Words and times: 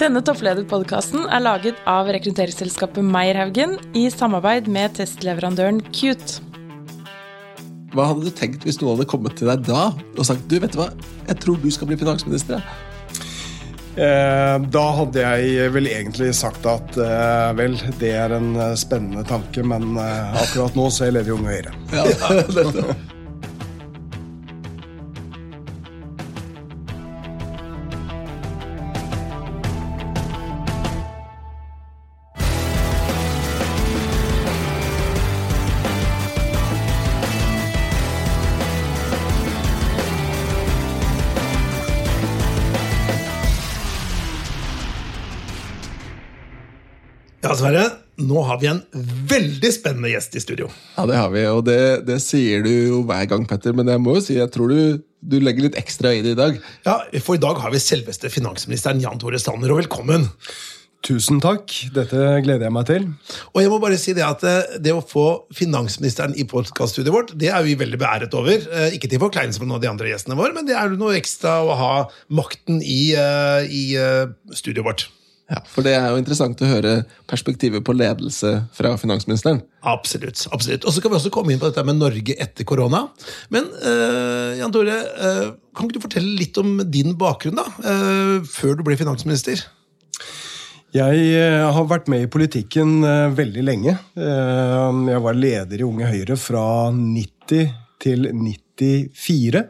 Denne 0.00 0.22
topplederpodkasten 0.24 1.26
er 1.28 1.42
laget 1.44 1.80
av 1.84 2.08
rekrutteringsselskapet 2.08 3.04
Meierhaugen 3.04 3.74
i 3.92 4.06
samarbeid 4.08 4.70
med 4.72 4.94
testleverandøren 4.96 5.82
Cute. 5.92 6.40
Hva 7.92 8.06
hadde 8.08 8.24
du 8.24 8.32
tenkt 8.32 8.64
hvis 8.64 8.78
noen 8.80 8.94
hadde 8.94 9.10
kommet 9.10 9.36
til 9.36 9.50
deg 9.50 9.66
da 9.66 9.90
og 9.90 10.22
sagt 10.24 10.46
du 10.48 10.56
vet 10.62 10.72
du 10.72 10.80
hva, 10.80 10.88
jeg 11.26 11.36
tror 11.42 11.60
du 11.60 11.68
skal 11.74 11.90
bli 11.90 12.00
finansminister? 12.00 12.64
Ja. 12.64 12.78
Eh, 14.00 14.56
da 14.72 14.86
hadde 15.02 15.20
jeg 15.20 15.68
vel 15.74 15.92
egentlig 15.92 16.32
sagt 16.38 16.64
at 16.70 16.96
eh, 16.96 17.52
vel, 17.60 17.76
det 18.00 18.16
er 18.16 18.32
en 18.38 18.54
eh, 18.56 18.76
spennende 18.80 19.26
tanke, 19.28 19.66
men 19.66 19.98
eh, 20.00 20.42
akkurat 20.46 20.80
nå 20.80 20.88
så 20.88 21.04
er 21.04 21.10
jeg 21.10 21.18
leder 21.18 21.34
jo 21.34 21.40
Unge 21.42 21.58
Høyre. 21.58 21.78
Ja, 21.92 22.06
Ja, 22.08 23.09
har 48.50 48.58
vi 48.62 48.70
en 48.70 48.80
veldig 49.30 49.70
spennende 49.74 50.10
gjest 50.12 50.34
i 50.34 50.42
studio. 50.42 50.70
Ja, 50.96 51.06
det 51.10 51.20
har 51.20 51.30
vi, 51.34 51.44
og 51.50 51.62
det, 51.68 51.78
det, 52.08 52.18
sier 52.24 52.64
du 52.66 52.72
jo 52.72 53.04
hver 53.08 53.28
gang, 53.30 53.46
Petter. 53.48 53.76
Men 53.76 53.90
jeg 53.92 54.02
må 54.02 54.18
jo 54.18 54.24
si, 54.24 54.36
jeg 54.40 54.50
tror 54.54 54.74
du, 54.74 54.98
du 55.20 55.38
legger 55.42 55.68
litt 55.68 55.78
ekstra 55.80 56.12
i 56.16 56.24
det 56.26 56.34
i 56.34 56.40
dag. 56.40 56.58
Ja, 56.88 56.98
For 57.22 57.38
i 57.38 57.42
dag 57.42 57.62
har 57.62 57.72
vi 57.74 57.82
selveste 57.82 58.32
finansministeren 58.32 59.02
Jan 59.02 59.22
Tore 59.22 59.40
Sanner, 59.42 59.72
og 59.72 59.82
velkommen. 59.84 60.28
Tusen 61.06 61.38
takk. 61.40 61.72
Dette 61.96 62.18
gleder 62.44 62.66
jeg 62.66 62.74
meg 62.76 62.88
til. 62.88 63.06
Og 63.54 63.62
jeg 63.62 63.70
må 63.72 63.78
bare 63.80 63.96
si 64.00 64.12
Det 64.16 64.24
at 64.24 64.42
eh, 64.44 64.74
det 64.84 64.92
å 64.92 65.00
få 65.00 65.46
finansministeren 65.56 66.34
i 66.36 66.44
podkaststudioet 66.48 67.14
vårt, 67.14 67.32
det 67.40 67.48
er 67.48 67.64
vi 67.64 67.78
veldig 67.80 68.00
beæret 68.00 68.36
over. 68.36 68.58
Eh, 68.60 68.98
ikke 68.98 69.08
til 69.08 69.22
forkleinelse 69.22 69.62
for 69.62 69.68
noen 69.68 69.78
av 69.78 69.86
de 69.86 69.90
andre 69.92 70.10
gjestene 70.12 70.36
våre, 70.36 70.52
men 70.56 70.68
det 70.68 70.76
er 70.76 70.92
noe 71.00 71.16
ekstra 71.16 71.56
å 71.64 71.78
ha 71.78 71.94
makten 72.28 72.82
i, 72.84 73.14
eh, 73.16 73.64
i 73.64 73.84
studioet 74.52 74.90
vårt. 74.90 75.08
Ja, 75.50 75.58
For 75.66 75.82
det 75.82 75.96
er 75.98 76.12
jo 76.12 76.18
interessant 76.20 76.60
å 76.62 76.68
høre 76.68 76.92
perspektivet 77.30 77.82
på 77.86 77.94
ledelse 77.96 78.52
fra 78.76 78.92
finansministeren. 79.00 79.58
Absolutt. 79.82 80.44
absolutt. 80.54 80.86
Og 80.86 80.94
så 80.94 81.02
kan 81.02 81.10
vi 81.10 81.18
også 81.18 81.32
komme 81.34 81.50
inn 81.50 81.62
på 81.62 81.66
dette 81.66 81.82
med 81.86 81.98
Norge 81.98 82.36
etter 82.38 82.66
korona. 82.68 83.02
Men 83.50 83.66
uh, 83.82 84.54
Jan 84.60 84.70
Tore, 84.74 84.94
uh, 84.94 85.50
kan 85.74 85.88
ikke 85.88 85.98
du 85.98 86.06
fortelle 86.06 86.36
litt 86.38 86.60
om 86.62 86.78
din 86.86 87.18
bakgrunn, 87.18 87.58
da? 87.58 87.66
Uh, 87.82 88.46
før 88.46 88.78
du 88.78 88.84
ble 88.86 88.98
finansminister? 89.00 89.64
Jeg 90.94 91.42
har 91.70 91.84
vært 91.86 92.08
med 92.10 92.24
i 92.24 92.30
politikken 92.30 92.96
veldig 93.38 93.62
lenge. 93.62 93.92
Jeg 94.18 95.20
var 95.22 95.36
leder 95.38 95.78
i 95.78 95.86
Unge 95.86 96.08
Høyre 96.10 96.34
fra 96.34 96.64
90 96.90 97.68
til 98.02 98.26
94. 98.34 99.62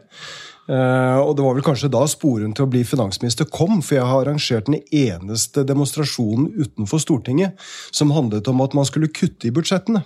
Uh, 0.71 1.19
og 1.19 1.33
det 1.35 1.43
var 1.43 1.57
vel 1.57 1.65
kanskje 1.65 1.89
da 1.91 2.05
sporen 2.07 2.53
til 2.55 2.63
å 2.63 2.71
bli 2.71 2.85
finansminister 2.87 3.49
kom, 3.51 3.81
for 3.83 3.97
jeg 3.97 4.07
har 4.07 4.23
arrangert 4.23 4.69
den 4.69 4.79
eneste 4.87 5.65
demonstrasjonen 5.67 6.47
utenfor 6.55 7.01
Stortinget 7.03 7.59
som 7.91 8.13
handlet 8.15 8.47
om 8.47 8.63
at 8.63 8.77
man 8.77 8.87
skulle 8.87 9.11
kutte 9.11 9.49
i 9.49 9.51
budsjettene. 9.51 10.05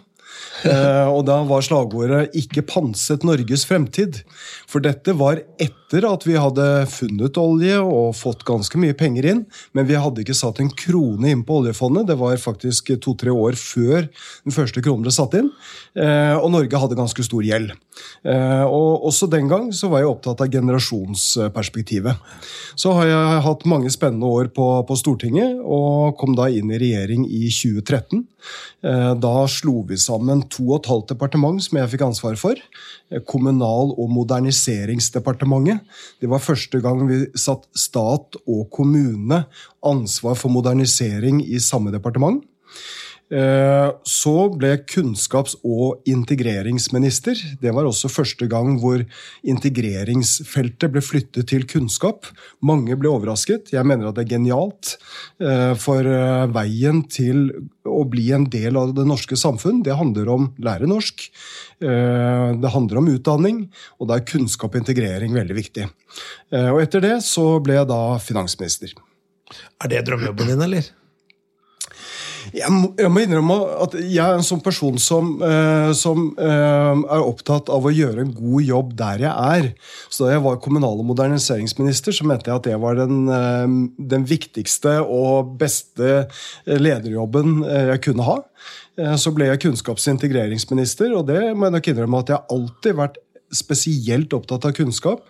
Uh, 0.66 1.08
og 1.16 1.26
da 1.28 1.42
var 1.48 1.64
slagordet 1.66 2.34
'Ikke 2.36 2.64
panset 2.66 3.26
Norges 3.28 3.66
fremtid'. 3.68 4.24
For 4.70 4.84
dette 4.84 5.14
var 5.18 5.42
etter 5.62 6.06
at 6.10 6.26
vi 6.28 6.36
hadde 6.40 6.66
funnet 6.90 7.38
olje 7.40 7.78
og 7.80 8.16
fått 8.18 8.44
ganske 8.48 8.80
mye 8.82 8.96
penger 8.98 9.28
inn, 9.32 9.44
men 9.78 9.88
vi 9.88 9.98
hadde 10.00 10.24
ikke 10.24 10.38
satt 10.38 10.60
en 10.60 10.72
krone 10.74 11.30
inn 11.32 11.44
på 11.46 11.62
oljefondet. 11.62 12.08
Det 12.10 12.18
var 12.20 12.42
faktisk 12.42 12.92
to-tre 13.04 13.32
år 13.32 13.58
før 13.60 14.08
den 14.08 14.56
første 14.56 14.82
kronen 14.84 15.06
ble 15.06 15.14
satt 15.16 15.38
inn. 15.38 15.52
Uh, 15.96 16.36
og 16.42 16.50
Norge 16.56 16.82
hadde 16.82 16.98
ganske 16.98 17.26
stor 17.26 17.46
gjeld. 17.46 17.72
Uh, 18.26 18.66
og 18.66 19.06
også 19.12 19.30
den 19.32 19.48
gang 19.52 19.70
så 19.76 19.90
var 19.92 20.04
jeg 20.04 20.12
opptatt 20.12 20.44
av 20.44 20.52
generasjonsperspektivet. 20.52 22.26
Så 22.76 22.96
har 22.98 23.12
jeg 23.12 23.44
hatt 23.46 23.68
mange 23.70 23.92
spennende 23.94 24.28
år 24.28 24.50
på, 24.56 24.68
på 24.88 24.98
Stortinget, 25.00 25.62
og 25.62 26.18
kom 26.20 26.36
da 26.38 26.50
inn 26.52 26.74
i 26.74 26.82
regjering 26.82 27.28
i 27.30 27.46
2013. 27.54 28.26
Da 29.22 29.34
slo 29.50 29.80
vi 29.90 29.98
sammen 29.98 30.25
to 30.50 30.64
og 30.70 30.80
et 30.80 30.90
halvt 30.92 31.12
departement 31.14 31.62
som 31.62 31.78
jeg 31.80 31.92
fikk 31.94 32.06
ansvar 32.08 32.36
for. 32.40 32.60
Kommunal- 33.30 33.94
og 33.94 34.10
moderniseringsdepartementet. 34.12 35.82
Det 36.22 36.30
var 36.30 36.44
første 36.44 36.82
gang 36.82 37.06
vi 37.08 37.26
satt 37.36 37.68
stat 37.76 38.36
og 38.46 38.70
kommune 38.74 39.46
ansvar 39.86 40.36
for 40.36 40.50
modernisering 40.50 41.42
i 41.46 41.60
samme 41.60 41.92
departement. 41.92 42.44
Eh, 43.34 43.90
så 44.06 44.34
ble 44.54 44.76
kunnskaps- 44.86 45.58
og 45.66 46.06
integreringsminister. 46.06 47.40
Det 47.62 47.72
var 47.74 47.88
også 47.90 48.10
første 48.12 48.46
gang 48.50 48.76
hvor 48.82 49.02
integreringsfeltet 49.42 50.94
ble 50.94 51.02
flyttet 51.02 51.50
til 51.50 51.66
kunnskap. 51.66 52.30
Mange 52.62 52.94
ble 52.96 53.10
overrasket. 53.10 53.74
Jeg 53.74 53.86
mener 53.86 54.10
at 54.10 54.20
det 54.20 54.28
er 54.28 54.36
genialt. 54.36 54.98
Eh, 55.42 55.74
for 55.82 56.06
eh, 56.06 56.46
veien 56.54 57.02
til 57.10 57.50
å 57.86 58.04
bli 58.06 58.30
en 58.36 58.46
del 58.46 58.78
av 58.78 58.94
det 58.98 59.08
norske 59.10 59.38
samfunn, 59.38 59.82
det 59.86 59.98
handler 59.98 60.30
om 60.30 60.52
lære 60.62 60.90
norsk. 60.90 61.30
Det 61.76 62.70
handler 62.72 62.98
om 63.02 63.10
utdanning, 63.12 63.58
og 64.00 64.08
da 64.10 64.16
er 64.16 64.26
kunnskap 64.26 64.74
og 64.74 64.80
integrering 64.80 65.36
veldig 65.36 65.58
viktig. 65.58 65.86
Og 66.72 66.80
etter 66.82 67.04
det 67.04 67.18
så 67.28 67.60
ble 67.62 67.76
jeg 67.76 67.90
da 67.92 68.00
finansminister. 68.24 68.96
Er 69.84 69.92
det 69.92 70.06
drømmejobben 70.08 70.50
din, 70.50 70.64
eller? 70.66 70.88
Jeg 72.56 72.72
må, 72.72 72.90
jeg 72.96 73.12
må, 73.12 73.22
innrømme 73.26 73.56
at 73.84 73.96
jeg 74.00 74.22
er 74.24 74.38
en 74.38 74.46
sånn 74.46 74.62
person 74.64 74.96
som, 75.02 75.34
uh, 75.42 75.92
som 75.98 76.30
uh, 76.38 76.94
er 76.96 77.26
opptatt 77.26 77.72
av 77.74 77.84
å 77.84 77.92
gjøre 77.92 78.24
en 78.24 78.32
god 78.36 78.64
jobb 78.64 78.94
der 79.00 79.26
jeg 79.26 79.34
er. 79.34 79.68
Så 80.08 80.26
Da 80.26 80.36
jeg 80.36 80.46
var 80.46 80.62
kommunal- 80.64 81.02
og 81.02 81.10
moderniseringsminister, 81.10 82.16
så 82.16 82.28
mente 82.28 82.52
jeg 82.52 82.62
at 82.62 82.70
det 82.70 82.80
var 82.80 82.96
den, 83.02 83.28
uh, 83.28 83.68
den 84.00 84.28
viktigste 84.30 85.02
og 85.04 85.58
beste 85.60 86.26
lederjobben 86.66 87.60
jeg 87.66 88.02
kunne 88.08 88.26
ha. 88.26 88.40
Så 89.20 89.34
ble 89.36 89.50
jeg 89.50 89.60
kunnskaps- 89.66 90.08
og 90.08 90.16
integreringsminister, 90.16 91.12
og 91.18 91.28
det 91.28 91.42
må 91.52 91.68
jeg 91.68 91.76
nok 91.76 91.90
innrømme 91.92 92.22
at 92.24 92.32
jeg 92.32 92.46
alltid 92.56 92.94
har 92.94 93.02
vært 93.02 93.18
spesielt 93.56 94.34
opptatt 94.36 94.68
av 94.70 94.76
kunnskap. 94.78 95.26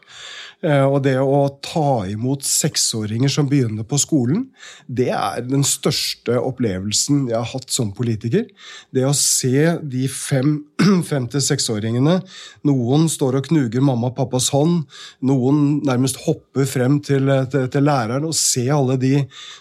Eh, 0.63 0.85
og 0.85 1.01
det 1.05 1.17
å 1.19 1.41
ta 1.63 2.05
imot 2.09 2.45
seksåringer 2.47 3.31
som 3.31 3.49
begynner 3.49 3.85
på 3.87 3.99
skolen, 4.01 4.45
det 4.87 5.11
er 5.13 5.43
den 5.45 5.65
største 5.67 6.39
opplevelsen 6.39 7.25
jeg 7.29 7.37
har 7.37 7.49
hatt 7.51 7.73
som 7.73 7.91
politiker. 7.95 8.47
Det 8.95 9.03
å 9.05 9.13
se 9.17 9.75
de 9.83 10.07
fem, 10.11 10.57
fem 11.09 11.27
til 11.31 11.43
seksåringene 11.43 12.19
Noen 12.65 13.07
står 13.11 13.39
og 13.39 13.49
knuger 13.49 13.83
mamma 13.83 14.09
og 14.11 14.17
pappas 14.17 14.49
hånd. 14.53 14.85
Noen 15.27 15.81
nærmest 15.85 16.21
hopper 16.25 16.67
frem 16.69 16.97
til, 17.05 17.29
til, 17.51 17.67
til 17.71 17.85
læreren 17.85 18.25
og 18.27 18.37
se 18.37 18.65
alle 18.71 18.97
de 19.01 19.13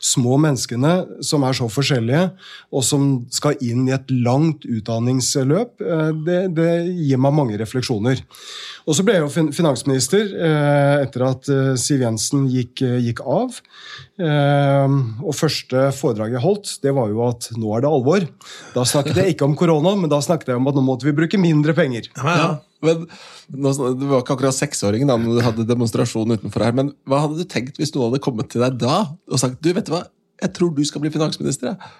små 0.05 0.39
menneskene 0.41 0.95
som 1.25 1.45
er 1.45 1.57
så 1.57 1.69
forskjellige, 1.71 2.29
og 2.75 2.87
som 2.87 3.09
skal 3.35 3.59
inn 3.65 3.89
i 3.89 3.95
et 3.97 4.11
langt 4.25 4.65
utdanningsløp. 4.69 5.83
Eh, 5.83 6.11
det, 6.25 6.41
det 6.57 6.71
gir 6.95 7.21
meg 7.21 7.37
mange 7.37 7.59
refleksjoner. 7.61 8.23
Og 8.85 8.97
så 8.97 9.05
ble 9.05 9.19
jeg 9.19 9.25
jo 9.25 9.51
finansminister. 9.57 10.33
Eh, 10.85 11.05
etter 11.05 11.25
at 11.27 11.49
eh, 11.53 11.73
Siv 11.81 12.03
Jensen 12.05 12.47
gikk, 12.53 12.83
eh, 12.85 13.01
gikk 13.05 13.23
av. 13.25 13.61
Og 14.15 15.35
første 15.35 15.89
foredrag 15.97 16.37
jeg 16.37 16.45
holdt, 16.45 16.77
det 16.85 16.93
var 16.95 17.11
jo 17.11 17.23
at 17.27 17.49
nå 17.59 17.73
er 17.75 17.85
det 17.85 17.91
alvor. 17.91 18.27
Da 18.75 18.85
snakket 18.87 19.19
jeg 19.21 19.35
ikke 19.35 19.49
om 19.49 19.57
korona, 19.59 19.95
men 19.99 20.13
da 20.13 20.21
snakket 20.23 20.53
jeg 20.53 20.61
om 20.61 20.71
at 20.71 20.79
nå 20.79 20.85
måtte 20.87 21.09
vi 21.09 21.17
bruke 21.17 21.41
mindre 21.41 21.75
penger. 21.77 22.11
Ja, 22.21 22.37
ja. 22.39 22.51
Men, 22.85 23.07
Du 23.49 24.07
var 24.11 24.23
ikke 24.23 24.37
akkurat 24.37 24.57
seksåringen 24.57 25.09
da 25.09 25.17
når 25.21 25.39
du 25.39 25.45
hadde 25.45 25.69
demonstrasjon 25.69 26.37
utenfor 26.37 26.67
her, 26.67 26.77
men 26.77 26.93
hva 27.09 27.23
hadde 27.25 27.41
du 27.41 27.49
tenkt 27.49 27.81
hvis 27.81 27.95
noen 27.95 28.11
hadde 28.11 28.23
kommet 28.25 28.51
til 28.53 28.65
deg 28.65 28.77
da 28.81 28.99
og 29.29 29.41
sagt 29.41 29.61
du 29.65 29.73
vet 29.73 29.89
du 29.89 29.93
hva, 29.95 30.05
jeg 30.41 30.53
tror 30.57 30.73
du 30.77 30.83
skal 30.85 31.03
bli 31.05 31.13
finansminister? 31.15 31.75
Ja. 31.75 31.93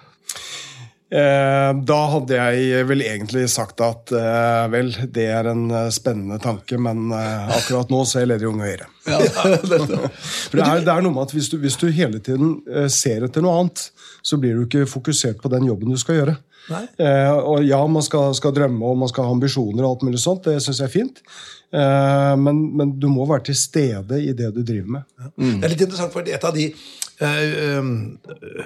Eh, 1.05 1.71
da 1.85 1.97
hadde 2.09 2.37
jeg 2.39 2.85
vel 2.89 3.03
egentlig 3.05 3.43
sagt 3.53 3.81
at 3.85 4.09
eh, 4.15 4.63
vel, 4.73 4.89
det 5.13 5.27
er 5.29 5.51
en 5.51 5.67
eh, 5.69 5.91
spennende 5.93 6.39
tanke, 6.41 6.79
men 6.81 7.13
akkurat 7.13 7.93
nå 7.93 8.01
så 8.09 8.17
er 8.17 8.25
jeg 8.25 8.31
leder 8.33 8.47
i 8.47 8.51
Unge 8.51 8.71
Høyre. 8.71 8.89
Ja, 9.05 9.19
For 10.49 10.57
det 10.57 10.65
er, 10.65 10.81
det 10.81 10.89
er, 10.89 11.03
noe 11.05 11.13
med 11.13 11.27
at 11.27 11.35
hvis 11.35 11.51
du, 11.51 11.59
hvis 11.61 11.77
du, 11.77 11.91
hele 11.93 12.17
tiden 12.25 12.57
ser 12.89 13.27
etter 13.27 13.43
noe 13.45 13.59
annet, 13.59 13.83
så 14.25 14.39
blir 14.41 14.57
du 14.57 14.65
ikke 14.65 14.87
fokusert 14.89 15.43
på 15.43 15.51
den 15.53 15.67
jobben 15.69 15.93
du 15.93 15.99
skal 16.01 16.17
gjøre. 16.17 16.35
Eh, 16.73 17.31
og 17.45 17.61
ja, 17.65 17.79
man 17.87 18.03
skal, 18.05 18.33
skal, 18.37 18.53
drømme 18.55 18.85
og 18.89 18.97
man 19.03 19.11
skal 19.11 19.27
ha 19.27 19.35
ambisjoner, 19.35 19.83
og 19.83 19.95
alt 19.95 20.05
mulig 20.07 20.21
sånt, 20.21 20.47
det 20.47 20.63
syns 20.63 20.81
jeg 20.81 20.89
er 20.89 20.93
fint. 20.93 21.21
Eh, 21.73 22.35
men, 22.41 22.61
men, 22.77 22.93
du 22.99 23.09
må 23.11 23.25
være 23.29 23.49
til 23.49 23.57
stede 23.59 24.21
i 24.21 24.35
det 24.37 24.51
du 24.55 24.61
driver 24.61 24.99
med. 24.99 25.09
Mm. 25.35 25.57
Det 25.57 25.65
er 25.65 25.73
litt 25.73 25.87
interessant, 25.87 26.13
for 26.13 26.35
et 26.35 26.47
av 26.47 26.55
de 26.55 26.69
Eh, 27.15 27.83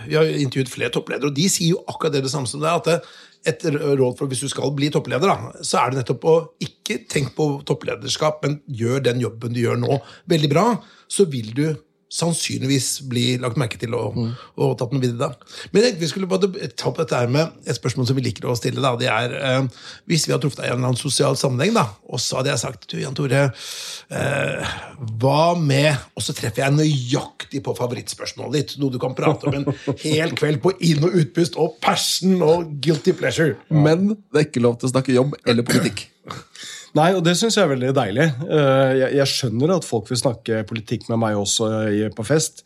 vi 0.07 0.15
har 0.15 0.25
intervjuet 0.25 0.71
flere 0.71 0.93
toppledere, 0.93 1.29
og 1.29 1.35
de 1.37 1.45
sier 1.51 1.75
jo 1.75 1.83
akkurat 1.85 2.15
det, 2.15 2.23
det 2.25 2.31
samme 2.33 2.49
som 2.49 2.63
det. 2.63 2.69
at 2.69 3.05
et 3.47 3.63
råd 3.71 4.17
for 4.17 4.27
Hvis 4.27 4.41
du 4.43 4.49
skal 4.51 4.71
bli 4.75 4.89
toppleder, 4.91 5.31
så 5.63 5.79
er 5.79 5.91
det 5.91 6.01
nettopp 6.01 6.25
å 6.27 6.37
ikke 6.59 7.05
tenke 7.07 7.31
på 7.37 7.61
topplederskap, 7.63 8.41
men 8.43 8.59
gjør 8.67 8.99
den 9.05 9.21
jobben 9.21 9.53
du 9.53 9.61
gjør 9.61 9.77
nå, 9.79 9.99
veldig 10.27 10.49
bra. 10.51 10.65
Så 11.07 11.23
vil 11.31 11.53
du 11.55 11.69
sannsynligvis 12.09 12.87
bli 13.09 13.25
lagt 13.41 13.57
merke 13.61 13.77
til 13.77 13.93
og, 13.93 14.17
og 14.57 14.71
tatt 14.79 14.93
med 14.95 15.03
videre. 15.05 15.35
Men 15.69 15.83
jeg 15.83 15.93
tenkte 15.93 16.03
vi 16.03 16.09
skulle 16.09 16.29
bare 16.29 16.49
ta 16.73 16.89
opp 16.89 16.97
dette 17.01 17.17
her 17.17 17.29
med 17.31 17.53
et 17.69 17.77
spørsmål 17.77 18.07
som 18.09 18.17
vi 18.17 18.25
liker 18.25 18.49
å 18.49 18.55
stille. 18.57 18.81
da, 18.81 18.95
det 18.97 19.09
er, 19.13 19.35
eh, 19.37 19.85
Hvis 20.09 20.25
vi 20.27 20.33
har 20.33 20.41
truffet 20.41 20.63
deg 20.63 20.69
i 20.69 20.71
en 20.73 20.79
eller 20.79 20.91
annen 20.91 21.01
sosial 21.01 21.37
sammenheng, 21.37 21.75
da, 21.77 21.85
og 22.09 22.21
så 22.23 22.39
hadde 22.39 22.53
jeg 22.53 22.63
sagt 22.63 22.87
du, 22.89 22.97
Jan 23.01 23.17
Tore, 23.17 23.43
eh, 24.09 24.75
hva 25.21 25.53
med 25.59 25.97
Og 26.17 26.23
så 26.25 26.33
treffer 26.35 26.65
jeg 26.65 26.75
nøyaktig 26.75 27.61
på 27.63 27.75
favorittspørsmålet 27.77 28.57
ditt. 28.57 28.75
Noe 28.81 28.91
du 28.93 28.99
kan 29.01 29.15
prate 29.17 29.47
om 29.49 29.59
en 29.61 29.69
hel 30.05 30.33
kveld 30.37 30.61
på 30.65 30.73
inn- 30.85 31.05
og 31.05 31.15
utpust 31.21 31.57
og 31.61 31.77
passion 31.83 32.41
og 32.45 32.73
guilty 32.83 33.13
pleasure. 33.13 33.55
Men 33.69 34.15
det 34.17 34.41
er 34.41 34.49
ikke 34.49 34.65
lov 34.65 34.79
til 34.79 34.89
å 34.89 34.93
snakke 34.95 35.15
jobb 35.15 35.37
eller 35.45 35.67
politikk. 35.67 36.07
Nei, 36.97 37.11
og 37.13 37.21
det 37.25 37.35
syns 37.37 37.57
jeg 37.57 37.67
er 37.67 37.73
veldig 37.73 37.93
deilig. 37.93 38.27
Eh, 38.49 38.93
Jeg, 39.19 39.29
skjønner 39.29 39.75
at 39.75 39.85
folk 39.85 40.09
vil 40.09 40.19
snakke 40.19 40.63
politikk 40.69 41.07
med 41.11 41.21
meg 41.21 41.37
også 41.37 41.69
på 42.15 42.25
fest, 42.25 42.63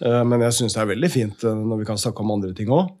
eh, 0.00 0.22
men 0.22 0.44
jeg 0.46 0.58
syns 0.60 0.76
det 0.76 0.82
er 0.84 0.92
veldig 0.92 1.10
fint 1.10 1.46
eh, 1.46 1.62
når 1.70 1.82
vi 1.82 1.88
kan 1.88 1.98
snakke 1.98 2.22
om 2.22 2.34
andre 2.36 2.54
ting 2.54 2.70
òg. 2.74 2.92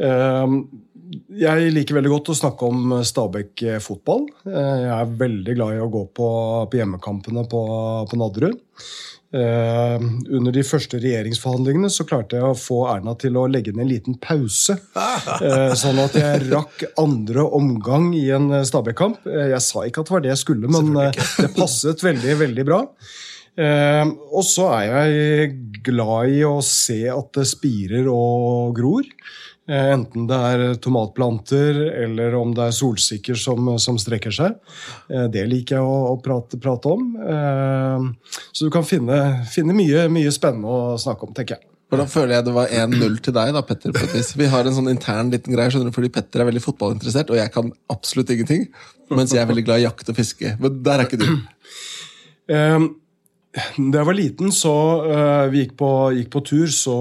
Jeg 0.00 1.72
liker 1.74 1.98
veldig 1.98 2.10
godt 2.14 2.30
å 2.32 2.36
snakke 2.38 2.68
om 2.70 2.94
Stabæk 3.04 3.66
fotball. 3.84 4.22
Jeg 4.48 4.92
er 4.94 5.10
veldig 5.20 5.56
glad 5.58 5.74
i 5.76 5.82
å 5.84 5.90
gå 5.92 6.06
på, 6.16 6.28
på 6.72 6.78
hjemmekampene 6.78 7.44
på, 7.50 7.60
på 8.08 8.20
Nadderud. 8.22 8.56
Eh, 9.30 9.96
under 10.34 10.50
de 10.50 10.62
første 10.66 10.98
regjeringsforhandlingene 10.98 11.86
så 11.94 12.02
klarte 12.02 12.40
jeg 12.40 12.48
å 12.48 12.56
få 12.58 12.80
Erna 12.90 13.12
til 13.14 13.36
å 13.38 13.44
legge 13.46 13.70
ned 13.70 13.84
en 13.84 13.92
liten 13.92 14.20
pause. 14.22 14.78
Eh, 15.40 15.72
sånn 15.78 15.98
at 16.02 16.14
jeg 16.18 16.48
rakk 16.50 16.82
andre 17.00 17.44
omgang 17.56 18.10
i 18.16 18.26
en 18.34 18.50
eh, 18.58 18.64
Stabæk-kamp. 18.66 19.22
Jeg 19.24 19.60
sa 19.64 19.84
ikke 19.86 20.02
at 20.02 20.10
det 20.10 20.14
var 20.16 20.24
det 20.24 20.32
jeg 20.32 20.42
skulle, 20.42 20.70
men 20.70 20.90
det 20.96 21.50
passet 21.56 22.02
veldig, 22.02 22.36
veldig 22.40 22.64
bra. 22.66 22.80
Og 23.60 24.44
så 24.46 24.66
er 24.72 24.84
jeg 24.88 25.54
glad 25.84 26.32
i 26.32 26.42
å 26.48 26.60
se 26.64 27.02
at 27.12 27.32
det 27.36 27.46
spirer 27.50 28.08
og 28.10 28.74
gror. 28.78 29.08
Eh, 29.70 29.88
Enten 29.94 30.26
det 30.26 30.38
er 30.50 30.74
tomatplanter 30.82 31.76
eller 32.02 32.34
om 32.40 32.50
det 32.56 32.64
er 32.66 32.74
solsikker 32.74 33.38
som, 33.38 33.68
som 33.78 33.98
strekker 34.02 34.34
seg. 34.34 34.56
Eh, 35.12 35.28
Det 35.30 35.46
liker 35.46 35.78
jeg 35.78 35.86
å, 35.86 35.98
å 36.10 36.16
prate, 36.24 36.58
prate 36.60 36.90
om. 36.96 37.04
Eh, 37.22 38.38
Så 38.52 38.66
du 38.66 38.70
kan 38.74 38.82
finne, 38.88 39.20
finne 39.52 39.76
mye, 39.76 40.08
mye 40.10 40.32
spennende 40.34 40.66
å 40.70 40.96
snakke 40.98 41.28
om, 41.28 41.34
tenker 41.36 41.56
jeg. 41.58 41.66
Hvordan 41.90 42.06
føler 42.06 42.36
jeg 42.36 42.44
det 42.46 42.52
var 42.54 42.68
1-0 42.70 43.14
til 43.26 43.34
deg, 43.34 43.48
da, 43.56 43.60
Petter. 43.66 43.90
på 43.94 44.04
et 44.06 44.12
vis. 44.14 44.28
Vi 44.38 44.46
har 44.46 44.62
en 44.66 44.76
sånn 44.76 44.90
intern 44.92 45.30
liten 45.32 45.50
greie, 45.56 45.72
skjønner 45.74 45.90
du, 45.90 45.94
fordi 45.96 46.10
Petter 46.14 46.42
er 46.44 46.46
veldig 46.46 46.62
fotballinteressert, 46.62 47.32
og 47.34 47.40
jeg 47.40 47.50
kan 47.50 47.72
absolutt 47.90 48.30
ingenting. 48.30 48.68
Mens 49.10 49.34
jeg 49.34 49.42
er 49.42 49.48
veldig 49.50 49.64
glad 49.66 49.82
i 49.82 49.88
jakt 49.88 50.12
og 50.12 50.14
fiske. 50.20 50.52
Men 50.62 50.76
der 50.86 51.02
er 51.02 51.08
ikke 51.08 51.18
du. 51.18 51.26
Eh, 52.50 52.84
Da 53.50 53.98
jeg 53.98 54.06
var 54.06 54.14
liten, 54.14 54.52
så 54.54 54.72
eh, 55.10 55.48
vi 55.50 55.64
gikk 55.64 55.72
på, 55.80 55.88
gikk 56.14 56.28
på 56.30 56.42
tur, 56.46 56.68
så 56.70 56.94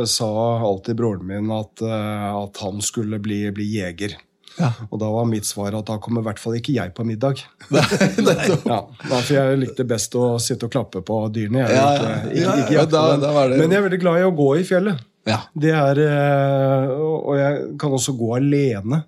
eh, 0.00 0.06
sa 0.08 0.28
alltid 0.64 0.96
broren 0.96 1.26
min 1.28 1.50
at, 1.52 1.82
eh, 1.84 2.28
at 2.32 2.60
han 2.64 2.80
skulle 2.84 3.18
bli, 3.20 3.42
bli 3.52 3.66
jeger. 3.74 4.14
Ja. 4.56 4.70
Og 4.88 4.98
da 5.02 5.10
var 5.12 5.28
mitt 5.28 5.44
svar 5.48 5.76
at 5.76 5.86
da 5.88 5.98
kommer 6.02 6.24
i 6.24 6.26
hvert 6.30 6.40
fall 6.40 6.56
ikke 6.58 6.72
jeg 6.78 6.94
på 6.96 7.04
middag. 7.08 7.42
Nei, 7.70 7.84
Ja, 8.64 8.80
for 9.04 9.30
jeg 9.36 9.60
likte 9.60 9.84
best 9.88 10.16
å 10.18 10.32
sitte 10.42 10.66
og 10.68 10.72
klappe 10.74 11.04
på 11.06 11.20
dyrene. 11.32 11.66
Jeg, 11.66 11.76
Ja, 11.76 11.92
ikke, 11.92 12.16
ikke, 12.40 12.56
ikke 12.80 12.88
da- 12.96 13.20
da 13.20 13.46
Men 13.52 13.68
jeg 13.70 13.78
er 13.82 13.86
veldig 13.90 14.00
glad 14.02 14.20
i 14.22 14.26
å 14.30 14.34
gå 14.40 14.48
i 14.58 14.66
fjellet. 14.68 15.04
Ja. 15.28 15.42
Det 15.52 15.76
er, 15.76 16.00
og 16.96 17.34
jeg 17.36 17.64
kan 17.80 17.92
også 18.00 18.16
gå 18.16 18.32
alene. 18.40 19.04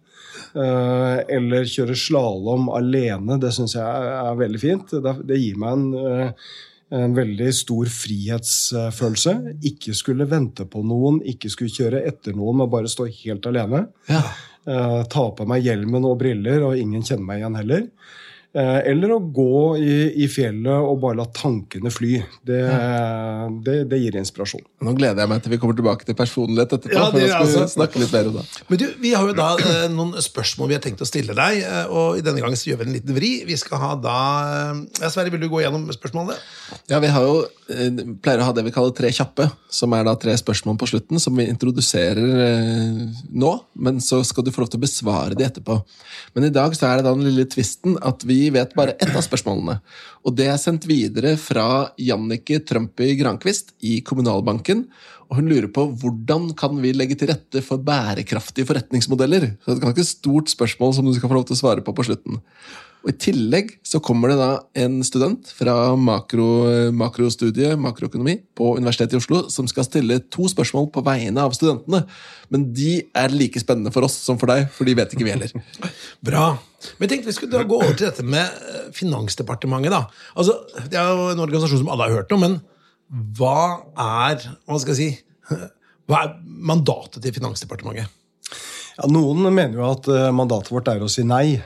Eh, 0.54 1.18
Eller 1.36 1.68
kjøre 1.68 1.96
slalåm 1.98 2.68
alene. 2.72 3.38
Det 3.42 3.52
syns 3.54 3.76
jeg 3.78 4.12
er, 4.12 4.36
veldig 4.38 4.60
fint. 4.62 4.94
Det, 5.04 5.16
det 5.28 5.40
gir 5.40 5.58
meg 5.60 5.78
en, 5.78 5.88
eh, 5.98 6.54
en 7.02 7.16
veldig 7.16 7.50
stor 7.56 7.90
frihetsfølelse. 7.92 9.36
Ikke 9.72 9.96
skulle 9.96 10.28
vente 10.30 10.66
på 10.68 10.84
noen, 10.86 11.22
ikke 11.24 11.52
skulle 11.52 11.74
kjøre 11.74 12.04
etter 12.08 12.36
noen, 12.36 12.62
men 12.62 12.72
bare 12.72 12.90
stå 12.92 13.08
helt 13.24 13.48
alene. 13.50 13.86
Ja. 14.10 14.24
Eh, 14.62 15.00
ta 15.10 15.24
på 15.34 15.46
meg 15.50 15.64
hjelmen 15.66 16.04
og 16.06 16.20
briller, 16.20 16.62
og 16.68 16.78
ingen 16.78 17.02
kjenner 17.02 17.26
meg 17.26 17.42
igjen 17.42 17.58
heller. 17.58 17.86
Eh, 18.52 18.78
eller 18.90 19.14
å 19.14 19.16
gå 19.32 19.78
i, 19.80 19.92
i 20.20 20.26
fjellet 20.28 20.84
og 20.84 20.98
bare 21.00 21.16
la 21.22 21.24
tankene 21.32 21.88
fly. 21.88 22.18
Det, 22.44 22.58
det, 23.64 23.76
det 23.88 24.00
gir 24.02 24.18
inspirasjon. 24.20 24.60
Nå 24.84 24.92
gleder 24.98 25.24
jeg 25.24 25.30
meg 25.30 25.40
til 25.40 25.54
vi 25.54 25.58
kommer 25.62 25.78
tilbake 25.78 26.04
til 26.04 26.16
personlighet 26.18 26.74
etterpå. 26.76 26.92
Ja, 26.92 27.06
det 27.14 27.22
da 27.22 27.30
skal 27.30 27.48
vi 27.48 27.56
altså. 27.62 27.72
snakke 27.78 28.02
litt 28.02 28.12
mer 28.12 28.28
om 28.28 28.36
det. 28.36 28.44
Men 28.68 28.82
du, 28.82 28.84
Vi 29.00 29.14
har 29.16 29.30
jo 29.30 29.36
da 29.38 29.46
eh, 29.56 29.86
noen 29.94 30.12
spørsmål 30.20 30.68
vi 30.68 30.76
har 30.76 30.84
tenkt 30.84 31.00
å 31.00 31.08
stille 31.08 31.32
deg, 31.38 31.62
eh, 31.64 31.88
og 31.88 32.20
i 32.20 32.26
denne 32.26 32.44
gangen 32.44 32.60
så 32.60 32.68
gjør 32.68 32.82
vi 32.82 32.88
en 32.90 32.98
liten 32.98 33.16
vri. 33.16 33.30
Vi 33.48 33.56
skal 33.56 33.80
ha 33.86 33.94
da 34.04 34.18
eh, 34.50 34.84
ja, 35.00 35.08
Sverre, 35.08 35.32
vil 35.32 35.46
du 35.46 35.48
gå 35.48 35.64
gjennom 35.64 35.88
spørsmålene? 35.96 36.36
Ja, 36.92 37.00
Vi 37.00 37.12
har 37.16 37.24
jo, 37.24 37.40
eh, 37.72 37.88
pleier 38.20 38.44
å 38.44 38.50
ha 38.50 38.56
det 38.58 38.66
vi 38.68 38.74
kaller 38.76 38.92
tre 39.00 39.14
kjappe, 39.16 39.48
som 39.72 39.96
er 39.96 40.04
da 40.04 40.16
tre 40.20 40.36
spørsmål 40.36 40.76
på 40.76 40.90
slutten, 40.92 41.24
som 41.24 41.40
vi 41.40 41.48
introduserer 41.48 42.44
eh, 42.50 43.24
nå, 43.32 43.56
men 43.80 44.04
så 44.04 44.20
skal 44.28 44.44
du 44.44 44.52
få 44.52 44.66
lov 44.66 44.74
til 44.76 44.82
å 44.82 44.84
besvare 44.84 45.40
de 45.40 45.48
etterpå. 45.48 45.80
Men 46.36 46.50
i 46.50 46.52
dag 46.52 46.76
så 46.76 46.90
er 46.90 47.00
det 47.00 47.08
da 47.08 47.16
den 47.16 47.24
lille 47.30 47.48
tvisten 47.48 47.96
at 48.04 48.28
vi 48.28 48.41
vet 48.50 48.74
bare 48.74 48.96
ett 48.98 49.14
av 49.14 49.22
spørsmålene. 49.24 49.78
Og 50.26 50.34
det 50.38 50.48
er 50.50 50.60
sendt 50.60 50.88
videre 50.88 51.36
fra 51.40 51.92
Jannike 52.00 52.62
Trumpy 52.66 53.12
Grankvist 53.20 53.74
i 53.86 54.00
Kommunalbanken. 54.06 54.86
Og 55.30 55.38
hun 55.38 55.48
lurer 55.48 55.70
på 55.72 55.86
hvordan 56.02 56.50
kan 56.58 56.76
vi 56.82 56.94
legge 56.96 57.16
til 57.16 57.30
rette 57.30 57.62
for 57.64 57.80
bærekraftige 57.80 58.68
forretningsmodeller. 58.68 59.52
Så 59.62 59.70
det 59.70 59.74
er 59.74 59.80
et 59.80 59.86
ganske 59.86 60.08
stort 60.10 60.52
spørsmål 60.52 60.96
som 60.96 61.06
du 61.06 61.14
skal 61.16 61.30
få 61.30 61.38
lov 61.38 61.46
til 61.48 61.56
å 61.56 61.62
svare 61.62 61.84
på 61.84 61.94
på 61.96 62.08
slutten. 62.10 62.42
Og 63.02 63.10
I 63.10 63.16
tillegg 63.18 63.72
så 63.86 63.98
kommer 64.04 64.30
det 64.30 64.36
da 64.38 64.50
en 64.78 65.00
student 65.06 65.48
fra 65.56 65.74
makro, 65.98 66.46
makrostudiet 66.94 67.80
makroøkonomi 67.82 68.36
på 68.58 68.76
Universitetet 68.76 69.16
i 69.16 69.18
Oslo 69.18 69.40
som 69.50 69.66
skal 69.70 69.86
stille 69.88 70.20
to 70.30 70.46
spørsmål 70.50 70.86
på 70.94 71.02
vegne 71.06 71.42
av 71.42 71.56
studentene. 71.56 72.04
Men 72.54 72.68
de 72.76 73.00
er 73.18 73.34
like 73.34 73.58
spennende 73.62 73.90
for 73.94 74.06
oss 74.06 74.20
som 74.22 74.38
for 74.38 74.52
deg, 74.52 74.68
for 74.70 74.86
de 74.86 74.94
vet 74.98 75.16
ikke 75.16 75.26
vi 75.26 75.34
heller. 75.34 75.50
Bra. 76.28 76.52
Men 76.94 77.08
jeg 77.08 77.14
tenkte 77.16 77.32
vi 77.32 77.36
skulle 77.40 77.58
da 77.58 77.66
gå 77.66 77.80
over 77.80 77.98
til 77.98 78.06
dette 78.06 78.26
med 78.26 78.46
eh, 78.70 78.88
Finansdepartementet. 78.94 79.90
da. 79.94 80.04
Altså, 80.38 80.60
Det 80.86 80.98
er 80.98 81.10
jo 81.10 81.28
en 81.32 81.42
organisasjon 81.42 81.82
som 81.82 81.90
alle 81.90 82.06
har 82.06 82.22
hørt 82.22 82.34
om, 82.36 82.46
men 82.46 82.58
hva 83.38 83.82
er 83.98 84.46
hva 84.62 84.78
skal 84.80 84.94
jeg 84.94 85.00
si, 85.02 85.58
hva 86.06 86.22
er 86.22 86.36
mandatet 86.44 87.18
til 87.24 87.34
Finansdepartementet? 87.34 88.18
Ja, 88.92 89.08
noen 89.08 89.42
mener 89.50 89.78
jo 89.80 89.90
at 89.90 90.08
eh, 90.12 90.30
mandatet 90.34 90.70
vårt 90.70 90.90
er 90.92 91.02
å 91.02 91.10
si 91.10 91.26
nei. 91.26 91.58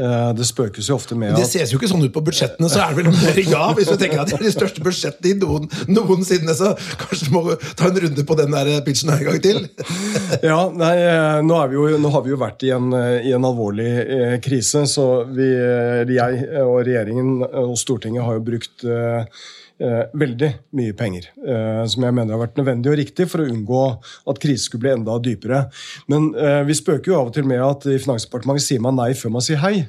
Eh, 0.00 0.32
Det 0.38 0.46
spøkes 0.48 0.88
jo 0.88 0.96
ofte 0.96 1.16
med 1.18 1.34
at... 1.34 1.40
Det 1.42 1.48
ses 1.50 1.72
jo 1.74 1.78
ikke 1.80 1.90
sånn 1.90 2.04
ut 2.06 2.14
på 2.14 2.22
budsjettene, 2.24 2.70
så 2.72 2.80
er 2.84 2.94
det 2.94 3.02
vel 3.04 3.12
mer 3.12 3.40
ja. 3.44 3.66
Hvis 3.76 3.90
du 3.90 3.96
tenker 4.00 4.22
at 4.22 4.30
det 4.32 4.38
er 4.38 4.46
de 4.46 4.52
største 4.54 4.84
budsjettene 4.84 5.34
i 5.34 5.38
noen, 5.42 5.68
noensinne, 5.92 6.54
så 6.56 6.72
kanskje 7.00 7.28
du 7.28 7.34
må 7.36 7.42
ta 7.78 7.90
en 7.90 8.00
runde 8.06 8.24
på 8.26 8.38
den 8.40 8.56
der 8.56 8.72
pitchen 8.86 9.12
en 9.14 9.24
gang 9.28 9.40
til. 9.44 9.62
Ja, 10.50 10.60
nei, 10.72 10.94
eh, 11.04 11.40
nå, 11.44 11.56
vi 11.70 11.76
jo, 11.76 11.86
nå 12.00 12.10
har 12.14 12.24
vi 12.24 12.32
jo 12.32 12.40
vært 12.40 12.64
i 12.66 12.72
en, 12.74 12.90
eh, 12.96 13.26
i 13.28 13.34
en 13.36 13.44
alvorlig 13.46 13.88
eh, 14.00 14.36
krise, 14.44 14.86
så 14.88 15.06
vi, 15.28 15.48
eh, 15.52 16.04
jeg 16.10 16.44
og 16.64 16.80
regjeringen 16.86 17.42
og 17.44 17.74
Stortinget 17.80 18.24
har 18.24 18.38
jo 18.38 18.44
brukt 18.46 18.84
eh, 18.86 19.20
eh, 19.20 19.58
veldig 19.80 20.50
mye 20.76 20.94
penger. 20.96 21.30
Eh, 21.40 21.82
som 21.88 22.04
jeg 22.04 22.14
mener 22.16 22.34
har 22.34 22.42
vært 22.42 22.58
nødvendig 22.60 22.90
og 22.92 22.98
riktig 23.00 23.26
for 23.30 23.42
å 23.42 23.48
unngå 23.48 23.82
at 24.30 24.40
krisen 24.42 24.66
skulle 24.66 24.84
bli 24.84 24.92
enda 24.92 25.16
dypere. 25.22 25.62
Men 26.10 26.30
eh, 26.36 26.60
vi 26.68 26.76
spøker 26.76 27.12
jo 27.12 27.18
av 27.18 27.30
og 27.30 27.36
til 27.36 27.48
med 27.48 27.62
at 27.64 27.86
i 27.88 27.98
Finansdepartementet 28.02 28.66
sier 28.66 28.82
man 28.84 28.98
nei 28.98 29.10
før 29.18 29.34
man 29.36 29.44
sier 29.44 29.60
hei. 29.62 29.86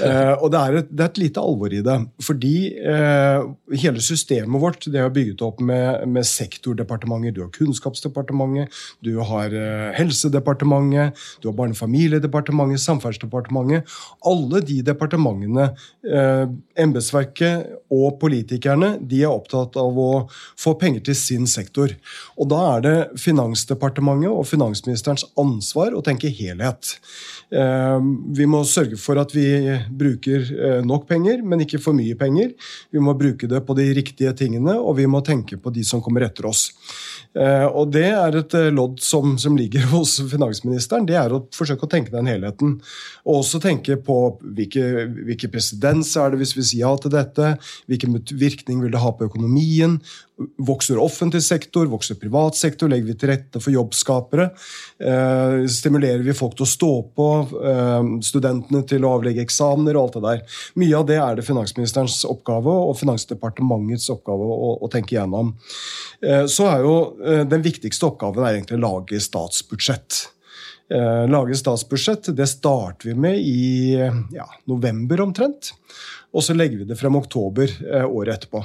Eh, 0.00 0.34
og 0.36 0.50
det 0.52 0.60
er, 0.60 0.78
et, 0.82 0.90
det 0.92 1.06
er 1.06 1.12
et 1.12 1.22
lite 1.22 1.44
alvor 1.44 1.74
i 1.74 1.82
det. 1.86 1.96
Fordi 2.26 2.54
eh, 2.92 3.46
hele 3.84 4.04
systemet 4.04 4.62
vårt 4.62 4.88
det 4.90 5.00
er 5.00 5.12
bygget 5.14 5.44
opp 5.46 5.62
med, 5.64 6.04
med 6.10 6.28
sektordepartementer. 6.28 7.34
Du 7.36 7.42
har 7.44 7.52
Kunnskapsdepartementet, 7.54 8.76
du 9.04 9.12
har 9.30 9.54
eh, 9.56 9.90
Helsedepartementet, 9.98 11.18
du 11.40 11.50
har 11.50 11.56
Barne- 11.56 11.76
og 11.76 11.80
familiedepartementet, 11.80 12.82
Samferdselsdepartementet. 12.84 13.88
Alle 14.26 14.62
de 14.66 14.80
departementene, 14.86 15.70
eh, 16.06 16.44
embetsverket 16.80 17.76
og 17.90 18.20
politikerne, 18.22 18.94
de 19.00 19.24
er 19.24 19.29
opptatt 19.32 19.76
av 19.80 19.98
å 19.98 20.10
få 20.58 20.74
penger 20.80 21.04
til 21.10 21.16
sin 21.18 21.46
sektor. 21.50 21.94
Og 22.38 22.48
da 22.50 22.60
er 22.76 22.84
det 22.86 22.96
Finansdepartementet 23.20 24.30
og 24.30 24.46
finansministerens 24.48 25.26
ansvar 25.40 25.94
å 25.96 26.02
tenke 26.04 26.30
helhet. 26.32 26.96
Eh, 27.50 27.98
Vi 28.36 28.46
må 28.46 28.62
sørge 28.64 28.98
for 29.00 29.18
at 29.20 29.34
vi 29.34 29.46
bruker 29.90 30.44
eh, 30.54 30.80
nok 30.86 31.06
penger, 31.08 31.42
men 31.42 31.64
ikke 31.64 31.80
for 31.82 31.96
mye 31.96 32.16
penger. 32.18 32.52
Vi 32.90 33.02
må 33.02 33.14
bruke 33.18 33.48
det 33.50 33.62
på 33.66 33.76
de 33.78 33.88
riktige 33.96 34.32
tingene, 34.38 34.76
og 34.78 34.96
vi 35.00 35.06
må 35.10 35.22
tenke 35.26 35.58
på 35.60 35.72
de 35.74 35.84
som 35.86 36.02
kommer 36.02 36.26
etter 36.26 36.46
oss. 36.50 36.70
Eh, 37.34 37.66
Og 37.66 37.90
Det 37.92 38.06
er 38.10 38.36
et 38.36 38.54
lodd 38.74 39.00
som, 39.00 39.36
som 39.38 39.56
ligger 39.56 39.86
hos 39.94 40.18
finansministeren. 40.30 41.06
Det 41.06 41.16
er 41.18 41.32
å 41.32 41.44
forsøke 41.54 41.86
å 41.86 41.90
tenke 41.90 42.14
den 42.14 42.30
helheten. 42.30 42.78
Og 43.26 43.42
også 43.42 43.60
tenke 43.62 43.96
på 43.96 44.16
hvilke, 44.40 45.06
hvilke 45.26 45.50
presedens 45.52 46.14
er 46.16 46.30
det 46.32 46.40
hvis 46.42 46.56
vi 46.56 46.66
sier 46.66 46.80
ja 46.86 46.94
til 46.96 47.12
dette. 47.12 47.54
Hvilken 47.90 48.16
virkning 48.40 48.80
vil 48.80 48.94
det 48.94 49.02
ha 49.02 49.10
skape 49.20 49.28
økonomien. 49.28 50.00
Vokser 50.56 50.98
offentlig 50.98 51.42
sektor, 51.44 51.86
vokser 51.86 52.16
privat 52.16 52.56
sektor, 52.56 52.88
legger 52.88 53.10
vi 53.10 53.16
til 53.18 53.30
rette 53.30 53.60
for 53.60 53.72
jobbskapere? 53.72 54.50
Eh, 54.98 55.66
stimulerer 55.68 56.24
vi 56.24 56.32
folk 56.32 56.56
til 56.56 56.64
å 56.64 56.70
stå 56.70 56.92
på, 57.14 57.28
eh, 57.60 58.20
studentene 58.22 58.86
til 58.86 59.04
å 59.04 59.18
avlegge 59.18 59.44
eksamener 59.44 59.96
og 59.96 60.02
alt 60.02 60.12
det 60.14 60.22
der? 60.22 60.42
Mye 60.76 60.96
av 60.96 61.06
det 61.06 61.18
er 61.18 61.36
det 61.36 61.44
finansministerens 61.44 62.24
oppgave 62.24 62.68
og 62.70 62.96
Finansdepartementets 62.96 64.08
oppgave 64.10 64.40
å, 64.40 64.78
å 64.80 64.90
tenke 64.90 65.16
gjennom. 65.16 65.54
Eh, 66.22 66.46
så 66.46 66.66
er 66.70 66.80
jo 66.80 66.98
Den 67.20 67.62
viktigste 67.62 68.06
oppgaven 68.06 68.44
er 68.44 68.54
egentlig 68.56 68.78
å 68.78 68.82
lage 68.82 69.20
statsbudsjett. 69.20 70.28
Lage 70.90 71.54
statsbudsjett 71.54 72.34
det 72.34 72.46
starter 72.48 73.10
vi 73.10 73.14
med 73.14 73.38
i 73.38 73.94
ja, 74.32 74.46
november 74.66 75.20
omtrent. 75.20 75.72
Og 76.32 76.42
så 76.42 76.54
legger 76.54 76.82
vi 76.82 76.84
det 76.84 76.98
frem 76.98 77.16
oktober 77.16 77.70
året 78.04 78.34
etterpå. 78.34 78.64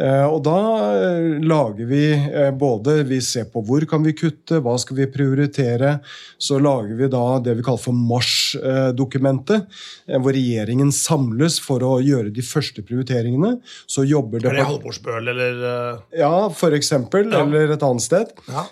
og 0.00 0.38
da 0.46 0.58
eh, 0.96 1.42
lager 1.44 1.88
vi 1.88 2.04
eh, 2.14 2.48
både 2.56 3.02
Vi 3.08 3.18
ser 3.24 3.48
på 3.52 3.60
hvor 3.66 3.84
kan 3.88 4.04
vi 4.06 4.14
kutte, 4.16 4.62
hva 4.64 4.78
skal 4.80 4.96
vi 5.02 5.08
prioritere. 5.12 5.98
Så 6.40 6.58
lager 6.62 6.96
vi 6.96 7.08
da 7.12 7.38
det 7.44 7.58
vi 7.58 7.64
kaller 7.66 7.82
for 7.82 7.96
Mars-dokumentet, 7.96 9.68
hvor 10.08 10.34
regjeringen 10.34 10.92
samles 10.94 11.58
for 11.62 11.84
å 11.84 11.92
gjøre 12.02 12.32
de 12.34 12.44
første 12.44 12.82
prioriteringene. 12.86 13.54
Så 13.86 14.06
jobber 14.08 14.42
Er 14.48 14.58
det 14.58 14.66
Halvorsbøl, 14.66 15.28
eller? 15.32 16.00
Ja, 16.16 16.48
for 16.56 16.74
eksempel. 16.76 17.28
Ja. 17.30 17.44
Eller 17.44 17.74
et 17.76 17.84
annet 17.84 18.04
sted. 18.04 18.32
Ja. 18.48 18.64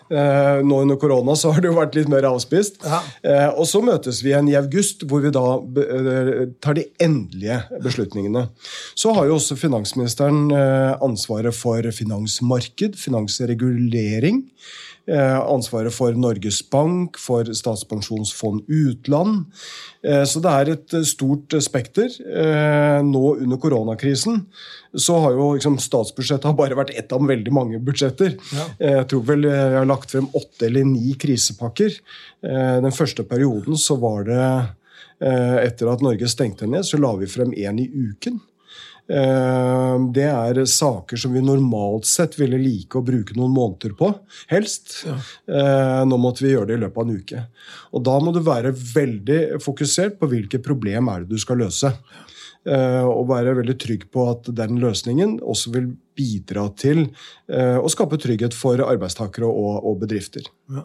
Nå 0.66 0.80
under 0.84 0.98
korona 1.00 1.36
så 1.38 1.52
har 1.54 1.62
det 1.62 1.70
jo 1.70 1.76
vært 1.78 1.96
litt 1.98 2.10
mer 2.10 2.26
avspist. 2.30 2.80
Ja. 2.84 3.02
Og 3.52 3.68
så 3.70 3.82
møtes 3.84 4.22
vi 4.24 4.32
igjen 4.32 4.50
i 4.50 4.56
august, 4.58 5.04
hvor 5.10 5.22
vi 5.24 5.32
da 5.34 5.44
tar 6.64 6.78
de 6.78 6.86
endelige 7.02 7.60
beslutningene. 7.84 8.46
Så 8.98 9.14
har 9.16 9.28
jo 9.30 9.38
også 9.38 9.58
finansministeren 9.60 10.50
ansvaret 11.10 11.56
for 11.56 11.90
finansmarked, 11.94 12.96
finansregulering. 12.98 14.44
Eh, 15.10 15.40
ansvaret 15.40 15.94
for 15.94 16.14
Norges 16.14 16.60
Bank, 16.70 17.16
for 17.18 17.44
Statspensjonsfond 17.44 18.62
utland. 18.68 19.44
Eh, 20.06 20.22
så 20.24 20.42
det 20.44 20.50
er 20.50 20.70
et 20.74 20.94
stort 21.08 21.56
spekter. 21.64 22.12
Eh, 22.20 22.98
nå 23.02 23.22
under 23.40 23.58
koronakrisen 23.58 24.44
så 24.94 25.16
har 25.24 25.34
jo 25.34 25.48
liksom, 25.56 25.78
statsbudsjettet 25.82 26.46
har 26.46 26.58
bare 26.58 26.78
vært 26.78 26.92
ett 26.94 27.14
av 27.16 27.26
veldig 27.26 27.54
mange 27.54 27.80
budsjetter. 27.82 28.36
Ja. 28.54 28.66
Jeg 28.90 29.08
tror 29.10 29.24
vel 29.32 29.48
jeg 29.48 29.78
har 29.78 29.88
lagt 29.88 30.12
frem 30.14 30.28
åtte 30.30 30.68
eller 30.68 30.86
ni 30.86 31.14
krisepakker. 31.18 31.96
Den 32.42 32.94
første 32.94 33.22
perioden 33.28 33.78
så 33.78 33.94
var 34.02 34.24
det 34.26 34.46
etter 35.20 35.90
at 35.92 36.02
Norge 36.02 36.26
stengte 36.32 36.66
ned, 36.66 36.82
så 36.88 36.98
la 36.98 37.12
vi 37.20 37.28
frem 37.30 37.52
én 37.54 37.78
i 37.78 37.86
uken. 37.86 38.40
Eh, 39.10 39.96
det 40.14 40.26
er 40.28 40.60
saker 40.70 41.18
som 41.18 41.34
vi 41.34 41.42
normalt 41.42 42.06
sett 42.06 42.36
ville 42.38 42.60
like 42.60 42.98
å 42.98 43.04
bruke 43.04 43.34
noen 43.38 43.54
måneder 43.56 43.94
på, 43.98 44.12
helst. 44.52 45.00
Ja. 45.08 45.16
Eh, 45.50 46.00
nå 46.06 46.18
måtte 46.20 46.44
vi 46.44 46.54
gjøre 46.54 46.70
det 46.70 46.78
i 46.78 46.82
løpet 46.84 47.00
av 47.00 47.08
en 47.08 47.22
uke. 47.22 47.44
Og 47.90 48.04
da 48.06 48.16
må 48.22 48.34
du 48.34 48.42
være 48.46 48.74
veldig 48.74 49.40
fokusert 49.64 50.20
på 50.20 50.30
hvilke 50.30 50.62
problem 50.62 51.10
er 51.10 51.24
det 51.24 51.34
du 51.34 51.42
skal 51.42 51.62
løse. 51.64 51.92
Eh, 52.68 53.06
og 53.08 53.30
være 53.30 53.56
veldig 53.56 53.78
trygg 53.80 54.10
på 54.12 54.26
at 54.30 54.50
den 54.54 54.78
løsningen 54.82 55.38
også 55.40 55.72
vil 55.74 55.94
bidra 56.20 56.66
til 56.76 57.06
å 57.48 57.88
skape 57.88 58.18
trygghet 58.20 58.52
for 58.52 58.82
arbeidstakere 58.84 59.48
og, 59.48 59.94
bedrifter. 60.02 60.44
Ja. 60.68 60.82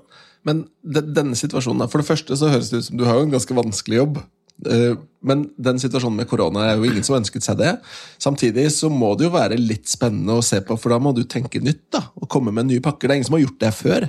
Men 0.47 0.61
denne 0.79 1.35
situasjonen, 1.35 1.89
for 1.91 1.99
det 1.99 2.07
første 2.07 2.37
så 2.39 2.53
høres 2.53 2.69
det 2.71 2.79
ut 2.79 2.87
som 2.87 3.01
du 3.01 3.03
har 3.03 3.19
en 3.19 3.33
ganske 3.33 3.57
vanskelig 3.57 3.99
jobb. 3.99 4.21
Eh, 4.63 4.95
men 5.25 5.43
den 5.57 5.79
situasjonen 5.81 6.21
med 6.21 6.29
korona 6.29 6.69
er 6.69 6.77
jo 6.77 6.87
ingen 6.87 7.03
som 7.05 7.17
ønsket 7.17 7.45
seg 7.45 7.59
det. 7.59 7.73
Samtidig 8.21 8.67
så 8.75 8.91
må 8.93 9.13
det 9.17 9.27
jo 9.27 9.33
være 9.33 9.59
litt 9.59 9.89
spennende 9.89 10.37
å 10.37 10.45
se 10.45 10.61
på, 10.65 10.77
for 10.79 10.93
da 10.93 11.01
må 11.01 11.15
du 11.17 11.23
tenke 11.27 11.61
nytt. 11.63 11.87
da, 11.97 12.05
Og 12.21 12.29
komme 12.31 12.53
med 12.55 12.69
nye 12.69 12.83
pakker. 12.83 13.07
Det 13.07 13.15
er 13.15 13.21
ingen 13.21 13.29
som 13.31 13.37
har 13.39 13.45
gjort 13.45 13.61
det 13.65 13.73
før. 13.75 14.07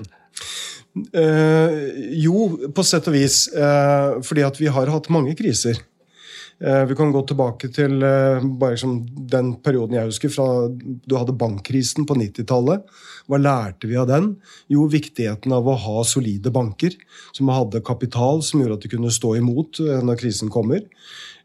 Uh, 1.13 1.73
jo, 2.17 2.47
på 2.73 2.85
sett 2.87 3.09
og 3.11 3.17
vis. 3.17 3.47
Uh, 3.53 4.23
fordi 4.25 4.45
at 4.47 4.61
vi 4.61 4.71
har 4.73 4.93
hatt 4.93 5.11
mange 5.13 5.35
kriser. 5.39 5.81
Uh, 6.57 6.85
vi 6.89 6.97
kan 6.97 7.13
gå 7.13 7.21
tilbake 7.29 7.69
til 7.75 7.99
bare 8.01 8.73
liksom 8.73 8.99
den 9.33 9.55
perioden 9.61 9.99
jeg 9.99 10.09
husker, 10.09 10.33
fra 10.33 10.47
du 10.73 11.17
hadde 11.19 11.37
bankkrisen 11.37 12.09
på 12.09 12.17
90-tallet. 12.17 12.87
Hva 13.27 13.39
lærte 13.43 13.89
vi 13.91 13.99
av 13.99 14.07
den? 14.09 14.33
Jo, 14.71 14.87
viktigheten 14.91 15.55
av 15.55 15.67
å 15.67 15.77
ha 15.83 16.03
solide 16.07 16.53
banker 16.55 16.95
som 17.35 17.51
hadde 17.51 17.85
kapital 17.87 18.43
som 18.47 18.63
gjorde 18.63 18.79
at 18.79 18.87
de 18.87 18.93
kunne 18.93 19.15
stå 19.15 19.35
imot 19.41 19.81
eh, 19.83 20.03
når 20.05 20.21
krisen 20.21 20.53
kommer. 20.53 20.85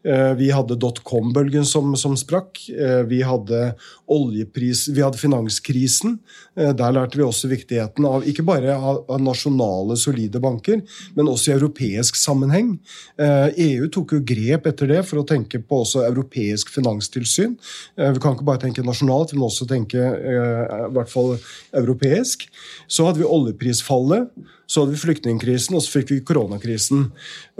Eh, 0.02 0.32
vi 0.34 0.50
hadde 0.50 0.76
dotcom-bølgen 0.82 1.66
som, 1.66 1.94
som, 1.96 2.16
sprakk. 2.18 2.58
Eh, 2.74 3.02
vi 3.06 3.20
hadde 3.22 3.72
oljepris, 4.10 4.88
vi 4.90 5.02
hadde 5.04 5.20
finanskrisen. 5.20 6.16
Eh, 6.58 6.72
der 6.76 6.94
lærte 6.96 7.20
vi 7.20 7.26
også 7.26 7.50
viktigheten 7.52 8.06
av 8.08 8.26
ikke 8.26 8.44
bare 8.46 8.74
av 8.74 9.14
nasjonale, 9.22 9.96
solide 10.00 10.42
banker, 10.42 10.82
men 11.14 11.30
også 11.30 11.52
i 11.52 11.56
europeisk 11.56 12.18
sammenheng. 12.18 12.74
EU 13.22 13.86
e 13.86 13.90
tok 13.92 14.16
jo 14.16 14.22
grep 14.26 14.66
etter 14.70 14.90
det 14.90 15.02
for 15.06 15.20
å 15.20 15.26
tenke 15.28 15.60
på 15.62 15.82
også 15.84 16.02
europeisk 16.06 16.72
finanstilsyn. 16.74 17.54
Vi 17.96 18.22
kan 18.22 18.34
ikke 18.34 18.46
bare 18.48 18.62
tenke 18.64 18.84
nasjonalt, 18.86 19.34
vi 19.34 19.40
må 19.40 19.48
også 19.50 19.68
tenke 19.70 20.00
i 20.00 20.90
hvert 20.96 21.12
fall 21.12 21.36
europeisk. 21.78 22.48
Så 22.90 23.06
hadde 23.06 23.22
vi 23.22 23.28
oljeprisfallet. 23.28 24.32
Så 24.72 24.80
hadde 24.80 24.94
vi 24.94 25.02
flyktningkrisen, 25.02 25.76
og 25.76 25.82
så 25.84 25.98
fikk 25.98 26.14
vi 26.14 26.22
koronakrisen. 26.24 27.02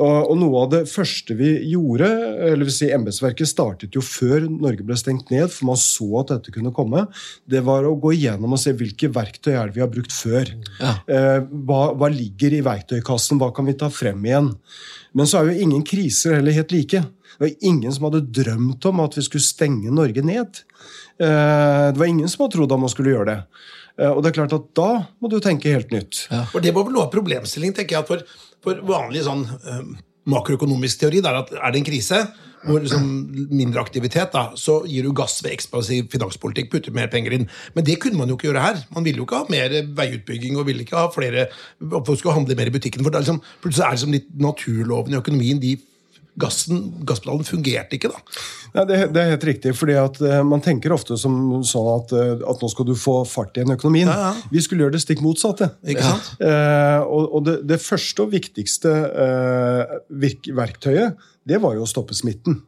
Og, 0.01 0.31
noe 0.41 0.63
av 0.63 0.71
det 0.73 0.83
første 0.89 1.37
vi 1.37 1.51
gjorde, 1.69 2.09
eller 2.49 2.65
vil 2.65 2.73
si 2.73 2.89
embetsverket 2.95 3.51
startet 3.51 3.99
jo 3.99 4.01
før 4.05 4.47
Norge 4.49 4.87
ble 4.89 4.97
stengt 4.97 5.29
ned, 5.35 5.51
for 5.53 5.69
man 5.73 5.81
så 5.81 6.09
at 6.23 6.33
dette 6.33 6.55
kunne 6.55 6.73
komme, 6.73 7.05
det 7.45 7.61
var 7.67 7.85
å 7.85 7.99
gå 8.01 8.15
igjennom 8.17 8.57
og 8.57 8.63
se 8.63 8.73
hvilke 8.79 9.13
verktøy 9.13 9.53
er 9.53 9.69
det 9.69 9.77
vi 9.77 9.85
har 9.85 9.93
brukt 9.93 10.17
før. 10.17 10.55
Ja. 10.81 10.95
Eh, 11.05 11.45
hva, 11.69 11.83
hva 12.01 12.09
ligger 12.13 12.57
i 12.57 12.65
verktøykassen, 12.65 13.43
hva 13.43 13.53
kan 13.53 13.69
vi 13.69 13.77
ta 13.77 13.93
frem 13.93 14.25
igjen? 14.25 14.55
Men 15.13 15.29
så 15.29 15.43
er 15.43 15.53
jo 15.53 15.67
ingen 15.67 15.85
kriser 15.85 16.39
heller 16.39 16.57
helt 16.57 16.73
like. 16.73 17.05
Det 17.37 17.45
var 17.45 17.69
ingen 17.69 17.93
som 17.93 18.09
hadde 18.09 18.25
drømt 18.41 18.89
om 18.89 19.05
at 19.05 19.17
vi 19.19 19.27
skulle 19.27 19.45
stenge 19.45 19.93
Norge 19.93 20.25
ned. 20.25 20.65
Eh, 21.21 21.87
det 21.93 22.01
var 22.01 22.09
ingen 22.09 22.29
som 22.29 22.47
hadde 22.47 22.57
trodd 22.57 22.73
at 22.73 22.83
man 22.83 22.93
skulle 22.93 23.13
gjøre 23.13 23.29
det. 23.29 23.41
Eh, 23.99 24.09
og 24.09 24.23
det 24.23 24.33
er 24.33 24.39
klart 24.41 24.57
at 24.57 24.71
da 24.79 24.89
må 25.21 25.31
du 25.33 25.39
tenke 25.43 25.75
helt 25.75 25.93
nytt. 25.95 26.27
Ja. 26.31 26.47
Og 26.53 26.65
Det 26.65 26.73
var 26.75 26.87
vel 26.87 26.97
noe 26.97 27.09
av 27.09 27.13
problemstillingen 27.13 27.77
tenker 27.77 28.01
jeg, 28.01 28.09
for, 28.09 28.25
for 28.65 28.81
vanlig 28.89 29.27
sånn 29.27 29.45
uh, 29.45 29.83
makroøkonomisk 30.31 31.03
teori. 31.03 31.21
Der 31.25 31.43
at 31.43 31.53
er 31.53 31.75
det 31.75 31.83
en 31.83 31.89
krise, 31.89 32.23
hvor 32.63 32.79
liksom 32.79 33.07
mindre 33.51 33.83
aktivitet, 33.83 34.31
da, 34.35 34.53
så 34.59 34.81
gir 34.87 35.07
du 35.07 35.15
gass 35.17 35.41
ved 35.43 35.57
ekspansiv 35.57 36.07
finanspolitikk, 36.13 36.71
putter 36.73 36.95
mer 36.95 37.11
penger 37.13 37.35
inn. 37.35 37.49
Men 37.75 37.87
det 37.87 37.99
kunne 38.03 38.21
man 38.21 38.31
jo 38.31 38.39
ikke 38.39 38.53
gjøre 38.53 38.67
her. 38.67 38.83
Man 38.95 39.07
ville 39.07 39.19
jo 39.23 39.27
ikke 39.27 39.43
ha 39.43 39.53
mer 39.53 39.75
veiutbygging 39.99 40.59
og 40.61 40.69
ville 40.71 40.87
ikke 40.87 41.01
ha 41.01 41.09
flere 41.13 41.49
Folk 41.83 42.21
skulle 42.21 42.37
handle 42.37 42.57
mer 42.59 42.71
i 42.71 42.75
butikken. 42.75 43.03
For 43.03 43.15
liksom, 43.15 43.43
plutselig 43.65 43.85
er 43.85 43.91
det 43.91 43.99
liksom 43.99 44.15
litt 44.15 44.31
naturloven 44.41 45.17
i 45.17 45.19
økonomien 45.19 45.63
de 45.63 45.75
gassen, 46.41 46.81
gasspedalen 47.07 47.45
fungerte 47.45 47.97
ikke, 47.97 48.11
da. 48.13 48.21
Nei, 48.73 48.85
det, 48.89 48.99
det, 49.13 49.21
er 49.21 49.35
helt 49.35 49.45
riktig. 49.45 49.75
fordi 49.77 49.97
at 50.01 50.17
uh, 50.25 50.39
Man 50.49 50.63
tenker 50.65 50.95
ofte 50.95 51.19
som 51.21 51.35
sånn 51.69 51.91
at, 51.93 52.15
uh, 52.17 52.45
at, 52.49 52.63
nå 52.63 52.71
skal 52.73 52.89
du 52.89 52.95
få 52.99 53.19
fart 53.29 53.59
igjen 53.59 53.73
i 53.73 53.77
økonomien. 53.77 54.09
Ja, 54.09 54.31
ja. 54.31 54.49
Vi 54.53 54.63
skulle 54.65 54.87
gjøre 54.87 54.97
det 54.97 55.03
stikk 55.05 55.21
motsatte. 55.25 55.73
Ikke 55.85 56.07
sant? 56.07 56.33
Uh, 56.41 57.05
og, 57.05 57.29
og 57.29 57.45
det, 57.49 57.59
det, 57.69 57.81
første 57.83 58.25
og 58.25 58.33
viktigste 58.33 58.93
verktøyet, 60.57 61.21
det 61.49 61.59
var 61.61 61.77
jo 61.77 61.85
å 61.85 61.91
stoppe 61.91 62.15
smitten. 62.17 62.61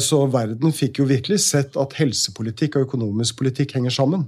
Så 0.00 0.18
verden 0.32 0.72
fikk 0.76 1.00
jo 1.00 1.06
virkelig 1.08 1.38
sett 1.44 1.76
at 1.80 1.94
helsepolitikk 1.98 2.78
og 2.78 2.86
økonomisk 2.88 3.38
politikk 3.40 3.76
henger 3.76 3.92
sammen. 3.94 4.24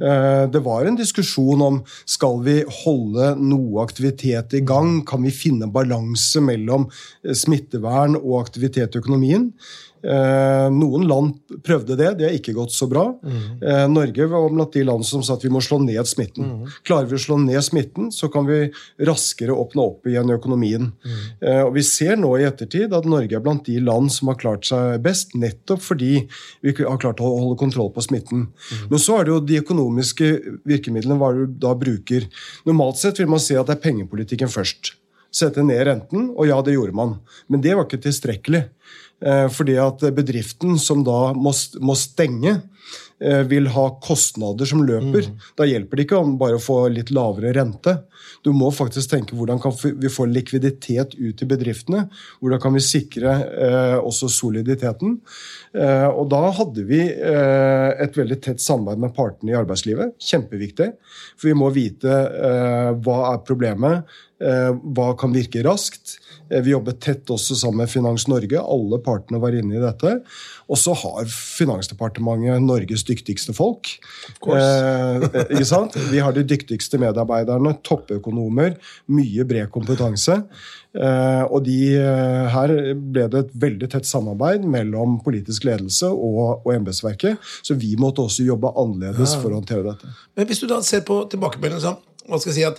Eh, 0.00 0.44
det 0.50 0.62
var 0.64 0.84
en 0.84 0.98
diskusjon 0.98 1.62
om 1.62 1.80
skal 2.08 2.40
vi 2.46 2.58
holde 2.82 3.34
noe 3.40 3.84
aktivitet 3.84 4.56
i 4.58 4.62
gang. 4.66 5.00
Kan 5.06 5.24
vi 5.26 5.34
finne 5.34 5.70
balanse 5.72 6.42
mellom 6.44 6.88
eh, 7.24 7.34
smittevern 7.36 8.18
og 8.20 8.40
aktivitet 8.42 8.96
i 8.96 9.02
økonomien? 9.02 9.50
Eh, 10.04 10.66
noen 10.74 11.06
land 11.08 11.60
prøvde 11.64 11.96
det, 11.96 12.10
det 12.18 12.28
har 12.28 12.36
ikke 12.36 12.54
gått 12.56 12.74
så 12.74 12.88
bra. 12.90 13.06
Mm. 13.24 13.92
Norge 13.92 14.26
var 14.28 14.48
blant 14.52 14.74
de 14.76 14.84
land 14.84 15.06
som 15.06 15.22
sa 15.24 15.36
at 15.38 15.44
vi 15.44 15.52
må 15.52 15.62
slå 15.64 15.78
ned 15.82 16.04
smitten. 16.08 16.50
Mm. 16.50 16.72
Klarer 16.86 17.08
vi 17.10 17.16
å 17.16 17.22
slå 17.22 17.38
ned 17.40 17.60
smitten, 17.64 18.10
så 18.12 18.28
kan 18.32 18.46
vi 18.48 18.58
raskere 19.08 19.56
åpne 19.56 19.84
opp 19.84 20.08
igjen 20.10 20.32
økonomien. 20.34 20.90
Mm. 20.92 21.22
Og 21.66 21.72
Vi 21.76 21.84
ser 21.86 22.18
nå 22.20 22.34
i 22.38 22.46
ettertid 22.46 22.92
at 22.96 23.08
Norge 23.08 23.36
er 23.36 23.44
blant 23.44 23.64
de 23.66 23.78
land 23.82 24.12
som 24.12 24.30
har 24.30 24.40
klart 24.40 24.68
seg 24.68 25.00
best, 25.04 25.34
nettopp 25.38 25.82
fordi 25.84 26.12
vi 26.64 26.74
har 26.76 27.00
klart 27.00 27.22
å 27.22 27.30
holde 27.30 27.60
kontroll 27.60 27.92
på 27.94 28.04
smitten. 28.04 28.48
Mm. 28.50 28.84
Men 28.92 29.02
så 29.02 29.18
er 29.18 29.26
det 29.26 29.34
jo 29.34 29.40
de 29.48 29.62
økonomiske 29.62 30.34
virkemidlene 30.68 31.18
hva 31.20 31.32
du 31.36 31.46
da 31.48 31.74
bruker. 31.78 32.28
Normalt 32.68 33.00
sett 33.00 33.22
vil 33.22 33.30
man 33.32 33.42
si 33.42 33.56
at 33.58 33.70
det 33.70 33.78
er 33.78 33.84
pengepolitikken 33.88 34.52
først 34.52 34.94
sette 35.34 35.64
ned 35.66 35.82
renten, 35.88 36.30
og 36.34 36.48
ja, 36.48 36.60
det 36.64 36.76
gjorde 36.76 36.96
man. 36.96 37.16
Men 37.50 37.62
det 37.64 37.74
var 37.74 37.88
ikke 37.88 38.04
tilstrekkelig. 38.06 38.64
Eh, 39.24 39.46
fordi 39.52 39.76
at 39.80 40.02
bedriften 40.14 40.78
som 40.80 41.04
da 41.06 41.32
må, 41.36 41.52
stenge, 41.98 42.58
vil 43.48 43.68
ha 43.72 43.84
kostnader 44.02 44.68
som 44.68 44.82
løper. 44.84 45.28
Mm. 45.30 45.36
Da 45.56 45.64
hjelper 45.68 45.96
det 45.96 46.04
ikke 46.04 46.18
om 46.18 46.34
bare 46.40 46.58
å 46.58 46.62
få 46.62 46.80
litt 46.92 47.12
lavere 47.14 47.54
rente. 47.56 47.94
Du 48.44 48.50
må 48.52 48.68
faktisk 48.74 49.12
tenke 49.12 49.36
hvordan 49.38 49.60
kan 49.62 49.72
vi 49.82 50.10
få 50.12 50.26
likviditet 50.28 51.14
ut 51.16 51.38
til 51.38 51.48
bedriftene? 51.48 52.04
Hvordan 52.42 52.60
kan 52.60 52.76
vi 52.76 52.82
sikre 52.84 53.36
eh, 53.48 53.96
også 53.96 54.28
soliditeten? 54.32 55.18
Eh, 55.72 56.08
og 56.10 56.28
da 56.32 56.42
hadde 56.58 56.84
vi 56.88 57.00
eh, 57.08 57.88
et 58.04 58.18
veldig 58.18 58.40
tett 58.44 58.64
samarbeid 58.64 59.06
med 59.06 59.16
partene 59.16 59.54
i 59.54 59.58
arbeidslivet. 59.58 60.16
Kjempeviktig. 60.20 60.92
For 61.38 61.50
vi 61.50 61.56
må 61.58 61.70
vite 61.74 62.12
eh, 62.12 62.92
hva 63.04 63.18
er 63.32 63.42
problemet, 63.48 64.16
eh, 64.44 64.70
hva 64.96 65.12
kan 65.20 65.34
virke 65.34 65.64
raskt. 65.66 66.18
Eh, 66.50 66.60
vi 66.64 66.74
jobbet 66.74 67.00
tett 67.04 67.32
også 67.32 67.56
sammen 67.58 67.84
med 67.84 67.92
Finans 67.92 68.28
Norge. 68.30 68.60
Alle 68.60 69.00
partene 69.04 69.40
var 69.42 69.56
inne 69.56 69.78
i 69.78 69.82
dette. 69.82 70.18
Og 70.68 70.80
så 70.80 70.96
har 70.96 71.28
Finansdepartementet 71.28 72.64
Norges 72.74 73.04
dyktigste 73.06 73.54
folk. 73.56 73.94
Eh, 74.44 75.26
ikke 75.46 75.66
sant? 75.68 75.96
Vi 76.10 76.22
har 76.22 76.34
de 76.36 76.44
dyktigste 76.46 77.00
medarbeiderne, 77.02 77.76
toppøkonomer, 77.86 78.76
mye 79.14 79.46
bred 79.48 79.70
kompetanse. 79.74 80.42
Eh, 80.94 81.44
og 81.48 81.64
de, 81.66 81.78
eh, 81.98 82.48
her 82.54 82.74
ble 82.94 83.26
det 83.30 83.44
et 83.44 83.54
veldig 83.66 83.90
tett 83.94 84.06
samarbeid 84.06 84.66
mellom 84.70 85.18
politisk 85.24 85.66
ledelse 85.66 86.10
og, 86.10 86.60
og 86.64 86.74
embetsverket. 86.76 87.40
Så 87.66 87.78
vi 87.78 87.94
måtte 88.00 88.26
også 88.26 88.46
jobbe 88.46 88.74
annerledes 88.74 89.34
ja. 89.34 89.40
for 89.42 89.50
å 89.50 89.62
håndtere 89.62 89.88
dette. 89.90 90.12
Men 90.38 90.50
hvis 90.50 90.62
du 90.62 90.68
da 90.70 90.82
ser 90.86 91.02
på 91.06 91.24
tilbakemeldingen, 91.32 91.98
hva 92.24 92.40
skal 92.40 92.52
jeg 92.52 92.60
si 92.60 92.68
at 92.68 92.78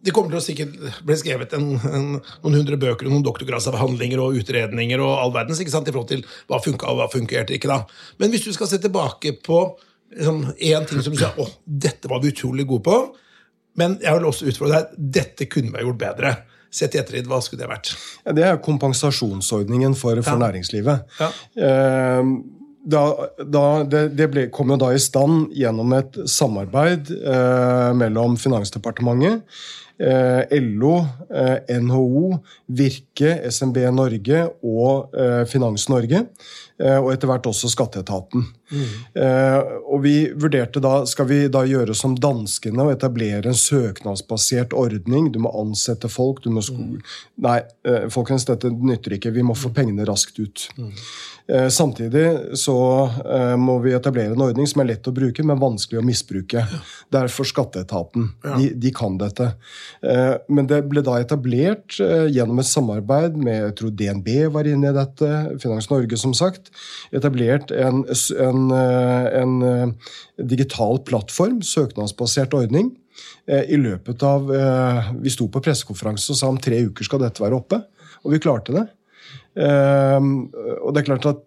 det 0.00 0.14
kommer 0.16 0.32
til 0.32 0.40
å 0.40 0.44
sikkert 0.44 1.04
bli 1.04 1.16
skrevet 1.20 1.52
en, 1.56 1.66
en, 1.76 2.08
noen 2.16 2.56
hundre 2.56 2.78
bøker 2.80 3.08
og 3.08 3.14
noen 3.14 3.24
doktorgradsavhandlinger 3.26 4.22
og 4.22 4.38
utredninger 4.40 5.02
og 5.04 5.12
all 5.12 5.34
verdens 5.34 5.60
ikke 5.60 5.74
sant, 5.74 5.88
i 5.90 5.94
forhold 5.94 6.12
til 6.12 6.22
hva 6.48 6.60
funka 6.64 6.88
og 6.88 7.00
hva 7.00 7.08
funkerte 7.12 7.56
ikke. 7.56 7.68
da. 7.68 7.82
Men 8.22 8.32
hvis 8.32 8.46
du 8.46 8.52
skal 8.56 8.70
se 8.70 8.80
tilbake 8.80 9.34
på 9.44 9.58
liksom, 10.16 10.46
én 10.56 10.86
ting 10.88 11.04
som 11.04 11.12
du 11.12 11.20
sier 11.20 11.40
å, 11.40 11.48
dette 11.64 12.08
var 12.10 12.22
vi 12.24 12.32
utrolig 12.32 12.64
gode 12.70 12.86
på, 12.88 13.00
men 13.80 13.98
jeg 14.02 14.16
vil 14.16 14.30
også 14.30 14.48
utfordre 14.50 14.80
deg 14.80 15.10
dette 15.20 15.48
kunne 15.50 15.72
vi 15.72 15.80
ha 15.80 15.84
gjort 15.84 16.00
bedre. 16.00 16.32
Sett 16.70 16.94
i 16.94 17.00
ettertid, 17.00 17.26
hva 17.26 17.40
skulle 17.42 17.64
det 17.64 17.70
vært? 17.70 17.92
Ja, 18.24 18.34
det 18.36 18.46
er 18.46 18.58
kompensasjonsordningen 18.62 19.96
for, 19.98 20.20
for 20.22 20.38
ja. 20.38 20.42
næringslivet. 20.46 21.16
Ja. 21.18 21.30
Eh, 21.66 22.32
da, 22.80 23.02
da, 23.44 23.64
det, 23.84 24.06
det 24.16 24.30
ble, 24.32 24.46
kom 24.54 24.72
jo 24.72 24.78
da 24.80 24.92
i 24.94 25.02
stand 25.02 25.52
gjennom 25.56 25.92
et 25.98 26.16
samarbeid 26.30 27.12
eh, 27.18 27.90
mellom 27.98 28.38
Finansdepartementet, 28.40 29.44
Eh, 30.00 30.60
LO, 30.60 30.94
eh, 31.28 31.76
NHO, 31.76 32.38
Virke, 32.72 33.34
SMB 33.50 33.82
Norge 33.92 34.46
og 34.64 35.12
eh, 35.12 35.42
Finans 35.44 35.84
Norge. 35.92 36.22
Og 36.80 37.10
etter 37.12 37.28
hvert 37.28 37.44
også 37.44 37.68
Skatteetaten. 37.68 38.46
Mm. 38.70 38.92
Og 39.92 39.98
vi 40.00 40.14
vurderte 40.32 40.80
da 40.80 41.02
skal 41.08 41.26
vi 41.28 41.40
da 41.52 41.60
gjøre 41.68 41.92
som 41.98 42.14
danskene 42.16 42.86
og 42.86 42.94
etablere 42.94 43.50
en 43.50 43.58
søknadsbasert 43.58 44.72
ordning. 44.72 45.28
Du 45.34 45.36
må 45.44 45.52
ansette 45.60 46.08
folk. 46.08 46.40
du 46.40 46.48
må 46.54 46.62
mm. 46.64 46.94
Nei, 47.44 47.58
folkens, 48.14 48.48
dette 48.48 48.72
nytter 48.72 49.18
ikke. 49.18 49.34
Vi 49.36 49.44
må 49.44 49.58
få 49.58 49.74
pengene 49.76 50.08
raskt 50.08 50.40
ut. 50.40 50.70
Mm. 50.80 50.94
Eh, 51.52 51.68
samtidig 51.68 52.38
så 52.54 53.10
eh, 53.30 53.56
må 53.56 53.78
vi 53.78 53.92
etablere 53.94 54.36
en 54.36 54.42
ordning 54.44 54.68
som 54.70 54.82
er 54.82 54.92
lett 54.92 55.08
å 55.10 55.14
bruke, 55.14 55.42
men 55.42 55.58
vanskelig 55.58 55.98
å 55.98 56.04
misbruke. 56.06 56.62
Derfor 57.10 57.48
Skatteetaten. 57.48 58.28
De, 58.44 58.68
de, 58.78 58.92
kan 58.94 59.16
dette. 59.18 59.48
Eh, 60.04 60.36
men 60.52 60.68
det 60.70 60.82
ble 60.90 61.02
da 61.06 61.16
etablert 61.22 61.98
gjennom 61.98 62.62
et 62.62 62.70
samarbeid 62.70 63.38
med 63.40 63.58
jeg 63.64 63.76
tror 63.80 63.96
DNB 63.98 64.30
var 64.54 64.68
inne 64.70 64.92
i 64.92 64.96
dette, 64.96 65.32
Finans 65.62 65.90
Norge 65.90 66.20
som 66.20 66.34
sagt. 66.36 66.69
Etablert 67.16 67.72
en, 67.74 68.04
en, 68.06 68.60
en 69.42 69.94
digital 70.38 71.02
plattform, 71.06 71.60
søknadsbasert 71.66 72.56
ordning. 72.56 72.92
I 73.50 73.76
løpet 73.76 74.22
av 74.24 74.46
Vi 75.20 75.32
sto 75.32 75.48
på 75.50 75.60
pressekonferanse 75.64 76.32
og 76.32 76.38
sa 76.38 76.48
om 76.48 76.60
tre 76.62 76.78
uker 76.86 77.04
skal 77.04 77.22
dette 77.24 77.42
være 77.42 77.58
oppe. 77.58 77.80
Og 78.24 78.34
vi 78.34 78.42
klarte 78.42 78.72
det. 78.76 78.86
Og 79.60 80.90
det 80.94 81.02
er 81.02 81.08
klart 81.08 81.26
at 81.32 81.42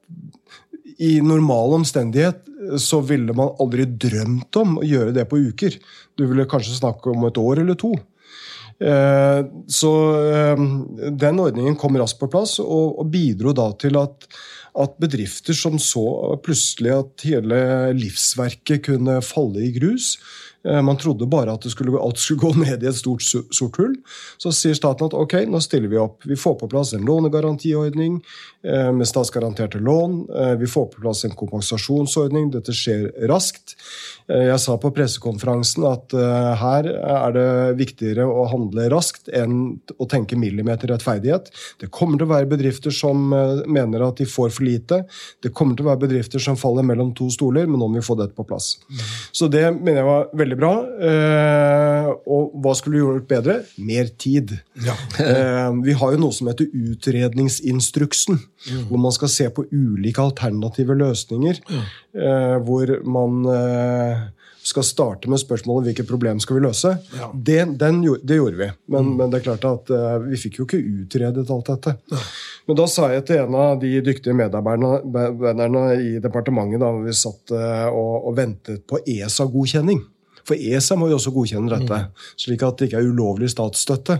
i 1.03 1.15
normal 1.25 1.79
omstendighet 1.79 2.43
så 2.79 2.99
ville 3.03 3.33
man 3.35 3.55
aldri 3.61 3.85
drømt 3.87 4.55
om 4.61 4.77
å 4.79 4.85
gjøre 4.87 5.15
det 5.15 5.25
på 5.29 5.39
uker. 5.49 5.75
Du 6.17 6.27
ville 6.27 6.45
kanskje 6.49 6.77
snakke 6.77 7.09
om 7.11 7.25
et 7.27 7.39
år 7.41 7.63
eller 7.63 7.77
to. 7.79 7.93
Så 9.77 9.91
den 11.23 11.39
ordningen 11.39 11.77
kom 11.79 11.97
raskt 11.99 12.19
på 12.21 12.29
plass 12.31 12.57
og 12.61 13.05
bidro 13.13 13.53
da 13.55 13.69
til 13.79 13.97
at, 14.01 14.27
at 14.79 14.95
bedrifter 15.01 15.53
som 15.57 15.77
så 15.81 16.05
plutselig 16.41 16.93
at 16.95 17.25
hele 17.27 17.59
livsverket 17.97 18.87
kunne 18.87 19.19
falle 19.25 19.67
i 19.67 19.73
grus, 19.75 20.15
Eh, 20.67 20.81
man 20.81 20.97
trodde 20.97 21.27
bare 21.27 21.53
at 21.53 21.65
skulle, 21.71 21.99
alt 21.99 22.19
skulle 22.19 22.39
gå 22.39 22.53
ned 22.63 22.83
i 22.83 22.89
et 22.89 22.97
stort 22.97 23.23
sort 23.23 23.79
hull. 23.79 23.95
Så 24.41 24.53
sier 24.55 24.77
staten 24.77 25.09
at 25.09 25.17
ok, 25.17 25.41
nå 25.49 25.61
stiller 25.63 25.91
vi 25.91 25.99
opp. 26.01 26.23
Vi 26.27 26.39
får 26.39 26.57
på 26.61 26.69
plass 26.71 26.93
en 26.95 27.07
lånegarantiordning 27.07 28.21
med 28.63 29.07
statsgaranterte 29.07 29.81
lån. 29.83 30.27
Eh, 30.39 30.55
vi 30.61 30.67
får 30.67 30.85
på 30.93 31.01
plass 31.03 31.25
en 31.25 31.35
kompensasjonsordning. 31.35 32.51
Dette 32.53 32.75
skjer 32.75 33.09
raskt. 33.27 33.75
Jeg 34.31 34.59
sa 34.63 34.77
på 34.79 34.91
pressekonferansen 34.95 35.83
at 35.83 36.13
her 36.55 36.87
er 36.87 37.33
det 37.35 37.47
viktigere 37.75 38.23
å 38.23 38.45
handle 38.47 38.85
raskt 38.93 39.27
enn 39.35 39.81
å 39.99 40.07
tenke 40.07 40.37
millimeter 40.39 40.87
rettferdighet. 40.93 41.49
Det 41.81 41.89
kommer 41.91 42.15
til 42.15 42.29
å 42.29 42.31
være 42.31 42.47
bedrifter 42.53 42.95
som 42.95 43.19
mener 43.27 44.05
at 44.07 44.21
de 44.21 44.27
får 44.29 44.53
for 44.55 44.63
lite. 44.63 45.01
Det 45.43 45.51
kommer 45.51 45.75
til 45.75 45.85
å 45.85 45.91
være 45.91 46.05
bedrifter 46.05 46.39
som 46.43 46.57
faller 46.59 46.85
mellom 46.87 47.11
to 47.17 47.27
stoler, 47.33 47.67
men 47.67 47.81
nå 47.81 47.89
må 47.89 47.99
vi 47.99 48.05
få 48.05 48.15
dette 48.19 48.35
på 48.37 48.45
plass. 48.47 48.77
Så 49.35 49.49
det 49.51 49.65
mener 49.75 50.01
jeg 50.01 50.09
var 50.09 50.31
veldig 50.43 50.59
bra. 50.59 50.73
Eh, 51.09 52.09
og 52.33 52.55
hva 52.63 52.75
skulle 52.77 52.97
vi 52.97 53.03
gjort 53.03 53.29
bedre? 53.29 53.59
Mer 53.83 54.11
tid. 54.21 54.55
Ja. 54.85 54.95
Eh, 55.23 55.69
vi 55.85 55.95
har 55.97 56.13
jo 56.13 56.21
noe 56.25 56.35
som 56.35 56.49
heter 56.49 56.69
utredningsinstruksen, 56.73 58.39
mm. 58.69 58.85
hvor 58.89 59.01
man 59.07 59.15
skal 59.15 59.31
se 59.31 59.49
på 59.53 59.65
ulike 59.71 60.21
alternative 60.21 60.97
løsninger. 60.99 61.59
Mm. 61.69 61.83
hvor 62.67 62.91
man 63.09 63.43
skal 64.63 64.83
starte 64.83 65.29
med 65.29 65.41
spørsmålet 65.41 65.89
hvilket 65.89 66.07
problem 66.07 66.39
skal 66.39 66.57
vi 66.57 66.63
løse. 66.63 66.93
Ja. 67.17 67.29
Det, 67.33 67.59
den, 67.79 67.99
det, 68.23 68.37
gjorde 68.39 68.59
vi. 68.59 68.69
Men, 68.85 69.09
mm. 69.09 69.17
men, 69.19 69.31
det 69.31 69.41
er 69.41 69.45
klart 69.49 69.67
at 69.67 69.91
eh, 69.91 70.15
vi 70.29 70.39
fikk 70.39 70.61
jo 70.61 70.67
ikke 70.67 70.79
utredet 70.79 71.43
alt 71.51 71.71
dette. 71.73 71.95
Ja. 72.13 72.21
Men 72.69 72.79
da 72.79 72.87
sa 72.87 73.09
jeg 73.11 73.25
til 73.27 73.43
en 73.43 73.57
av 73.59 73.75
de 73.81 73.91
dyktige 74.05 74.35
medarbeiderne 74.39 75.83
i 75.99 76.15
departementet 76.23 76.79
da 76.79 76.93
vi 76.95 77.15
satt 77.17 77.51
uh, 77.51 77.89
og, 77.91 78.29
og 78.29 78.37
ventet 78.39 78.85
på 78.87 79.01
ESA-godkjenning 79.03 79.99
for 80.47 80.59
ESA 80.59 80.97
må 80.99 81.07
jo 81.07 81.15
også 81.15 81.31
godkjenne 81.31 81.71
dette, 81.71 81.97
mm. 82.03 82.31
slik 82.43 82.63
at 82.67 82.79
det 82.79 82.89
ikke 82.89 82.99
er 82.99 83.07
ulovlig 83.07 83.47
statsstøtte. 83.53 84.17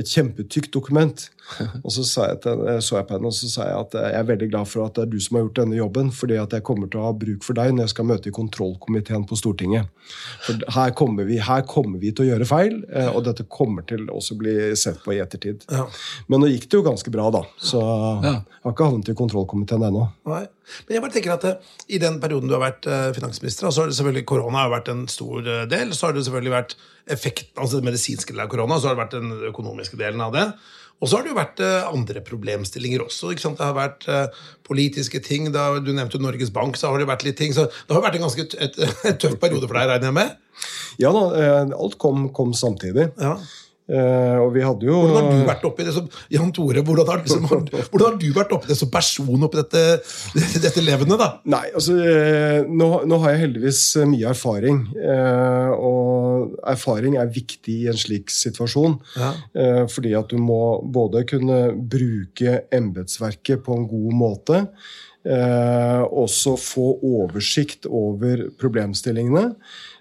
Et 0.00 0.08
kjempetykt 0.08 0.72
dokument. 0.72 1.26
Og 1.84 1.92
så 1.94 2.04
sa 2.06 2.28
jeg, 2.30 2.40
til, 2.44 2.64
så 2.84 2.98
jeg 2.98 3.08
på 3.08 3.16
henne 3.16 3.30
og 3.30 3.36
så 3.36 3.48
sa 3.50 3.66
jeg 3.68 3.78
at 3.78 3.96
jeg 3.98 4.16
er 4.18 4.26
veldig 4.28 4.48
glad 4.50 4.68
for 4.68 4.84
at 4.84 4.96
det 4.98 5.04
er 5.04 5.12
du 5.12 5.18
som 5.22 5.38
har 5.38 5.46
gjort 5.46 5.60
denne 5.60 5.78
jobben, 5.78 6.10
fordi 6.14 6.36
at 6.40 6.54
jeg 6.56 6.64
kommer 6.66 6.90
til 6.90 7.00
å 7.00 7.06
ha 7.08 7.14
bruk 7.16 7.46
for 7.46 7.58
deg 7.58 7.72
når 7.74 7.86
jeg 7.86 7.94
skal 7.94 8.08
møte 8.10 8.30
i 8.30 8.34
kontrollkomiteen 8.36 9.24
på 9.28 9.38
Stortinget. 9.38 9.88
For 10.44 10.68
her 10.76 10.92
kommer 10.98 11.28
vi, 11.28 11.38
her 11.44 11.64
kommer 11.68 12.02
vi 12.02 12.12
til 12.12 12.26
å 12.26 12.30
gjøre 12.32 12.48
feil, 12.48 12.78
eh, 12.92 13.08
og 13.12 13.24
dette 13.28 13.48
kommer 13.52 13.86
til 13.88 14.06
også 14.12 14.36
å 14.36 14.42
bli 14.42 14.56
sett 14.78 15.00
på 15.04 15.16
i 15.16 15.22
ettertid. 15.24 15.66
Ja. 15.72 15.86
Men 16.28 16.44
nå 16.44 16.52
gikk 16.52 16.68
det 16.68 16.80
jo 16.80 16.86
ganske 16.86 17.12
bra, 17.14 17.28
da. 17.34 17.44
Så 17.56 17.80
jeg 17.80 18.36
har 18.36 18.74
ikke 18.74 18.90
havnet 18.90 19.12
i 19.12 19.18
kontrollkomiteen 19.18 19.88
ennå. 19.88 20.06
Nei. 20.28 20.44
Men 20.86 20.98
jeg 20.98 21.04
bare 21.04 21.14
tenker 21.14 21.34
at 21.34 21.46
uh, 21.48 21.76
I 21.88 22.00
den 22.02 22.18
perioden 22.22 22.50
du 22.50 22.56
har 22.56 22.64
vært 22.64 22.88
uh, 22.90 23.08
finansminister, 23.16 23.70
så 23.70 23.84
har 23.84 23.90
det 23.90 23.96
selvfølgelig 23.98 24.26
korona 24.28 24.66
har 24.66 24.74
vært 24.74 24.90
en 24.92 25.06
stor 25.10 25.40
uh, 25.46 25.62
del. 25.70 25.94
Så 25.96 26.08
har 26.08 26.16
det 26.16 26.26
selvfølgelig 26.26 26.54
vært 26.54 26.76
effekt, 27.08 27.54
altså 27.56 27.78
den 27.80 27.88
medisinske 27.88 28.34
delen 28.34 28.44
av 28.44 28.52
korona, 28.52 28.76
så 28.76 28.90
har 28.90 28.96
det 28.96 29.04
vært 29.04 29.16
den 29.16 29.48
økonomiske 29.48 30.00
delen 30.00 30.20
av 30.24 30.34
det. 30.36 30.44
Og 30.98 31.06
så 31.06 31.18
har 31.18 31.24
det 31.24 31.30
jo 31.30 31.38
vært 31.38 31.60
uh, 31.62 31.90
andre 31.92 32.22
problemstillinger 32.26 33.04
også. 33.04 33.30
ikke 33.32 33.44
sant? 33.44 33.60
Det 33.60 33.66
har 33.68 33.76
vært 33.76 34.08
uh, 34.10 34.42
politiske 34.66 35.20
ting. 35.22 35.52
Da, 35.54 35.70
du 35.78 35.92
nevnte 35.94 36.20
Norges 36.22 36.50
Bank, 36.54 36.78
så 36.78 36.90
har 36.90 36.98
det 36.98 37.08
vært 37.10 37.26
litt 37.26 37.38
ting. 37.38 37.54
Så 37.54 37.68
det 37.70 37.94
har 37.94 38.02
vært 38.04 38.18
en 38.18 38.26
ganske 38.26 38.48
et, 38.58 38.82
et 39.12 39.22
tøff 39.22 39.38
periode 39.38 39.68
for 39.68 39.78
deg, 39.78 39.92
regner 39.92 40.10
jeg 40.10 40.18
med? 40.18 40.36
Ja 40.98 41.14
da, 41.14 41.24
eh, 41.38 41.72
alt 41.78 41.96
kom, 42.02 42.28
kom 42.34 42.50
samtidig. 42.56 43.12
Ja. 43.22 43.38
Uh, 43.88 44.42
og 44.44 44.50
vi 44.52 44.60
hadde 44.60 44.84
jo 44.84 44.98
Hvordan 45.00 45.14
har 45.16 45.30
du 45.32 45.46
vært 45.48 45.62
oppi 45.64 45.84
det 45.86 45.94
som 45.96 46.08
Jan 46.28 46.50
Tore, 46.52 46.82
hvordan 46.84 47.06
har, 47.08 47.22
liksom, 47.22 47.46
hvordan 47.88 48.02
har 48.04 48.18
du 48.20 48.26
vært 48.36 48.50
oppi 48.52 48.68
det 48.68 48.76
som 48.76 48.90
person 48.92 49.46
oppi 49.46 49.62
dette, 49.62 49.84
dette 50.66 50.82
levende? 50.84 51.16
da? 51.16 51.30
Nei, 51.48 51.62
altså, 51.72 51.96
nå, 52.68 52.88
nå, 53.08 53.20
har 53.22 53.32
jeg 53.32 53.46
heldigvis 53.46 53.80
mye 54.10 54.28
erfaring. 54.34 54.82
Uh, 54.92 55.72
og 55.78 56.27
erfaring 56.68 57.18
er 57.20 57.32
viktig 57.34 57.74
i 57.84 57.90
en 57.90 57.98
slik 57.98 58.32
situasjon. 58.32 58.98
Ja. 59.18 59.32
fordi 59.90 60.14
at 60.16 60.30
du 60.30 60.38
må 60.40 60.80
både 60.84 61.24
kunne 61.28 61.58
bruke 61.74 62.62
embetsverket 62.74 63.64
på 63.66 63.76
en 63.76 63.86
god 63.90 64.16
måte. 64.16 64.62
Eh, 65.28 66.02
også 66.08 66.54
få 66.56 66.88
oversikt 67.04 67.88
over 67.90 68.46
problemstillingene. 68.60 69.50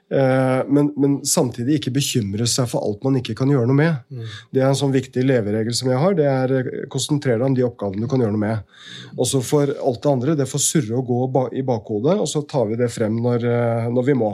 Eh, 0.07 0.61
men, 0.71 0.93
men, 0.95 1.17
samtidig 1.27 1.81
ikke 1.81 1.91
bekymre 1.97 2.45
seg 2.47 2.69
for 2.71 2.85
alt 2.85 3.03
man 3.03 3.17
ikke 3.19 3.35
kan 3.35 3.49
gjøre 3.51 3.67
noe 3.67 3.79
med. 3.79 3.97
Mm. 4.07 4.27
Det 4.55 4.61
er 4.61 4.69
en 4.69 4.79
sånn 4.79 4.93
viktig 4.93 5.25
leveregel 5.25 5.75
som 5.75 5.91
jeg 5.91 5.99
har. 5.99 6.15
det 6.15 6.27
er 6.31 6.53
eh, 6.61 6.69
Konsentrer 6.93 7.35
deg 7.35 7.47
om 7.49 7.57
de 7.57 7.65
oppgavene 7.67 8.05
du 8.05 8.11
kan 8.11 8.23
gjøre 8.23 8.35
noe 8.37 8.45
med. 8.45 8.77
Og 9.17 9.27
så 9.27 9.41
for 9.43 9.73
alt 9.73 10.03
det 10.03 10.13
andre, 10.13 10.37
det 10.39 10.47
får 10.47 10.63
surre 10.63 11.01
og 11.01 11.11
gå 11.11 11.47
i 11.59 11.65
bakhodet, 11.67 12.15
og 12.21 12.29
så 12.31 12.45
tar 12.47 12.69
vi 12.71 12.79
det 12.79 12.91
frem 12.93 13.19
når, 13.23 13.49
eh, 13.51 13.89
når 13.91 14.07
vi 14.11 14.15
må. 14.21 14.31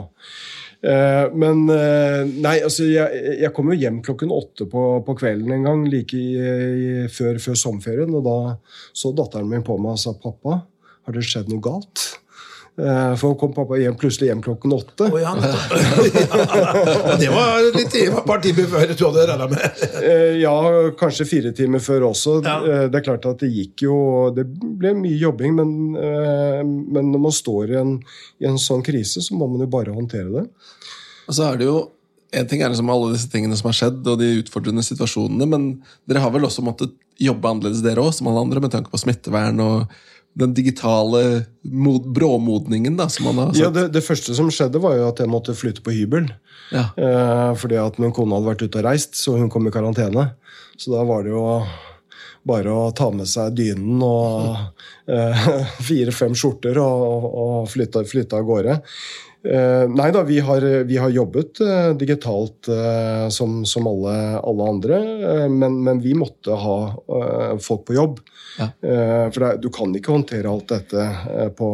Men 0.84 1.62
nei, 1.64 2.58
altså 2.60 2.84
jeg, 2.84 3.22
jeg 3.40 3.52
kom 3.56 3.70
jo 3.72 3.78
hjem 3.78 4.02
klokken 4.04 4.32
åtte 4.34 4.66
på, 4.68 4.82
på 5.06 5.14
kvelden 5.16 5.54
en 5.56 5.64
gang 5.64 5.86
like 5.88 6.18
i, 6.18 6.34
i, 6.36 6.90
før, 7.08 7.38
før 7.40 7.56
sommerferien. 7.56 8.12
Og 8.12 8.26
da 8.26 8.36
så 8.92 9.14
datteren 9.16 9.48
min 9.48 9.64
på 9.64 9.78
meg 9.80 9.96
og 9.96 10.02
sa 10.02 10.12
'pappa, 10.12 10.58
har 11.06 11.16
det 11.16 11.24
skjedd 11.24 11.48
noe 11.52 11.64
galt'? 11.64 12.04
Eh, 12.74 13.16
for 13.16 13.36
kom 13.38 13.52
pappa 13.54 13.76
hjem, 13.78 13.94
plutselig 13.94 14.32
hjem 14.32 14.40
klokken 14.42 14.72
åtte. 14.74 15.06
Oh, 15.06 15.20
ja, 15.22 15.30
ja. 15.38 17.16
Det 17.20 17.28
var 17.30 17.60
litt 17.76 17.94
et 18.00 18.16
par 18.26 18.42
timer 18.42 18.66
før 18.72 18.90
du 18.90 19.04
hadde 19.04 19.26
regna 19.30 19.46
med? 19.52 19.84
Eh, 20.00 20.40
ja, 20.40 20.54
kanskje 20.98 21.28
fire 21.28 21.52
timer 21.54 21.82
før 21.84 22.08
også. 22.10 22.40
Ja. 22.42 22.56
Eh, 22.66 22.86
det 22.90 22.98
er 22.98 23.06
klart 23.06 23.28
at 23.30 23.44
det 23.44 23.52
gikk 23.54 23.86
jo 23.86 23.98
Det 24.34 24.46
ble 24.50 24.90
mye 24.98 25.20
jobbing, 25.20 25.54
men, 25.60 25.70
men 25.94 27.12
når 27.12 27.22
man 27.28 27.34
står 27.34 27.76
i 27.76 27.78
en, 27.78 27.94
i 28.42 28.50
en 28.50 28.58
sånn 28.58 28.82
krise, 28.86 29.22
så 29.22 29.38
må 29.38 29.46
man 29.52 29.62
jo 29.62 29.70
bare 29.70 29.94
håndtere 29.94 30.32
det. 30.34 30.44
Og 31.28 31.36
så 31.36 31.50
er 31.50 31.60
det 31.60 31.68
jo 31.68 31.78
en 32.34 32.48
ting 32.50 32.64
er 32.64 32.72
liksom 32.72 32.90
alle 32.90 33.12
disse 33.12 33.30
tingene 33.30 33.56
som 33.58 33.68
har 33.70 33.76
skjedd, 33.78 34.00
og 34.10 34.18
de 34.18 34.40
utfordrende 34.40 34.82
situasjonene, 34.82 35.46
men 35.46 35.68
dere 36.10 36.22
har 36.24 36.32
vel 36.34 36.48
også 36.48 36.64
måttet 36.66 36.94
jobbe 37.22 37.50
annerledes, 37.50 37.84
dere 37.84 38.02
òg, 38.02 38.10
som 38.16 38.26
alle 38.30 38.42
andre, 38.42 38.62
med 38.64 38.72
tanke 38.74 38.90
på 38.90 38.98
smittevern 38.98 39.60
og 39.62 39.94
den 40.34 40.54
digitale 40.54 41.44
bråmodningen 41.62 42.96
da, 42.98 43.06
som 43.12 43.28
man 43.28 43.38
har 43.38 43.52
sett? 43.52 43.62
Ja, 43.62 43.70
det, 43.70 43.86
det, 43.94 44.02
første 44.02 44.34
som 44.34 44.50
skjedde, 44.50 44.82
var 44.82 44.96
jo 44.98 45.08
at 45.12 45.22
jeg 45.22 45.30
måtte 45.30 45.54
flytte 45.54 45.84
på 45.84 45.94
hybel. 45.94 46.26
Ja. 46.74 46.88
Eh, 46.98 47.50
fordi 47.60 47.78
at 47.78 48.00
min 48.02 48.14
kone 48.14 48.34
hadde 48.34 48.50
vært 48.50 48.64
ute 48.66 48.80
og 48.80 48.86
reist, 48.88 49.14
så 49.20 49.36
hun 49.38 49.52
kom 49.52 49.68
i 49.70 49.74
karantene. 49.74 50.32
Så 50.74 50.90
da 50.90 51.04
var 51.06 51.22
det 51.22 51.36
jo 51.36 51.44
bare 52.44 52.72
å 52.74 52.88
ta 52.96 53.08
med 53.14 53.30
seg 53.30 53.54
dynen 53.56 54.02
og 54.04 54.58
eh, 55.06 55.46
fire-fem 55.88 56.34
skjorter 56.36 56.82
og, 56.82 57.30
og 57.30 57.70
flytte, 57.70 58.02
flytte 58.10 58.42
av 58.42 58.50
gårde. 58.50 58.80
Uh, 59.44 59.84
nei 59.92 60.06
da, 60.08 60.22
vi 60.24 60.38
har, 60.40 60.64
vi 60.88 60.96
har 60.96 61.10
jobbet 61.12 61.60
uh, 61.60 61.90
digitalt 62.00 62.70
uh, 62.72 63.28
som, 63.28 63.58
som 63.68 63.84
alle, 63.90 64.14
alle, 64.40 64.68
andre, 64.72 65.00
men, 65.52 65.76
men, 65.84 66.00
vi 66.00 66.14
måtte 66.16 66.56
ha 66.56 66.76
folk 67.60 67.84
på 67.88 67.96
jobb. 67.98 68.22
Ja. 68.54 68.68
for 69.34 69.42
det, 69.42 69.48
du 69.64 69.66
kan 69.74 69.90
ikke 69.98 70.12
håndtere 70.14 70.46
alt 70.46 70.68
dette 70.70 71.04
på, 71.58 71.68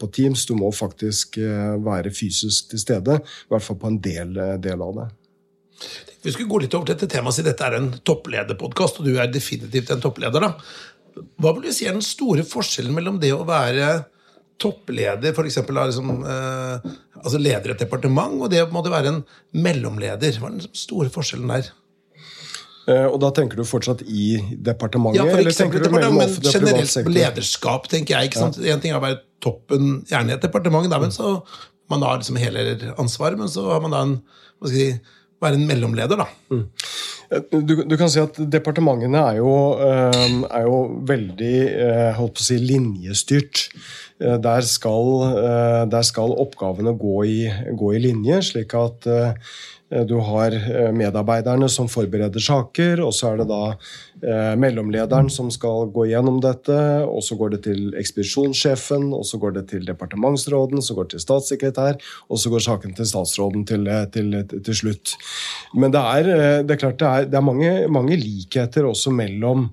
på, 0.00 0.08
Teams. 0.10 0.42
Du 0.48 0.56
må 0.58 0.72
faktisk 0.74 1.36
være 1.38 2.10
fysisk 2.10 2.72
til 2.72 2.80
stede. 2.82 3.20
I 3.22 3.54
hvert 3.54 3.62
fall 3.62 3.78
på 3.78 3.92
en 3.92 4.00
del, 4.02 4.32
del 4.62 4.82
av 4.82 4.96
det. 4.98 5.06
Vi 6.24 6.32
skulle 6.32 6.50
gå 6.50 6.64
litt 6.64 6.74
over 6.74 6.88
til 6.88 6.96
dette 6.96 7.12
temaet, 7.12 7.36
siden 7.36 7.52
dette 7.52 7.68
er 7.68 7.78
en 7.78 7.92
topplederpodkast, 8.02 8.98
og 8.98 9.06
du 9.06 9.14
er 9.14 9.30
definitivt 9.30 9.92
en 9.94 10.02
toppleder. 10.02 10.42
da. 10.42 11.22
Hva 11.38 11.54
vil 11.54 11.68
du 11.68 11.76
si 11.76 11.86
er 11.86 11.94
den 11.94 12.02
store 12.02 12.42
forskjellen 12.48 12.96
mellom 12.96 13.22
det 13.22 13.30
å 13.36 13.44
være 13.46 13.92
toppleder, 14.60 15.32
f.eks. 15.34 15.60
Liksom, 15.66 16.10
eh, 16.30 16.92
altså 17.20 17.40
leder 17.40 17.74
et 17.74 17.80
departement, 17.82 18.36
og 18.42 18.52
det 18.52 18.62
måtte 18.72 18.92
være 18.92 19.12
en 19.12 19.22
mellomleder. 19.64 20.38
Hva 20.38 20.50
er 20.50 20.60
den 20.60 20.76
store 20.76 21.10
forskjellen 21.12 21.50
der? 21.50 21.72
Eh, 22.84 23.06
og 23.08 23.16
da 23.22 23.30
tenker 23.34 23.58
du 23.58 23.64
fortsatt 23.66 24.04
i 24.04 24.36
departementet? 24.66 25.22
Ja, 25.22 25.28
for 25.30 25.40
eller 25.40 25.56
tenker 25.56 25.84
du 25.84 25.90
mellom 25.94 26.18
men 26.20 26.34
generelt 26.44 27.10
lederskap, 27.10 27.88
tenker 27.92 28.18
jeg. 28.18 28.30
ikke 28.30 28.42
sant? 28.42 28.60
Ja. 28.60 28.76
En 28.76 28.82
ting 28.82 28.92
er 28.92 29.00
å 29.00 29.04
være 29.04 29.22
toppen, 29.44 30.02
gjerne 30.10 30.34
i 30.34 30.36
et 30.36 30.44
departement, 30.44 30.88
da, 30.92 31.00
men 31.02 31.14
så 31.14 31.38
man 31.92 32.04
har 32.04 32.20
liksom 32.20 32.38
hele 32.40 32.94
ansvaret, 33.00 33.40
men 33.40 33.50
så 33.52 33.66
har 33.72 33.82
man 33.84 33.92
da 33.92 34.04
en 34.04 34.16
hva 34.60 34.70
skal 34.70 34.80
jeg 34.80 34.94
si, 34.94 35.14
være 35.44 35.60
en 35.60 35.68
mellomleder, 35.68 36.20
da. 36.20 36.28
Mm. 36.52 36.64
Du, 37.50 37.72
du, 37.88 37.94
kan 37.98 38.10
si 38.12 38.20
at 38.20 38.36
Departementene 38.52 39.22
er 39.32 39.38
jo, 39.40 39.52
eh, 39.82 40.34
er 40.44 40.66
jo 40.66 40.80
veldig 41.08 41.54
holdt 42.18 42.36
på 42.36 42.44
å 42.44 42.48
si, 42.48 42.58
linjestyrt. 42.62 43.68
Eh, 44.22 44.38
der 44.38 44.60
skal, 44.60 45.06
eh, 45.42 45.84
der 45.90 46.02
skal 46.02 46.36
oppgavene 46.38 46.94
gå 46.98 47.24
i, 47.26 47.38
gå 47.74 47.94
i, 47.94 48.02
linje, 48.02 48.40
slik 48.50 48.74
at 48.78 49.08
eh, 49.10 49.32
du 50.08 50.14
har 50.26 50.54
medarbeiderne 50.96 51.68
som 51.70 51.86
forbereder 51.92 52.42
saker, 52.42 53.02
og 53.04 53.12
så 53.14 53.30
er 53.30 53.42
det 53.42 53.46
da 53.50 54.56
mellomlederen 54.58 55.28
som 55.30 55.50
skal 55.52 55.90
gå 55.94 56.06
gjennom 56.08 56.40
dette. 56.42 56.78
Og 57.04 57.20
så 57.22 57.36
går 57.38 57.52
det 57.52 57.60
til 57.66 57.82
ekspedisjonssjefen, 58.00 59.10
og 59.14 59.26
så 59.28 59.38
går 59.42 59.58
det 59.58 59.66
til 59.74 59.84
departementsråden, 59.86 60.82
så 60.82 60.96
går 60.96 61.06
det 61.06 61.16
til 61.16 61.24
statssekretær, 61.26 62.00
og 62.26 62.40
så 62.40 62.50
går 62.54 62.64
saken 62.64 62.96
til 62.96 63.10
statsråden 63.12 63.66
til, 63.68 63.90
til, 64.16 64.38
til 64.56 64.80
slutt. 64.80 65.14
Men 65.76 65.94
det 65.94 66.02
er, 66.16 66.32
det 66.64 66.74
er 66.74 66.82
klart 66.86 66.98
det 66.98 67.12
er, 67.12 67.28
det 67.30 67.38
er 67.38 67.46
mange, 67.52 67.76
mange 67.92 68.18
likheter 68.18 68.88
også 68.88 69.14
mellom 69.14 69.68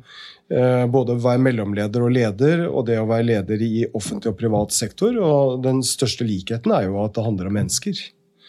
Eh, 0.51 0.85
både 0.91 1.15
å 1.15 1.21
være 1.21 1.39
mellomleder 1.45 2.03
og 2.03 2.11
leder, 2.11 2.65
og 2.67 2.83
det 2.89 2.97
å 2.99 3.07
være 3.07 3.27
leder 3.29 3.61
i 3.63 3.85
offentlig 3.95 4.33
og 4.33 4.39
privat 4.39 4.75
sektor. 4.75 5.15
Og 5.15 5.61
den 5.63 5.79
største 5.85 6.27
likheten 6.27 6.73
er 6.75 6.89
jo 6.89 6.99
at 7.05 7.15
det 7.15 7.23
handler 7.27 7.47
om 7.47 7.55
mennesker. 7.61 8.01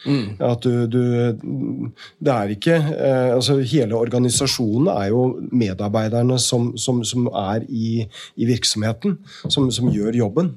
Mm. 0.06 0.38
At 0.42 0.64
du, 0.64 0.86
du, 0.90 1.02
Det 2.18 2.32
er 2.32 2.54
ikke 2.54 2.74
eh, 2.74 3.28
altså 3.36 3.60
Hele 3.60 3.94
organisasjonen 3.94 4.88
er 4.90 5.10
jo 5.12 5.26
medarbeiderne 5.52 6.38
som, 6.42 6.72
som, 6.80 7.02
som 7.06 7.28
er 7.28 7.66
i, 7.68 8.02
i 8.36 8.48
virksomheten, 8.48 9.18
som, 9.46 9.70
som, 9.70 9.90
gjør 9.92 10.18
jobben. 10.18 10.54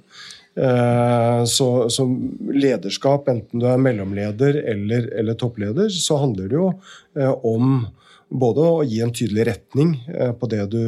Eh, 0.55 1.41
så, 1.51 1.67
så, 1.91 2.07
lederskap, 2.55 3.29
enten 3.31 3.61
du 3.61 3.67
er 3.69 3.81
mellomleder 3.81 4.61
eller, 4.63 5.09
eller 5.19 5.37
toppleder, 5.37 5.91
så 5.93 6.21
handler 6.23 6.49
det 6.49 6.59
jo 6.59 6.71
eh, 7.19 7.33
om 7.45 7.85
både 8.29 8.63
å 8.65 8.83
gi 8.85 9.01
en 9.03 9.13
tydelig 9.13 9.45
retning 9.49 9.93
eh, 10.09 10.31
på 10.37 10.49
du, 10.49 10.79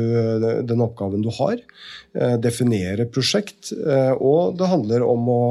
den 0.67 0.82
oppgaven 0.84 1.21
du 1.21 1.30
har, 1.38 1.60
eh, 2.17 2.36
definere 2.41 3.06
prosjekt, 3.06 3.71
eh, 3.71 4.13
og 4.13 4.58
det 4.58 4.69
handler 4.71 5.06
om 5.06 5.30
å, 5.30 5.43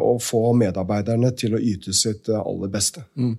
å 0.00 0.12
få 0.22 0.52
medarbeiderne 0.54 1.32
til 1.34 1.56
å 1.56 1.62
yte 1.62 1.90
sitt 1.96 2.28
aller 2.30 2.70
beste. 2.70 3.02
Mm. 3.18 3.32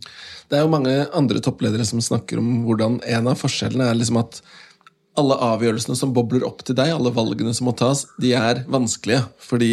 Det 0.50 0.58
er 0.58 0.66
jo 0.66 0.74
mange 0.74 0.96
andre 1.16 1.40
toppledere 1.44 1.86
som 1.88 2.02
snakker 2.04 2.42
om 2.42 2.66
hvordan 2.66 3.00
en 3.08 3.30
av 3.32 3.40
forskjellene 3.40 3.88
er 3.88 3.96
liksom 3.96 4.20
at 4.20 4.42
alle 5.20 5.36
avgjørelsene 5.44 5.98
som 5.98 6.14
bobler 6.16 6.46
opp 6.48 6.64
til 6.66 6.78
deg, 6.78 6.94
alle 6.94 7.12
valgene 7.14 7.52
som 7.56 7.68
må 7.68 7.74
tas, 7.78 8.06
de 8.22 8.32
er 8.38 8.64
vanskelige. 8.72 9.26
Fordi 9.44 9.72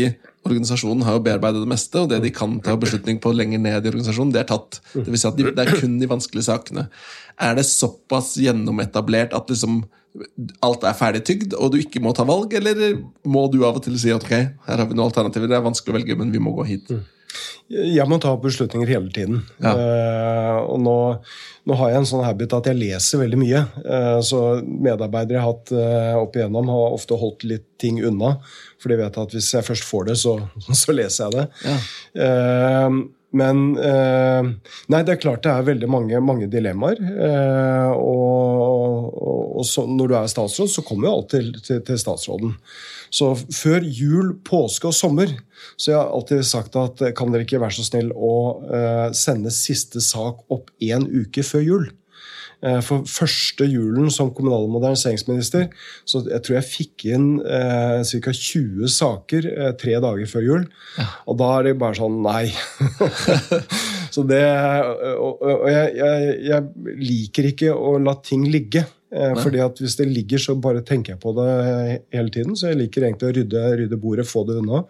organisasjonen 0.49 1.05
har 1.07 1.19
jo 1.19 1.25
bearbeidet 1.27 1.63
det 1.63 1.71
meste, 1.71 2.01
og 2.03 2.11
det 2.11 2.23
de 2.25 2.33
kan 2.35 2.57
ta 2.65 2.75
beslutning 2.81 3.21
på 3.23 3.35
lenger 3.37 3.63
ned 3.63 3.87
i 3.87 3.93
organisasjonen, 3.93 4.33
det 4.35 4.43
er 4.43 4.51
tatt. 4.51 4.81
Det 4.95 5.07
vil 5.07 5.21
si 5.21 5.29
at 5.29 5.39
de, 5.39 5.51
det 5.55 5.65
er 5.65 5.79
kun 5.79 5.99
de 6.01 6.11
vanskelige 6.11 6.49
sakene. 6.49 6.89
Er 7.39 7.55
det 7.59 7.69
såpass 7.69 8.35
gjennometablert 8.43 9.37
at 9.37 9.53
liksom 9.53 9.85
alt 10.65 10.87
er 10.89 10.97
ferdig 10.99 11.23
tygd, 11.29 11.55
og 11.55 11.71
du 11.73 11.79
ikke 11.83 12.03
må 12.03 12.15
ta 12.17 12.27
valg, 12.27 12.55
eller 12.59 12.99
må 13.29 13.45
du 13.53 13.61
av 13.69 13.79
og 13.79 13.85
til 13.85 13.99
si 14.01 14.11
at 14.11 14.25
ok, 14.25 14.35
her 14.67 14.83
har 14.83 14.89
vi 14.89 14.97
noen 14.97 15.07
alternativer, 15.11 15.51
det 15.51 15.59
er 15.59 15.67
vanskelig 15.67 15.95
å 15.95 15.99
velge, 16.01 16.19
men 16.19 16.35
vi 16.35 16.43
må 16.43 16.57
gå 16.57 16.67
hit? 16.67 16.91
Jeg 17.69 18.09
må 18.09 18.17
ta 18.23 18.31
beslutninger 18.41 18.89
hele 18.89 19.11
tiden. 19.13 19.43
Ja. 19.61 19.75
Uh, 19.77 20.57
og 20.73 20.79
nå, 20.81 20.95
nå, 21.69 21.77
har 21.77 21.93
jeg 21.93 22.01
en 22.01 22.09
sånn 22.09 22.25
habit 22.25 22.55
at 22.57 22.71
jeg 22.71 22.81
leser 22.81 23.21
veldig 23.21 23.41
mye. 23.43 23.61
Uh, 23.85 24.21
så 24.25 24.41
medarbeidere 24.65 25.37
jeg 25.37 25.45
har 25.45 25.53
hatt 25.53 25.75
uh, 25.77 26.17
opp 26.23 26.39
igjennom, 26.39 26.73
har 26.73 26.97
ofte 26.97 27.19
holdt 27.21 27.45
litt 27.49 27.67
ting 27.81 28.01
unna. 28.01 28.39
For 28.81 28.93
de 28.93 29.01
vet 29.03 29.21
at 29.21 29.37
hvis 29.37 29.53
jeg 29.53 29.67
først 29.67 29.85
får 29.85 30.09
det, 30.09 30.17
så, 30.23 30.39
så 30.83 30.97
leser 30.97 31.29
jeg 31.29 31.37
det. 31.37 31.47
Ja. 31.69 32.91
Men 33.39 33.59
Nei, 33.77 35.01
det 35.05 35.13
er 35.13 35.19
klart 35.21 35.43
det 35.45 35.51
er 35.53 35.67
veldig 35.67 35.89
mange, 35.93 36.21
mange 36.25 36.47
dilemmaer. 36.49 36.97
og, 37.93 39.11
og, 39.13 39.43
og 39.61 39.67
så, 39.69 39.85
når 39.85 40.09
du 40.09 40.15
er 40.17 40.31
statsråd, 40.33 40.71
så 40.73 40.85
kommer 40.87 41.11
jo 41.11 41.19
alt 41.19 41.29
til, 41.35 41.51
til, 41.61 41.83
til 41.85 42.01
statsråden. 42.01 42.55
Så 43.11 43.33
før 43.55 43.85
jul, 43.85 44.35
påske 44.45 44.91
og 44.91 44.97
sommer 44.97 45.37
så 45.79 45.93
jeg 45.93 45.99
har 45.99 46.11
alltid 46.15 46.45
sagt 46.47 46.77
at 46.79 47.03
eh, 47.05 47.15
kan 47.17 47.33
dere 47.33 47.47
ikke 47.47 47.61
være 47.63 47.79
så 47.79 47.87
snill 47.87 48.11
å 48.15 48.35
uh, 48.63 49.09
sende 49.17 49.53
siste 49.55 50.03
sak 50.05 50.45
opp 50.55 50.71
én 50.83 51.07
uke 51.07 51.45
før 51.47 51.65
jul? 51.65 51.89
Uh, 52.59 52.81
for 52.83 53.07
første 53.07 53.69
julen 53.71 54.09
som 54.11 54.33
kommunal- 54.35 54.65
og 54.67 54.73
moderniseringsminister 54.75 55.69
så 56.09 56.25
jeg 56.27 56.43
tror 56.43 56.57
jeg 56.57 56.67
fikk 56.67 57.05
inn 57.15 57.29
eh, 57.47 58.01
ca. 58.03 58.33
20 58.35 58.91
saker 58.91 59.47
eh, 59.53 59.71
tre 59.79 59.95
dager 60.03 60.31
før 60.31 60.47
jul. 60.47 60.65
Ja. 60.99 61.07
Og 61.31 61.39
da 61.39 61.53
er 61.59 61.69
det 61.69 61.77
bare 61.79 61.99
sånn 62.01 62.19
Nei. 62.25 62.49
så 64.15 64.25
det 64.27 64.43
Og, 65.15 65.39
og 65.39 65.69
jeg, 65.71 65.95
jeg, 66.01 66.35
jeg 66.49 66.97
liker 66.99 67.51
ikke 67.53 67.75
å 67.77 67.95
la 68.03 68.19
ting 68.27 68.49
ligge. 68.51 68.89
Eh, 69.09 69.35
fordi 69.41 69.63
at 69.65 69.79
Hvis 69.81 69.97
det 69.97 70.09
ligger, 70.09 70.39
så 70.39 70.55
bare 70.55 70.85
tenker 70.85 71.15
jeg 71.15 71.21
på 71.23 71.33
det 71.39 72.03
hele 72.13 72.31
tiden. 72.31 72.57
Så 72.57 72.69
jeg 72.69 72.83
liker 72.83 73.07
egentlig 73.07 73.31
å 73.31 73.37
rydde, 73.39 73.65
rydde 73.83 74.01
bordet, 74.01 74.29
få 74.29 74.45
det 74.49 74.61
unna. 74.61 74.85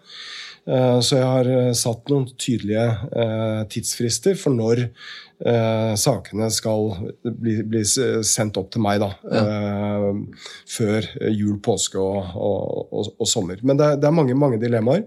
Eh, 0.69 0.99
så 1.01 1.17
jeg 1.17 1.25
har 1.27 1.49
eh, 1.49 1.71
satt 1.77 2.11
noen 2.11 2.27
tydelige 2.37 2.85
eh, 3.23 3.63
tidsfrister 3.73 4.37
for 4.39 4.55
når 4.55 4.89
sakene 5.39 6.49
skal 6.51 6.89
bli, 7.23 7.53
bli, 7.63 7.79
sendt 7.87 8.57
opp 8.59 8.73
til 8.73 8.81
meg. 8.83 8.99
da, 8.99 9.07
ja. 9.31 10.09
Før 10.67 11.05
jul, 11.31 11.53
påske 11.63 11.95
og, 11.95 12.33
og, 12.35 12.89
og, 12.91 13.13
og 13.15 13.29
sommer. 13.31 13.61
Men 13.63 13.79
det 13.79 13.87
det 14.03 14.09
er 14.09 14.17
mange, 14.17 14.35
mange 14.35 14.59
dilemmaer. 14.59 15.05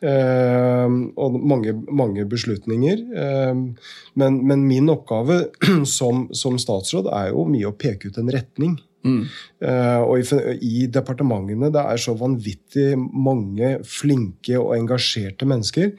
Uh, 0.00 0.88
og 1.20 1.34
mange, 1.36 1.74
mange 1.92 2.24
beslutninger. 2.28 3.02
Uh, 3.12 3.90
men, 4.16 4.38
men, 4.48 4.62
min 4.68 4.88
oppgave 4.92 5.42
som, 5.98 6.28
som, 6.32 6.56
statsråd 6.60 7.10
er 7.12 7.34
jo 7.34 7.44
mye 7.50 7.68
å 7.68 7.76
peke 7.76 8.08
ut 8.08 8.20
en 8.20 8.32
retning. 8.32 8.78
Mm. 9.00 9.22
Uh, 9.64 10.00
og 10.04 10.20
i, 10.20 10.24
i, 10.60 10.80
departementene 10.92 11.70
det 11.72 11.80
er 11.80 12.00
så 12.00 12.12
vanvittig 12.20 12.98
mange 12.98 13.78
flinke 13.88 14.58
og 14.60 14.74
engasjerte 14.76 15.48
mennesker. 15.48 15.94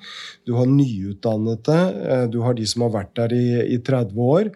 Du 0.46 0.54
har 0.60 0.70
nyutdannede, 0.70 1.80
uh, 1.98 2.26
du 2.30 2.42
har 2.46 2.58
de 2.58 2.68
som 2.70 2.86
har 2.86 2.94
vært 3.00 3.16
der 3.18 3.34
i, 3.38 3.46
i 3.76 3.80
30 3.82 4.22
år. 4.26 4.52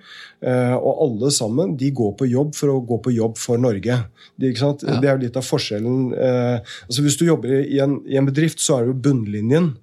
Uh, 0.46 0.76
og 0.78 1.02
alle 1.08 1.32
sammen 1.34 1.74
de 1.80 1.90
går 1.96 2.14
på 2.20 2.30
jobb 2.30 2.54
for 2.58 2.76
å 2.76 2.82
gå 2.86 3.00
på 3.08 3.16
jobb 3.16 3.40
for 3.42 3.62
Norge. 3.62 3.98
Det, 4.36 4.54
ja. 4.54 4.74
det 4.76 5.10
er 5.10 5.16
jo 5.16 5.24
litt 5.24 5.40
av 5.40 5.48
forskjellen. 5.48 6.12
altså 6.12 7.06
Hvis 7.06 7.18
du 7.18 7.26
jobber 7.26 7.54
i 7.64 7.80
en, 7.82 7.98
i 8.10 8.18
en 8.20 8.28
bedrift, 8.28 8.62
så 8.62 8.78
er 8.78 8.86
det 8.86 8.94
jo 8.94 9.02
bunnlinjen. 9.08 9.74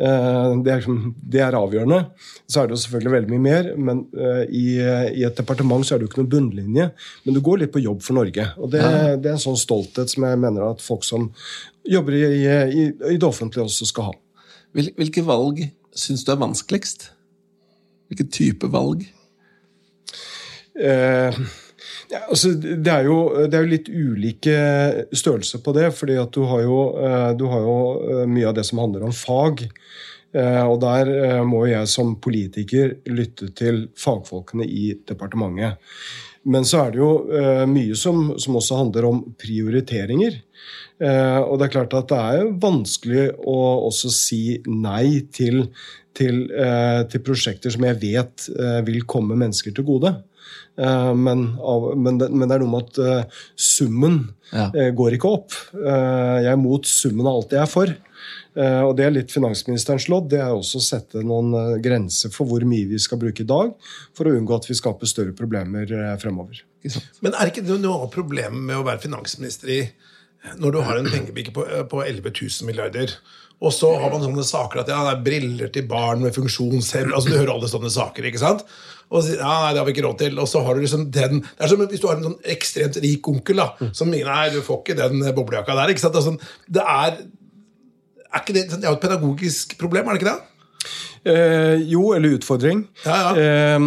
Eh, 0.00 0.52
det 0.64 0.72
er, 0.72 0.80
liksom, 0.80 1.00
det 1.20 1.42
er, 1.44 1.56
avgjørende. 1.58 1.98
Så 2.48 2.62
er 2.62 2.68
det 2.68 2.76
jo 2.76 2.82
selvfølgelig 2.84 3.12
veldig 3.14 3.30
mye 3.34 3.44
mer, 3.44 3.68
men 3.76 4.00
uh, 4.16 4.42
i, 4.46 4.64
i, 4.80 5.24
et 5.26 5.36
departement 5.36 5.84
så 5.84 5.94
er 5.94 6.00
det 6.00 6.06
jo 6.06 6.12
ikke 6.12 6.22
noen 6.22 6.32
bunnlinje. 6.32 6.86
Men 7.26 7.36
du 7.36 7.42
går 7.44 7.62
litt 7.62 7.74
på 7.74 7.82
jobb 7.84 8.00
for 8.06 8.16
Norge. 8.16 8.46
Og 8.56 8.72
det, 8.72 8.80
ja. 8.80 9.14
det 9.20 9.30
er 9.30 9.36
en 9.36 9.44
sånn 9.44 9.60
stolthet 9.60 10.12
som 10.12 10.26
jeg 10.26 10.40
mener 10.40 10.70
at 10.70 10.84
folk 10.84 11.04
som 11.06 11.28
jobber 11.84 12.16
i, 12.16 12.24
i, 12.24 12.88
i 13.12 13.20
det 13.20 13.28
offentlige, 13.28 13.66
også 13.68 13.88
skal 13.90 14.10
ha. 14.10 14.16
Hvilke 14.72 15.24
valg 15.26 15.64
syns 15.96 16.24
du 16.24 16.32
er 16.32 16.40
vanskeligst? 16.40 17.10
Hvilken 18.10 18.30
type 18.32 18.70
valg? 18.72 19.04
Uh, 20.80 21.36
ja, 22.10 22.20
altså, 22.26 22.52
det, 22.58 22.90
er 22.90 23.06
jo, 23.06 23.18
det, 23.46 23.54
er 23.54 23.64
jo, 23.64 23.70
litt 23.70 23.88
ulike 23.88 24.54
størrelser 25.14 25.62
på 25.62 25.74
det. 25.76 25.90
fordi 25.94 26.18
at 26.18 26.32
du 26.34 26.42
har, 26.50 26.64
jo, 26.66 26.78
eh, 26.98 27.32
du 27.38 27.44
har 27.50 27.66
jo 27.66 27.76
eh, 28.02 28.22
mye 28.30 28.48
av 28.50 28.56
det 28.58 28.66
som 28.66 28.82
handler 28.82 29.06
om 29.06 29.14
fag. 29.14 29.62
Eh, 30.34 30.62
og 30.62 30.80
der 30.82 31.42
må 31.46 31.64
jeg 31.70 31.90
som 31.90 32.16
politiker 32.22 32.96
lytte 33.10 33.52
til 33.58 33.84
fagfolkene 33.98 34.66
i 34.66 34.90
departementet. 35.06 35.78
Men 36.50 36.64
så 36.64 36.86
er 36.86 36.94
det 36.94 37.00
jo 37.02 37.10
mye 37.68 37.96
som, 38.00 38.30
som 38.40 38.54
også 38.56 38.78
handler 38.78 39.04
om 39.04 39.18
prioriteringer. 39.36 40.38
Og 41.04 41.52
det 41.60 41.66
er 41.66 41.72
klart 41.74 41.96
at 41.98 42.08
det 42.08 42.20
er 42.32 42.48
vanskelig 42.62 43.26
å 43.44 43.56
også 43.90 44.08
si 44.08 44.56
nei 44.64 45.20
til, 45.36 45.66
til, 46.16 46.46
til 47.12 47.22
prosjekter 47.26 47.74
som 47.74 47.84
jeg 47.84 48.00
vet 48.00 48.46
vil 48.88 49.04
komme 49.04 49.36
mennesker 49.36 49.76
til 49.76 49.84
gode. 49.90 50.14
Eh, 50.80 51.14
men, 51.14 51.46
men, 51.96 52.18
det, 52.18 52.30
men, 52.30 52.46
det, 52.46 52.56
er 52.56 52.62
noe 52.62 52.72
med 52.72 52.86
at 52.86 53.00
uh, 53.02 53.40
summen 53.58 54.20
ja. 54.52 54.68
uh, 54.74 54.90
går 54.96 55.16
ikke 55.16 55.32
opp. 55.32 55.56
Uh, 55.74 56.40
jeg 56.40 56.52
er 56.52 56.60
mot 56.60 56.86
summen 56.88 57.26
av 57.26 57.40
alt 57.40 57.56
jeg 57.56 57.62
er 57.64 57.70
for. 57.70 57.98
og 58.60 58.90
Det 58.98 59.04
er 59.06 59.12
litt 59.14 59.30
finansministerens 59.32 60.08
lodd. 60.10 60.26
Det 60.32 60.40
er 60.42 60.50
også 60.52 60.80
å 60.80 60.84
sette 60.84 61.20
noen 61.24 61.78
grenser 61.80 62.32
for 62.34 62.50
hvor 62.50 62.64
mye 62.66 62.88
vi 62.90 62.98
skal 63.00 63.20
bruke 63.20 63.44
i 63.44 63.48
dag, 63.48 63.70
for 64.16 64.26
å 64.26 64.32
unngå 64.34 64.56
at 64.56 64.66
vi 64.66 64.76
skaper 64.76 65.08
større 65.08 65.32
problemer 65.38 65.86
fremover. 66.20 66.58
Men 67.22 67.36
er 67.38 67.52
ikke 67.52 67.62
det 67.64 67.78
noe 67.80 68.08
av 68.08 68.10
problemet 68.12 68.58
med 68.58 68.80
å 68.80 68.84
være 68.84 69.04
finansminister 69.06 69.70
i 69.70 69.80
når 70.58 70.74
du 70.74 70.80
har 70.82 70.98
en 70.98 71.08
pengebikke 71.12 71.54
på, 71.54 71.64
på 71.92 72.02
11 72.02 72.26
000 72.26 72.68
milliarder? 72.68 73.14
Og 73.60 73.74
så 73.76 73.90
har 74.00 74.12
man 74.12 74.22
sånne 74.24 74.44
saker 74.46 74.82
at 74.82 74.88
ja, 74.92 75.00
det 75.04 75.16
er 75.18 75.24
briller 75.26 75.72
til 75.74 75.84
barn 75.88 76.22
med 76.24 76.32
funksjonshemmelse 76.32 77.16
altså, 77.16 77.28
Du 77.28 77.36
hører 77.36 77.52
alle 77.54 77.68
sånne 77.68 77.90
saker. 77.92 78.28
ikke 78.30 78.40
sant? 78.40 78.62
Og 79.10 79.24
så, 79.26 79.34
ja, 79.36 79.50
nei, 79.64 79.72
det 79.74 79.82
har 79.82 79.88
vi 79.88 79.92
ikke 79.96 80.06
råd 80.06 80.20
til. 80.22 80.38
Og 80.40 80.48
så 80.48 80.62
har 80.64 80.76
du 80.76 80.84
liksom 80.84 81.08
den 81.12 81.42
Det 81.42 81.66
er 81.66 81.72
som 81.72 81.82
hvis 81.82 82.00
du 82.00 82.08
har 82.08 82.16
en 82.16 82.30
sånn 82.30 82.38
ekstremt 82.54 82.96
rik 83.04 83.28
onkel 83.28 83.60
da, 83.60 83.68
som 83.92 84.08
Nei, 84.14 84.46
du 84.54 84.62
får 84.64 84.80
ikke 84.80 84.96
den 85.02 85.26
boblejakka 85.36 85.76
der. 85.76 85.92
ikke 85.92 86.04
sant? 86.06 86.16
Altså, 86.16 86.36
det 86.70 86.86
er 86.86 87.20
er 88.30 88.44
ikke 88.44 88.54
det, 88.54 88.64
det 88.70 88.84
er 88.86 88.92
jo 88.92 88.98
et 88.98 89.04
pedagogisk 89.04 89.76
problem, 89.80 90.08
er 90.08 90.14
det 90.16 90.22
ikke 90.22 90.32
det? 90.32 90.46
Eh, 91.24 91.76
jo, 91.84 92.14
eller 92.16 92.38
utfordring. 92.38 92.86
Ja, 93.04 93.16
ja. 93.20 93.30
Eh, 93.36 93.80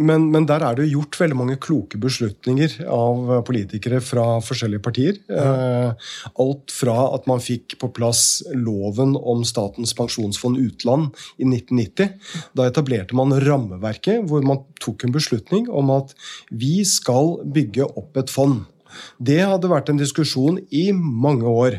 men, 0.00 0.28
men, 0.32 0.46
der 0.48 0.62
er 0.64 0.76
det 0.76 0.86
jo 0.86 1.00
gjort 1.00 1.18
veldig 1.20 1.36
mange 1.36 1.56
kloke 1.60 2.00
beslutninger 2.00 2.78
av 2.88 3.42
politikere 3.48 4.00
fra 4.04 4.38
forskjellige 4.44 4.84
partier. 4.84 5.18
Ja. 5.28 5.48
Eh, 5.52 6.08
alt 6.40 6.72
fra 6.72 6.96
at 7.12 7.28
man 7.28 7.44
fikk 7.44 7.76
på 7.82 7.92
plass 7.96 8.40
loven 8.56 9.16
om 9.18 9.44
Statens 9.48 9.92
pensjonsfond 9.98 10.60
utland 10.62 11.12
i 11.36 11.48
1990. 11.48 12.16
Da 12.56 12.70
etablerte 12.70 13.18
man 13.18 13.36
rammeverket 13.36 14.24
hvor 14.28 14.46
man 14.46 14.64
tok 14.80 15.04
en 15.04 15.14
beslutning 15.14 15.68
om 15.68 15.92
at 15.92 16.16
vi 16.48 16.80
skal 16.88 17.36
bygge 17.44 17.90
opp 18.00 18.16
et 18.16 18.32
fond. 18.32 18.64
Det 19.18 19.40
hadde 19.42 19.70
vært 19.70 19.90
en 19.92 20.00
diskusjon 20.00 20.60
i 20.70 20.88
mange 20.92 21.48
år. 21.48 21.78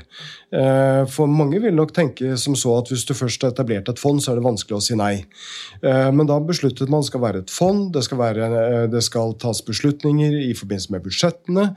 Eh, 0.49 1.03
for 1.13 1.29
mange 1.29 1.59
vil 1.61 1.75
nok 1.77 1.91
tenke 1.93 2.33
som 2.41 2.55
så 2.57 2.73
at 2.79 2.89
hvis 2.89 3.05
du 3.05 3.13
først 3.13 3.43
har 3.45 3.53
etablert 3.53 3.89
et 3.91 4.01
fond, 4.01 4.17
så 4.21 4.31
er 4.31 4.39
det 4.39 4.45
vanskelig 4.47 4.77
å 4.79 4.81
si 4.81 4.97
nei. 4.97 5.13
Eh, 5.83 6.09
men 6.15 6.29
da 6.29 6.39
besluttet 6.41 6.89
man 6.89 7.05
skal 7.05 7.21
være 7.21 7.43
et 7.43 7.53
fond, 7.53 7.91
det 7.93 8.03
skal, 8.07 8.21
være, 8.21 8.49
eh, 8.49 8.87
det 8.89 9.03
skal 9.05 9.35
tas 9.41 9.61
beslutninger 9.65 10.39
i 10.41 10.55
forbindelse 10.57 10.95
med 10.95 11.05
budsjettene. 11.05 11.67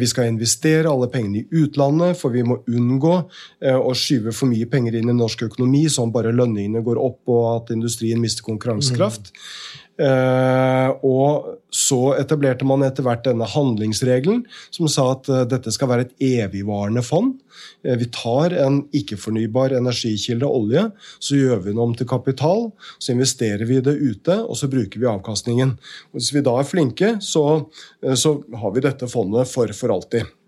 Vi 0.00 0.10
skal 0.10 0.30
investere 0.32 0.90
alle 0.90 1.08
pengene 1.12 1.42
i 1.42 1.62
utlandet, 1.62 2.18
for 2.20 2.34
vi 2.34 2.44
må 2.46 2.60
unngå 2.68 3.14
å 3.70 3.92
skyve 3.96 4.34
for 4.36 4.50
mye 4.50 4.68
penger 4.70 4.98
inn 4.98 5.10
i 5.12 5.16
norsk 5.16 5.46
økonomi, 5.48 5.86
sånn 5.92 6.12
bare 6.12 6.34
lønningene 6.34 6.84
går 6.84 7.00
opp 7.00 7.32
og 7.32 7.44
at 7.54 7.72
industrien 7.74 8.20
mister 8.20 8.44
konkurransekraft. 8.46 9.32
Mm. 9.32 9.80
Uh, 10.00 10.96
og 11.04 11.58
så 11.74 12.14
etablerte 12.16 12.64
man 12.64 12.80
etter 12.86 13.04
hvert 13.04 13.26
denne 13.26 13.44
handlingsregelen, 13.44 14.46
som 14.72 14.88
sa 14.88 15.10
at 15.12 15.28
uh, 15.28 15.42
dette 15.48 15.72
skal 15.74 15.90
være 15.90 16.06
et 16.06 16.24
evigvarende 16.40 17.02
fond. 17.04 17.34
Uh, 17.84 17.96
vi 18.00 18.08
tar 18.14 18.56
en 18.64 18.80
ikke-fornybar 18.96 19.76
energikilde, 19.76 20.48
olje, 20.48 20.86
så 21.20 21.36
gjør 21.36 21.60
vi 21.66 21.74
den 21.74 21.84
om 21.84 21.92
til 21.98 22.08
kapital. 22.08 22.70
Så 22.96 23.12
investerer 23.12 23.66
vi 23.68 23.82
det 23.84 23.98
ute, 24.00 24.40
og 24.40 24.56
så 24.56 24.70
bruker 24.72 25.02
vi 25.02 25.10
avkastningen. 25.10 25.76
Og 26.10 26.20
hvis 26.20 26.32
vi 26.32 26.44
da 26.48 26.56
er 26.56 26.68
flinke, 26.70 27.14
så, 27.20 27.44
så 28.00 28.38
har 28.62 28.76
vi 28.76 28.88
dette 28.88 29.10
fondet 29.10 29.52
for, 29.52 29.76
for 29.76 29.98
alltid. 29.98 30.39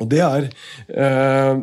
Og 0.00 0.08
det 0.10 0.20
er, 0.24 0.46
eh, 0.88 1.58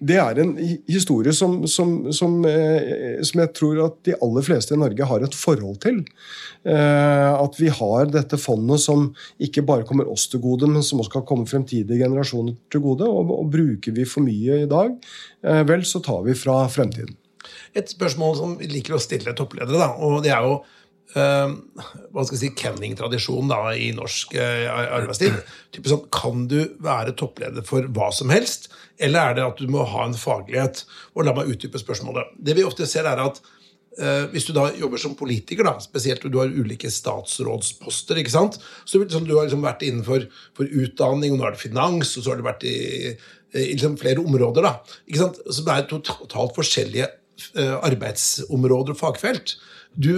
det 0.00 0.16
er 0.20 0.40
en 0.42 0.54
historie 0.88 1.32
som, 1.36 1.58
som, 1.70 2.12
som, 2.14 2.38
eh, 2.48 3.20
som, 3.26 3.42
jeg 3.42 3.52
tror 3.56 3.82
at 3.84 3.98
de 4.08 4.16
aller 4.22 4.46
fleste 4.46 4.74
i 4.74 4.80
Norge 4.80 5.08
har 5.10 5.26
et 5.26 5.36
forhold 5.36 5.80
til. 5.84 6.00
Eh, 6.66 7.32
at 7.36 7.60
vi 7.60 7.68
har 7.72 8.08
dette 8.10 8.40
fondet 8.40 8.82
som 8.82 9.10
ikke 9.42 9.66
bare 9.66 9.86
kommer 9.88 10.08
oss 10.10 10.26
til 10.32 10.42
gode, 10.44 10.70
men 10.70 10.84
som 10.86 11.02
også 11.02 11.12
skal 11.12 11.26
komme 11.28 11.50
fremtidige 11.50 12.00
generasjoner 12.02 12.56
til 12.72 12.84
gode. 12.84 13.06
Og, 13.06 13.34
og 13.36 13.52
bruker 13.52 13.94
vi 13.96 14.08
for 14.08 14.26
mye 14.26 14.62
i 14.64 14.70
dag, 14.70 14.96
vel, 15.68 15.84
så 15.86 16.02
tar 16.02 16.24
vi 16.26 16.34
fra 16.38 16.64
fremtiden. 16.72 17.14
Et 17.76 17.88
spørsmål 17.92 18.34
som 18.38 18.56
vi 18.58 18.66
liker 18.70 18.96
å 18.96 19.02
stille 19.02 19.34
toppledere, 19.36 19.78
da, 19.78 19.92
og 20.02 20.24
det 20.24 20.32
er 20.34 20.46
jo 20.46 20.56
hva 21.14 22.24
skal 22.26 22.34
jeg 22.34 22.40
si, 22.42 22.52
kenningtradisjon 22.58 23.52
i 23.78 23.90
norsk 23.96 24.34
uh, 24.36 24.94
arbeidsliv. 24.98 25.36
Typisk 25.74 25.92
sånn, 25.94 26.06
Kan 26.12 26.46
du 26.50 26.58
være 26.82 27.14
toppleder 27.16 27.64
for 27.66 27.86
hva 27.96 28.10
som 28.14 28.32
helst, 28.34 28.68
eller 28.98 29.30
er 29.30 29.36
det 29.38 29.44
at 29.46 29.60
du 29.60 29.70
må 29.72 29.84
ha 29.86 30.06
en 30.06 30.16
faglighet? 30.18 30.84
Og 31.14 31.26
La 31.26 31.34
meg 31.36 31.52
utdype 31.52 31.80
spørsmålet. 31.80 32.34
Det 32.36 32.56
vi 32.56 32.66
ofte 32.66 32.88
ser 32.90 33.08
er 33.08 33.22
at 33.22 33.40
uh, 33.40 34.26
Hvis 34.32 34.48
du 34.48 34.52
da 34.56 34.68
jobber 34.76 35.00
som 35.00 35.16
politiker, 35.16 35.64
da, 35.68 35.76
spesielt 35.80 36.26
du 36.26 36.40
har 36.40 36.52
ulike 36.52 36.90
statsrådsposter, 36.92 38.20
ikke 38.20 38.34
sant? 38.34 38.58
så 38.84 39.00
liksom, 39.00 39.28
du 39.28 39.36
har 39.38 39.48
liksom 39.48 39.64
vært 39.64 39.86
innenfor 39.86 40.26
utdanning, 40.66 41.32
og 41.32 41.40
nå 41.40 41.48
er 41.48 41.56
det 41.56 41.62
finans, 41.64 42.16
og 42.16 42.26
så 42.26 42.34
har 42.34 42.42
du 42.42 42.44
vært 42.48 42.66
i, 42.68 43.14
i 43.54 43.70
liksom 43.72 43.96
flere 44.02 44.24
områder. 44.26 44.68
da, 44.68 44.98
ikke 45.06 45.22
sant? 45.22 45.40
Så 45.48 45.64
det 45.64 45.78
er 45.78 45.88
totalt 45.94 46.58
forskjellige 46.58 47.08
arbeidsområder 47.56 48.94
og 48.94 49.00
fagfelt. 49.00 49.56
Du, 49.96 50.12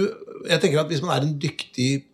jeg 0.47 0.61
tenker 0.61 0.81
at 0.81 0.91
Hvis 0.91 1.03
man 1.03 1.15
er 1.15 1.25
en 1.25 1.39
dyktig 1.39 2.05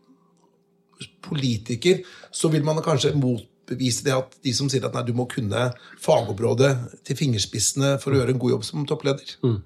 politiker, 1.26 2.04
så 2.32 2.52
vil 2.54 2.64
man 2.66 2.78
kanskje 2.86 3.16
motbevise 3.18 4.06
det 4.06 4.14
at 4.16 4.38
de 4.46 4.54
som 4.56 4.70
sier 4.70 4.86
at 4.86 4.94
nei, 4.96 5.04
du 5.08 5.16
må 5.18 5.26
kunne 5.30 5.72
fagområdet 6.02 6.72
til 7.08 7.18
fingerspissene 7.18 7.96
for 8.02 8.14
å 8.14 8.22
gjøre 8.22 8.36
en 8.36 8.42
god 8.42 8.56
jobb 8.56 8.68
som 8.68 8.86
toppleder. 8.88 9.36
Mm. 9.44 9.58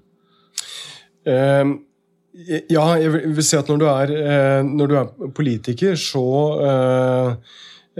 Um. 1.30 1.74
ja, 2.72 2.84
jeg 2.96 3.12
vil 3.12 3.44
si 3.44 3.58
at 3.58 3.68
når 3.68 3.82
du 3.82 3.86
er, 3.92 4.14
uh, 4.16 4.60
når 4.64 4.90
du 4.90 4.96
er 5.02 5.32
politiker, 5.36 6.00
så 6.00 6.24
uh, 6.64 7.34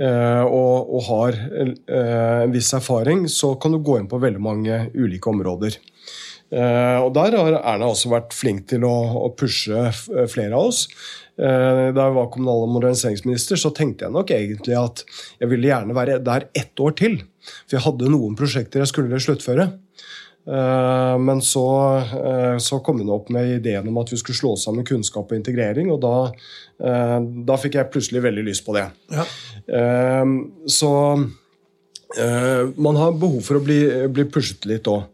og, 0.00 0.94
og, 0.96 1.00
har 1.10 1.36
en 1.60 2.52
viss 2.54 2.70
erfaring, 2.72 3.26
så 3.28 3.52
kan 3.60 3.74
du 3.74 3.82
gå 3.84 3.98
inn 4.00 4.08
på 4.08 4.22
veldig 4.22 4.40
mange 4.40 4.78
ulike 4.96 5.28
områder. 5.28 5.76
Eh, 6.50 6.98
og 6.98 7.12
Der 7.14 7.36
har 7.38 7.58
Erna 7.60 7.90
også 7.90 8.10
vært 8.10 8.34
flink 8.34 8.66
til 8.72 8.86
å, 8.86 9.30
pushe 9.38 9.90
flere 10.30 10.54
av 10.54 10.70
oss. 10.72 10.86
Eh, 11.38 11.90
da 11.94 12.08
jeg 12.08 12.16
var 12.16 12.30
kommunal- 12.32 12.66
og 12.66 12.74
moderniseringsminister, 12.74 13.56
så 13.56 13.72
tenkte 13.74 14.06
jeg 14.06 14.16
nok 14.16 14.32
egentlig 14.34 14.76
at 14.78 15.04
jeg 15.40 15.48
ville 15.52 15.70
gjerne 15.70 15.96
være 15.96 16.18
der 16.24 16.48
ett 16.54 16.74
år 16.80 16.96
til. 16.96 17.20
For 17.66 17.78
jeg 17.78 17.86
hadde 17.86 18.10
noen 18.12 18.36
prosjekter 18.36 18.82
jeg 18.82 18.92
skulle 18.92 19.22
sluttføre. 19.22 19.70
Eh, 20.48 21.18
men 21.18 21.42
så, 21.42 21.96
eh, 21.96 22.56
så 22.58 22.80
kom 22.84 22.98
hun 22.98 23.12
opp 23.12 23.28
med 23.30 23.58
ideen 23.58 23.88
om 23.88 23.98
at 24.00 24.10
vi 24.12 24.18
skulle 24.20 24.38
slå 24.38 24.54
sammen 24.58 24.86
kunnskap 24.88 25.28
og 25.30 25.36
integrering, 25.36 25.90
og 25.92 26.00
da, 26.02 26.14
eh, 26.80 27.18
da 27.46 27.58
fikk 27.60 27.76
jeg 27.78 27.90
plutselig 27.92 28.24
veldig 28.24 28.46
lyst 28.48 28.64
på 28.66 28.74
det. 28.76 28.88
Ja. 29.12 29.26
Så 30.66 30.90
man 32.10 32.96
har 32.98 33.12
behov 33.14 33.44
for 33.46 33.60
å 33.60 33.62
bli, 33.62 34.08
bli 34.10 34.24
pushet 34.24 34.66
litt 34.66 34.88
òg. 34.90 35.04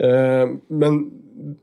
Men 0.00 0.94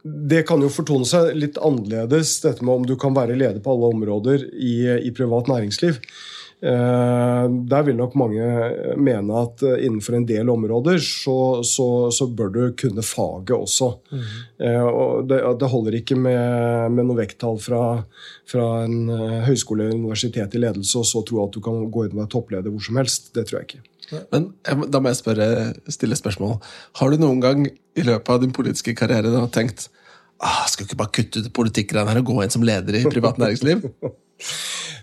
det 0.04 0.44
kan 0.48 0.62
jo 0.62 0.70
fortone 0.74 1.06
seg 1.08 1.36
litt 1.38 1.60
annerledes, 1.62 2.40
dette 2.44 2.66
med 2.66 2.82
om 2.82 2.88
du 2.88 2.96
kan 3.00 3.16
være 3.18 3.38
leder 3.38 3.62
på 3.64 3.76
alle 3.76 3.94
områder 3.96 4.48
i, 4.54 4.80
i 5.06 5.14
privat 5.16 5.50
næringsliv. 5.52 6.00
Eh, 6.58 7.44
der 7.70 7.84
vil 7.86 8.00
nok 8.00 8.16
mange 8.18 8.46
mene 8.98 9.42
at 9.44 9.62
eh, 9.62 9.84
innenfor 9.86 10.16
en 10.18 10.26
del 10.26 10.50
områder 10.50 10.98
så, 11.06 11.62
så, 11.62 12.10
så 12.10 12.26
bør 12.34 12.50
du 12.56 12.62
kunne 12.82 13.06
faget 13.06 13.54
også. 13.54 13.92
Mm. 14.10 14.24
Og 14.90 15.28
det, 15.30 15.44
det, 15.62 15.70
holder 15.70 16.00
ikke 16.00 16.18
med, 16.18 16.96
med 16.98 17.06
noe 17.06 17.20
vekttall 17.20 17.62
fra, 17.62 17.84
fra 18.50 18.72
en 18.88 19.12
høyskole 19.46 19.86
eller 19.86 20.02
universitet 20.02 20.58
i 20.58 20.64
ledelse 20.64 20.98
og 20.98 21.06
så 21.06 21.22
tro 21.28 21.44
at 21.46 21.54
du 21.54 21.62
kan 21.62 21.86
gå 21.94 22.08
inn 22.08 22.18
og 22.18 22.24
være 22.24 22.34
toppleder 22.34 22.74
hvor 22.74 22.90
som 22.90 22.98
helst. 23.04 23.30
Det 23.38 23.46
tror 23.46 23.62
jeg 23.62 23.70
ikke. 23.70 23.86
Men 24.32 24.50
da 24.92 25.02
må 25.02 25.12
jeg 25.12 25.20
spørre, 25.20 25.48
stille 25.92 26.18
spørsmål. 26.20 26.58
Har 27.00 27.12
du 27.12 27.22
noen 27.22 27.42
gang 27.44 27.68
i 27.68 28.06
løpet 28.06 28.34
av 28.34 28.44
din 28.44 28.54
politiske 28.56 28.96
karriere 28.98 29.34
da, 29.34 29.44
tenkt 29.52 29.90
ah, 30.38 30.64
skal 30.70 30.86
du 30.86 30.92
ikke 30.92 31.02
bare 31.02 31.16
kutte 31.18 31.44
ut 31.44 31.52
politikkgreiene 31.58 32.14
her 32.14 32.22
og 32.22 32.32
gå 32.32 32.40
inn 32.44 32.54
som 32.54 32.66
leder 32.68 33.00
i 33.00 33.06
privat 33.08 33.40
næringsliv? 33.42 33.88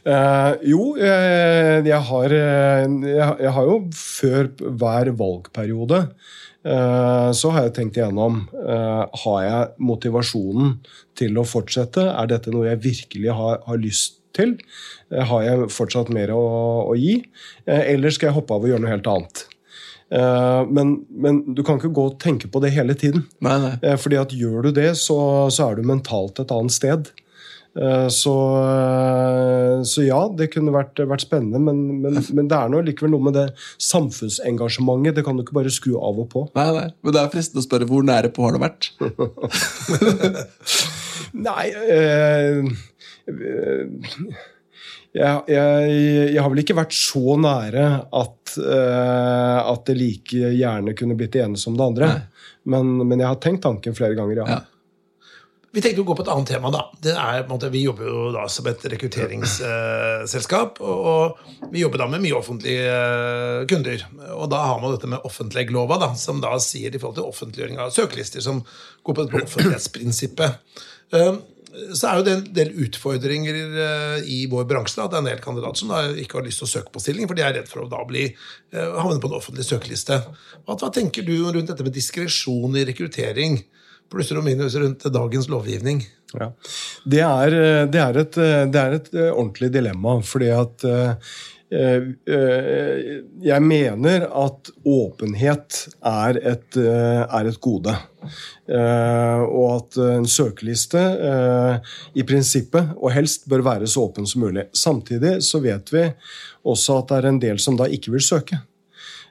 Uh, 0.04 0.52
jo, 0.72 0.94
jeg, 1.00 1.84
jeg, 1.88 2.00
har, 2.10 2.36
eh, 2.38 2.86
jeg, 3.10 3.28
jeg, 3.46 3.52
har 3.58 3.70
jo 3.70 3.78
før 3.98 4.50
hver 4.80 5.12
valgperiode 5.18 6.04
så 6.64 7.50
har 7.52 7.66
jeg 7.66 7.74
tenkt 7.76 7.98
igjennom 7.98 8.38
uh, 8.56 9.04
Har 9.24 9.40
jeg 9.44 9.84
motivasjonen 9.84 10.78
til 11.12 11.36
å 11.36 11.44
fortsette. 11.44 12.06
Er 12.08 12.30
dette 12.30 12.54
noe 12.54 12.70
jeg 12.70 12.80
virkelig 12.86 13.34
har, 13.36 13.58
har 13.66 13.80
lyst 13.80 14.20
til? 14.34 14.56
har 15.14 15.42
jeg 15.44 15.66
fortsatt 15.70 16.08
mer 16.10 16.32
å, 16.34 16.40
å 16.90 16.94
gi? 16.98 17.20
eller 17.70 18.10
skal 18.10 18.32
jeg 18.32 18.34
hoppe 18.34 18.56
av 18.56 18.64
og 18.64 18.72
gjøre 18.72 18.82
noe 18.82 18.90
helt 18.90 19.10
annet? 19.12 19.42
Men, 20.74 20.90
men, 21.14 21.38
du 21.54 21.60
kan 21.62 21.78
ikke 21.78 21.92
gå 21.94 22.08
og 22.08 22.16
tenke 22.24 22.50
på 22.50 22.58
det 22.64 22.72
hele 22.74 22.96
tiden. 22.98 23.28
Nei, 23.44 23.54
nei. 23.62 23.92
Fordi 24.00 24.18
at 24.18 24.34
Gjør 24.34 24.66
du 24.66 24.72
det, 24.80 24.88
så, 24.98 25.18
så 25.54 25.68
er 25.68 25.78
du 25.78 25.86
mentalt 25.86 26.42
et 26.42 26.50
annet 26.50 26.74
sted. 26.74 27.12
Eh, 27.74 28.08
så, 28.08 28.62
eh, 28.62 29.82
så, 29.82 30.02
ja, 30.06 30.20
det 30.38 30.46
kunne 30.52 30.70
vært, 30.74 31.00
vært 31.10 31.24
spennende, 31.24 31.58
men, 31.58 32.02
men, 32.04 32.20
men, 32.22 32.48
det 32.50 32.58
er 32.58 32.68
noe 32.70 32.84
likevel 32.86 33.10
noe 33.16 33.24
med 33.28 33.34
det 33.38 33.46
samfunnsengasjementet. 33.82 35.16
Det 35.18 35.24
kan 35.26 35.36
du 35.36 35.42
ikke 35.42 35.58
bare 35.58 35.72
skru 35.74 35.92
av 35.98 36.20
og 36.22 36.28
på. 36.30 36.40
Nei, 36.54 36.68
nei, 36.76 36.88
Men 37.02 37.10
det 37.16 37.22
er 37.22 37.34
fristende 37.34 37.62
å 37.64 37.66
spørre 37.66 37.88
hvor 37.90 38.02
nære 38.06 38.30
på 38.34 38.46
har 38.46 38.52
det 38.54 38.62
vært? 38.62 38.82
nei 41.44 41.66
eh, 41.90 42.62
jeg, 45.14 45.34
jeg, 45.50 45.52
jeg, 46.30 46.38
har 46.38 46.50
vel 46.52 46.62
ikke 46.62 46.78
vært 46.78 46.94
så 46.94 47.34
nære 47.40 47.84
at, 48.20 48.54
at 48.58 49.86
det 49.88 49.96
like 49.98 50.52
gjerne 50.58 50.94
kunne 50.98 51.16
blitt 51.18 51.34
det 51.34 51.42
ene 51.46 51.58
som 51.58 51.76
det 51.78 51.86
andre. 51.86 52.06
Men, 52.70 52.84
men, 53.02 53.20
jeg 53.22 53.30
har 53.30 53.38
tenkt 53.42 53.62
tanken 53.66 53.96
flere 53.96 54.16
ganger, 54.18 54.36
ja. 54.42 54.46
ja. 54.56 54.60
Vi 55.74 55.82
tenkte 55.82 56.04
å 56.04 56.06
gå 56.06 56.14
på 56.14 56.22
et 56.22 56.30
annet 56.30 56.52
tema. 56.52 56.70
da. 56.70 56.84
Er, 57.10 57.70
vi 57.72 57.82
jobber 57.82 58.06
jo 58.06 58.18
da 58.34 58.44
som 58.52 58.66
et 58.70 58.84
rekrutteringsselskap. 58.92 60.78
og, 60.80 61.40
vi 61.72 61.82
jobber 61.82 62.04
da 62.04 62.06
med 62.12 62.22
mye 62.22 62.36
offentlige 62.38 62.92
eh, 62.92 63.64
kunder. 63.70 64.04
Og 64.36 64.46
da 64.52 64.60
har 64.68 64.78
man 64.82 64.94
dette 64.94 65.10
med 65.10 65.26
offentleglova, 65.26 65.98
da, 65.98 66.12
som 66.18 66.38
da 66.44 66.54
sier 66.62 66.94
i 66.94 67.00
forhold 67.00 67.18
til 67.18 67.26
offentliggjøring 67.26 67.82
av 67.82 67.90
søkelister, 67.96 68.44
som 68.44 68.62
går 69.02 69.18
på 69.18 69.26
offentlighetsprinsippet. 69.42 70.62
Um, 71.10 71.42
så 71.90 72.06
er 72.06 72.20
jo 72.20 72.24
det 72.28 72.34
en 72.36 72.48
del 72.54 72.70
utfordringer 72.86 73.56
eh, 73.58 74.18
i 74.30 74.44
vår 74.50 74.70
bransje. 74.70 75.00
Da. 75.00 75.08
Det 75.10 75.18
er 75.18 75.24
en 75.24 75.30
del 75.32 75.42
kandidater 75.42 75.82
som 75.82 75.90
da 75.90 76.04
ikke 76.22 76.38
har 76.38 76.46
lyst 76.46 76.62
til 76.62 76.68
å 76.68 76.74
søke 76.76 76.94
på 76.94 77.02
stilling, 77.02 77.26
for 77.26 77.34
de 77.34 77.42
er 77.48 77.56
redd 77.58 77.70
for 77.70 77.82
å 77.82 77.90
da 77.90 78.06
bli 78.06 78.28
uh, 78.30 78.94
havne 79.02 79.18
på 79.18 79.26
en 79.32 79.40
offentlig 79.42 79.66
søkeliste. 79.66 80.22
Hva 80.70 80.94
tenker 80.94 81.26
du 81.26 81.34
rundt 81.48 81.66
dette 81.72 81.82
med 81.82 81.98
diskresjon 81.98 82.78
i 82.78 82.86
rekruttering? 82.86 83.64
Plusser 84.14 84.40
og 84.40 84.46
minus 84.46 84.76
rundt 84.80 85.06
dagens 85.12 85.50
lovgivning? 85.52 86.04
Ja. 86.34 86.50
Det, 87.04 87.22
er, 87.22 87.56
det, 87.90 88.00
er 88.00 88.20
et, 88.24 88.38
det, 88.72 88.80
er, 88.80 88.96
et, 88.98 89.10
ordentlig 89.30 89.70
dilemma. 89.74 90.16
fordi 90.26 90.48
at 90.54 90.86
eh, 90.88 91.28
eh, 91.70 93.12
jeg 93.44 93.62
mener 93.62 94.26
at 94.26 94.72
åpenhet 94.82 95.78
er 96.10 96.40
et, 96.54 96.80
er 96.80 97.50
et 97.50 97.60
gode. 97.62 97.94
Eh, 98.66 99.44
og 99.44 99.68
at 99.76 100.00
en 100.16 100.26
søkeliste 100.26 101.04
i 102.14 102.26
prinsippet, 102.26 102.94
og 102.98 103.14
helst, 103.14 103.48
bør 103.50 103.66
være 103.70 103.90
så 103.90 104.08
åpen 104.08 104.26
som 104.26 104.46
mulig. 104.48 104.68
Samtidig 104.74 105.38
så 105.46 105.62
vet 105.62 105.94
vi 105.94 106.08
også 106.64 107.02
at 107.02 107.10
det 107.10 107.20
er 107.20 107.30
en 107.30 107.42
del 107.42 107.62
som 107.62 107.78
da 107.78 107.90
ikke 107.90 108.16
vil 108.16 108.24
søke. 108.24 108.64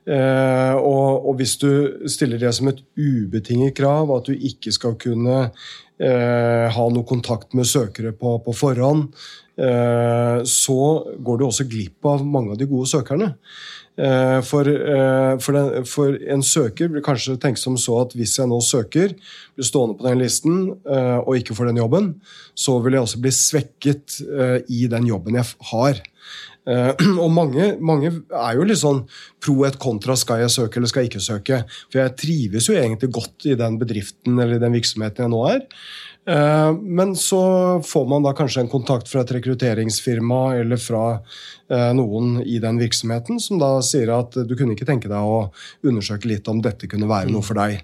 Eh, 0.03 0.75
og, 0.75 1.23
og, 1.29 1.37
hvis 1.39 1.55
du 1.61 1.69
stiller 2.11 2.41
det 2.41 2.51
som 2.55 2.67
et 2.71 2.81
ubetinget 2.99 3.75
krav, 3.77 4.11
at 4.17 4.27
du 4.27 4.33
ikke 4.35 4.73
skal 4.75 4.97
kunne 4.99 5.37
eh, 5.45 6.65
ha 6.75 6.87
noe 6.91 7.07
kontakt 7.07 7.55
med 7.55 7.69
søkere 7.69 8.11
på, 8.17 8.35
på 8.43 8.55
forhånd, 8.57 9.07
eh, 9.55 10.41
så 10.43 10.81
går 11.23 11.39
du 11.39 11.47
også 11.47 11.69
glipp 11.71 12.11
av 12.11 12.25
mange 12.27 12.55
av 12.55 12.59
de 12.59 12.67
gode 12.67 12.91
søkerne. 12.91 13.33
Eh, 13.93 14.39
for, 14.41 14.65
eh, 14.65 15.37
for, 15.37 15.53
den, 15.53 15.85
for, 15.85 16.15
en 16.17 16.41
søker 16.41 16.89
vil 16.89 17.03
kanskje 17.05 17.35
tenke 17.37 17.61
som 17.61 17.75
så 17.77 17.99
at 18.01 18.15
hvis 18.17 18.39
jeg 18.39 18.49
nå 18.49 18.57
søker, 18.65 19.13
blir 19.53 19.67
stående 19.67 19.99
på 19.99 20.07
den 20.07 20.23
listen 20.23 20.55
eh, 20.81 21.19
og 21.21 21.37
ikke 21.37 21.53
får 21.53 21.69
den 21.69 21.81
jobben, 21.83 22.09
så 22.57 22.79
vil 22.81 22.97
jeg 22.97 23.05
også 23.05 23.21
bli 23.21 23.33
svekket 23.37 24.17
i 24.73 24.87
den 24.89 25.05
jobben 25.07 25.37
jeg 25.37 25.69
har. 25.69 26.01
Uh, 26.63 26.93
og 27.23 27.27
mange, 27.35 27.73
mange, 27.83 28.11
er 28.31 28.55
jo 28.55 28.67
litt 28.67 28.79
sånn 28.79 29.01
pro 29.43 29.65
et 29.67 29.75
kontra 29.81 30.15
skal 30.19 30.45
jeg 30.45 30.53
søke 30.53 30.79
eller 30.79 30.91
skal 30.91 31.03
jeg 31.03 31.11
ikke 31.11 31.25
søke. 31.25 31.59
For 31.89 31.99
jeg 31.99 32.15
trives 32.19 32.69
jo 32.69 32.77
egentlig 32.79 33.11
godt 33.19 33.49
i 33.51 33.57
den 33.59 33.77
bedriften 33.81 34.39
eller 34.39 34.61
den 34.61 34.77
virksomheten 34.77 35.25
jeg 35.25 35.33
nå 35.33 35.43
er. 35.51 35.65
Uh, 36.23 36.71
men 36.79 37.17
så 37.19 37.43
får 37.83 38.05
man 38.07 38.23
da 38.23 38.31
kanskje 38.37 38.63
en 38.63 38.71
kontakt 38.71 39.11
fra 39.11 39.25
et 39.25 39.33
rekrutteringsfirma 39.35 40.43
eller 40.61 40.79
fra 40.79 41.17
noen 41.69 42.41
i 42.43 42.57
den 42.61 42.77
virksomheten 42.77 43.39
som 43.41 43.57
da 43.61 43.69
sier 43.85 44.11
at 44.13 44.35
du 44.35 44.51
kunne 44.59 44.75
ikke 44.75 44.85
tenke 44.85 45.09
deg 45.09 45.15
å 45.23 45.47
undersøke 45.87 46.27
litt 46.29 46.49
om 46.51 46.59
dette 46.61 46.89
kunne 46.91 47.07
være 47.09 47.31
noe 47.31 47.45
for 47.45 47.57
deg. 47.57 47.79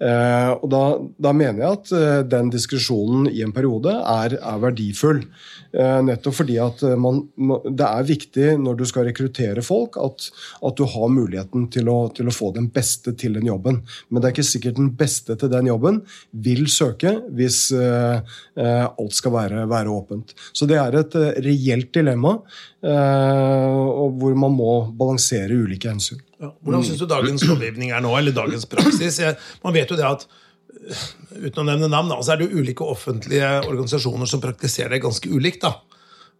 og 0.00 0.64
da, 0.72 0.82
da 1.20 1.34
mener 1.36 1.60
jeg 1.60 1.76
at 1.76 1.92
den 2.32 2.50
diskusjonen 2.50 3.28
i 3.30 3.44
en 3.44 3.52
periode 3.54 3.92
er, 4.00 4.38
er 4.40 4.62
verdifull. 4.64 5.22
Eh, 5.72 5.98
nettopp 6.00 6.32
fordi 6.38 6.54
at 6.64 6.80
eh, 6.86 6.96
man, 6.96 7.20
det 7.36 7.84
er 7.84 8.06
viktig 8.08 8.46
når 8.62 8.78
du 8.78 8.84
skal 8.88 9.04
rekruttere 9.10 9.64
folk, 9.64 9.98
at, 10.00 10.28
at 10.64 10.78
du 10.78 10.86
har 10.88 11.10
muligheten 11.12 11.66
til 11.74 11.90
å, 11.92 11.98
til 12.16 12.30
å, 12.30 12.34
få 12.34 12.50
den 12.56 12.70
beste 12.72 13.12
til 13.20 13.36
den 13.36 13.50
jobben. 13.50 13.82
Men 14.08 14.22
det 14.22 14.30
er 14.30 14.36
ikke 14.36 14.48
sikkert 14.48 14.78
den 14.80 14.94
beste 14.96 15.36
til 15.38 15.52
den 15.52 15.68
jobben 15.68 16.00
vil 16.32 16.64
søke 16.72 17.18
hvis 17.36 17.68
alt 17.74 19.16
skal 19.16 19.34
være, 19.34 19.64
være, 19.68 19.92
åpent. 19.92 20.34
Så 20.56 20.68
det 20.70 20.78
er 20.80 20.96
et 20.98 21.16
reelt 21.44 21.90
dilemma 21.94 22.36
uh, 22.86 24.08
hvor 24.18 24.36
man 24.38 24.54
må 24.54 24.72
balansere 24.98 25.56
ulike 25.56 25.90
hensyn. 25.90 26.20
Ja. 26.38 26.52
Hvordan 26.62 26.84
syns 26.86 27.00
du 27.02 27.08
dagens 27.10 27.46
lovgivning 27.48 27.90
er 27.94 28.04
nå, 28.04 28.12
eller 28.18 28.36
dagens 28.36 28.68
praksis? 28.70 29.20
Man 29.64 29.74
vet 29.76 29.90
jo 29.90 29.98
det 29.98 30.06
at 30.06 30.28
uten 31.38 31.62
å 31.62 31.66
nevne 31.66 31.88
navn, 31.90 32.12
så 32.22 32.34
er 32.34 32.40
det 32.40 32.48
jo 32.48 32.62
ulike 32.62 32.86
offentlige 32.86 33.48
organisasjoner 33.66 34.28
som 34.30 34.42
praktiserer 34.42 34.96
det 34.96 35.04
ganske 35.04 35.30
ulikt. 35.30 35.64
da. 35.64 35.74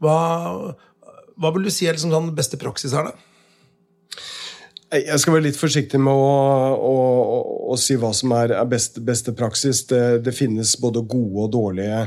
Hva, 0.03 0.19
hva 1.39 1.55
vil 1.55 1.67
du 1.67 1.73
si 1.75 1.89
er 1.89 1.97
liksom 1.97 2.15
sånn 2.15 2.31
beste 2.37 2.61
praksis 2.61 2.95
her, 2.97 3.11
da? 3.11 3.25
Jeg 4.89 5.21
skal 5.21 5.35
være 5.35 5.51
litt 5.51 5.59
forsiktig 5.59 5.99
med 6.01 6.17
å, 6.17 6.29
å, 6.81 6.93
å, 7.69 7.79
si 7.81 7.97
hva 8.01 8.13
som 8.17 8.33
er, 8.37 8.55
er 8.57 8.69
beste, 8.71 9.03
beste, 9.05 9.35
praksis. 9.37 9.85
Det, 9.91 10.03
det, 10.27 10.35
finnes 10.37 10.75
både 10.81 11.05
gode 11.05 11.47
og 11.47 11.53
dårlige, 11.55 12.05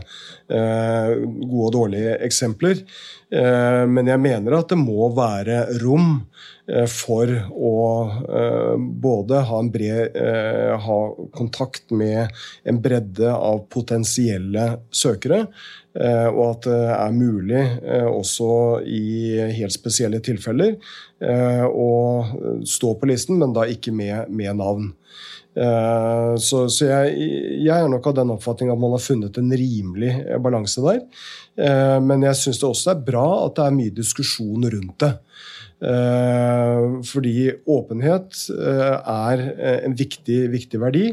eh, 0.49 1.13
gode 1.23 1.67
og 1.69 1.75
dårlige 1.77 2.17
eksempler. 2.27 2.83
Eh, 3.31 3.83
men 3.87 4.09
jeg 4.11 4.23
mener 4.23 4.57
at 4.57 4.73
det 4.73 4.79
må 4.81 5.11
være 5.15 5.63
rom 5.83 6.19
Eh, 6.71 6.87
for 6.87 7.31
å 7.51 7.77
eh, 8.39 8.75
både 8.77 9.41
ha, 9.49 9.61
bred, 9.73 10.15
eh, 10.15 10.73
ha 10.79 10.99
kontakt 11.35 11.91
med 11.91 12.31
en 12.63 12.81
bredde 12.81 13.31
av 13.33 13.65
potensielle 13.73 14.67
søkere, 14.91 15.45
og 15.91 16.37
at 16.45 16.65
det 16.69 16.75
er 16.95 17.11
mulig 17.11 17.61
også 18.07 18.45
i 18.87 19.41
helt 19.57 19.73
spesielle 19.75 20.21
tilfeller 20.23 20.77
å 21.67 21.89
stå 22.63 22.93
på 22.95 23.09
listen, 23.09 23.41
men 23.41 23.51
da 23.51 23.65
ikke 23.67 23.91
med, 23.91 24.31
med 24.31 24.55
navn. 24.61 24.85
Eh, 25.55 26.35
Så, 26.39 26.61
så 26.71 26.85
jeg, 26.87 27.15
jeg 27.65 27.75
er 27.75 27.89
nok 27.91 28.05
av 28.07 28.15
den 28.21 28.29
oppfatning 28.31 28.71
at 28.71 28.79
man 28.79 28.93
har 28.95 29.03
funnet 29.03 29.35
en 29.41 29.51
rimelig 29.51 30.13
eh, 30.23 30.37
balanse 30.39 30.79
der. 30.85 31.01
Eh, 31.59 31.97
Men 31.99 32.23
jeg 32.23 32.37
syns 32.39 32.61
det 32.61 32.69
også 32.69 32.93
er 32.93 33.01
bra 33.09 33.25
at 33.47 33.57
det 33.59 33.65
er 33.67 33.75
mye 33.75 33.95
diskusjon 33.97 34.63
rundt 34.71 34.95
det. 35.03 35.11
Eh, 35.81 36.85
Fordi 37.09 37.35
åpenhet 37.67 38.39
er 38.53 39.43
en 39.87 39.95
viktig, 39.97 40.39
viktig 40.53 40.79
verdi. 40.81 41.05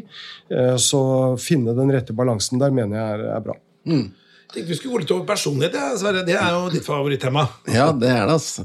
Så 0.49 0.79
Så 0.89 1.03
finne 1.43 1.75
den 1.77 1.91
rette 1.95 2.15
balansen 2.17 2.59
der 2.63 2.71
mener 2.75 2.97
jeg 2.99 3.19
er, 3.19 3.27
er 3.37 3.45
bra. 3.45 3.57
Tenkte 3.85 4.69
vi 4.71 4.77
skulle 4.79 4.95
gå 4.95 5.01
litt 5.03 5.11
over 5.13 5.27
personlighet. 5.29 5.75
Ja, 5.77 5.91
Sverre. 6.01 6.23
Det 6.25 6.37
er 6.39 6.55
jo 6.55 6.71
ditt 6.73 6.87
favorittema. 6.87 7.43
Ja, 7.69 7.91
det 7.93 8.09
er 8.09 8.25
det, 8.29 8.37
altså. 8.39 8.65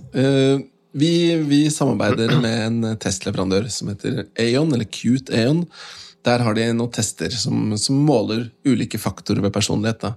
Vi, 0.93 1.35
vi 1.49 1.63
samarbeider 1.73 2.35
med 2.41 2.59
en 2.67 2.97
testleverandør 3.01 3.65
som 3.73 3.89
heter 3.89 4.27
Aeon, 4.37 4.73
eller 4.75 4.85
Cute 4.85 5.33
Aeon. 5.33 5.63
Der 6.23 6.39
har 6.45 6.55
de 6.55 6.65
noen 6.71 6.91
tester 6.93 7.33
som, 7.35 7.73
som 7.79 7.97
måler 8.07 8.45
ulike 8.63 8.99
faktorer 9.01 9.43
ved 9.43 9.51
personlighet. 9.55 10.05
Da. 10.05 10.13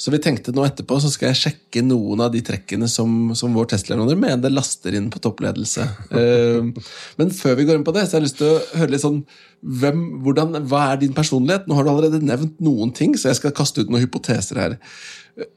Så 0.00 0.10
vi 0.14 0.20
tenkte 0.22 0.54
nå 0.56 0.64
etterpå 0.64 0.96
så 1.02 1.10
skal 1.12 1.30
jeg 1.30 1.40
sjekke 1.42 1.82
noen 1.84 2.24
av 2.24 2.32
de 2.32 2.40
trekkene 2.44 2.88
som, 2.90 3.34
som 3.38 3.52
vår 3.54 3.68
testleverandør 3.74 4.18
mener 4.18 4.54
laster 4.54 4.96
inn 4.96 5.10
på 5.12 5.20
toppledelse. 5.22 5.84
uh, 6.14 6.70
men 7.20 7.34
før 7.36 7.58
vi 7.60 7.66
går 7.68 7.78
inn 7.78 7.86
på 7.86 7.94
det, 7.96 8.06
så 8.06 8.16
har 8.16 8.22
jeg 8.22 8.30
lyst 8.30 8.40
til 8.40 8.48
å 8.48 8.80
høre 8.80 8.94
litt 8.94 9.04
sånn 9.04 9.20
hvem, 9.62 10.00
hvordan, 10.24 10.56
Hva 10.66 10.86
er 10.90 11.02
din 11.04 11.12
personlighet? 11.14 11.68
Nå 11.68 11.76
har 11.76 11.86
du 11.86 11.92
allerede 11.92 12.22
nevnt 12.24 12.56
noen 12.64 12.90
ting, 12.96 13.12
så 13.14 13.30
jeg 13.30 13.38
skal 13.38 13.54
kaste 13.54 13.84
ut 13.84 13.92
noen 13.92 14.02
hypoteser 14.02 14.58
her. 14.58 14.78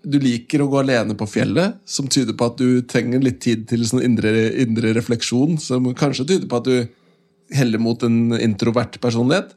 Du 0.06 0.20
liker 0.22 0.62
å 0.62 0.70
gå 0.72 0.78
alene 0.84 1.16
på 1.18 1.28
fjellet, 1.28 1.80
som 1.90 2.12
tyder 2.12 2.38
på 2.38 2.52
at 2.52 2.60
du 2.62 2.84
trenger 2.88 3.24
litt 3.24 3.42
tid 3.44 3.66
til 3.72 3.88
sånn 3.88 4.04
indre, 4.06 4.32
indre 4.62 4.94
refleksjon, 4.96 5.58
som 5.64 5.90
kanskje 5.98 6.28
tyder 6.36 6.52
på 6.52 6.62
at 6.62 6.70
du 6.70 6.94
heller 7.54 7.82
mot 7.82 8.02
en 8.08 8.34
introvert 8.40 8.98
personlighet. 9.02 9.52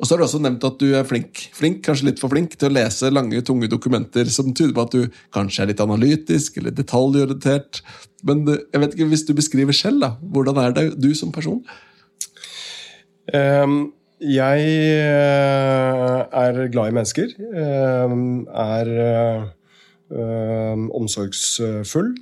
Og 0.00 0.08
så 0.08 0.14
har 0.14 0.20
du 0.20 0.24
også 0.24 0.40
nevnt 0.40 0.64
at 0.64 0.80
du 0.80 0.94
er 0.96 1.04
flink, 1.04 1.42
flink, 1.52 1.82
kanskje 1.84 2.06
litt 2.08 2.20
for 2.22 2.32
flink, 2.32 2.54
til 2.56 2.70
å 2.70 2.72
lese 2.72 3.10
lange, 3.12 3.42
tunge 3.44 3.68
dokumenter 3.68 4.28
som 4.32 4.48
tyder 4.56 4.72
på 4.76 4.84
at 4.86 4.96
du 4.96 5.18
kanskje 5.36 5.66
er 5.66 5.70
litt 5.74 5.82
analytisk 5.84 6.56
eller 6.56 6.72
detaljorientert. 6.72 7.82
Men 8.24 8.46
jeg 8.48 8.80
vet 8.80 8.96
ikke, 8.96 9.10
hvis 9.12 9.26
du 9.28 9.34
beskriver 9.36 9.76
selv, 9.76 10.00
da, 10.00 10.14
hvordan 10.32 10.60
er 10.62 10.76
det 10.76 10.86
du 11.00 11.10
som 11.16 11.32
person? 11.34 11.60
Um, 13.34 13.92
Jeg 14.20 14.64
eh, 15.00 16.18
er 16.44 16.66
glad 16.72 16.90
i 16.90 16.96
mennesker. 16.96 17.30
Um, 17.56 18.46
Er 18.52 18.88
um, 20.10 20.90
omsorgsfull. 20.96 22.14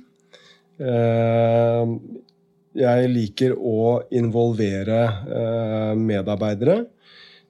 Jeg 2.77 3.09
liker 3.09 3.55
å 3.57 4.01
involvere 4.13 4.99
eh, 5.25 5.93
medarbeidere. 5.97 6.83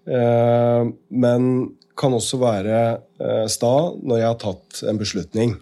Ehm, 0.07 0.93
Men 1.09 1.49
kan 1.99 2.13
også 2.15 2.39
være 2.39 2.77
eh, 3.19 3.47
sta 3.51 3.73
når 3.99 4.21
jeg 4.21 4.29
har 4.29 4.39
tatt 4.39 4.83
en 4.87 5.01
beslutning. 5.01 5.57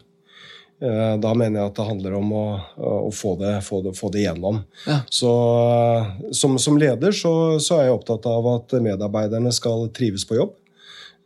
Eh, 0.77 1.15
Da 1.17 1.33
mener 1.33 1.59
jeg 1.63 1.71
at 1.71 1.79
det 1.79 1.87
handler 1.87 2.19
om 2.19 2.31
å, 2.37 2.45
å 2.77 3.09
få, 3.09 3.33
det, 3.41 3.55
få, 3.65 3.81
det, 3.81 3.95
få 3.97 4.11
det 4.13 4.27
gjennom. 4.27 4.61
Ja. 4.85 4.99
Så 5.09 5.31
som, 6.31 6.59
som 6.61 6.77
leder 6.77 7.11
så, 7.17 7.57
så 7.57 7.79
er 7.79 7.87
jeg 7.89 7.97
opptatt 7.97 8.29
av 8.29 8.45
at 8.53 8.77
medarbeiderne 8.77 9.51
skal 9.55 9.89
trives 9.89 10.27
på 10.29 10.37
jobb. 10.37 10.53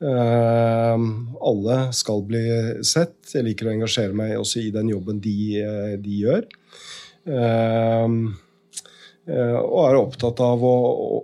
Eh, 0.01 1.03
alle 1.51 1.77
skal 1.93 2.23
bli 2.25 2.45
sett. 2.87 3.19
Jeg 3.35 3.45
liker 3.45 3.67
å 3.67 3.75
engasjere 3.75 4.15
meg 4.17 4.37
også 4.39 4.63
i 4.63 4.71
den 4.73 4.89
jobben 4.95 5.19
de, 5.21 5.35
eh, 5.61 5.93
de 6.01 6.23
gjør. 6.23 6.47
Eh, 7.27 8.07
eh, 9.29 9.57
og 9.59 9.83
er 9.85 9.99
opptatt 9.99 10.41
av 10.45 10.63
å, 10.65 10.75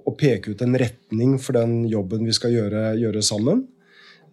å- 0.05 0.15
peke 0.17 0.53
ut 0.53 0.61
en 0.65 0.77
retning 0.77 1.37
for 1.41 1.57
den 1.57 1.83
jobben 1.89 2.25
vi 2.25 2.35
skal 2.35 2.53
gjøre, 2.53 2.91
gjøre 2.99 3.23
sammen. 3.25 3.65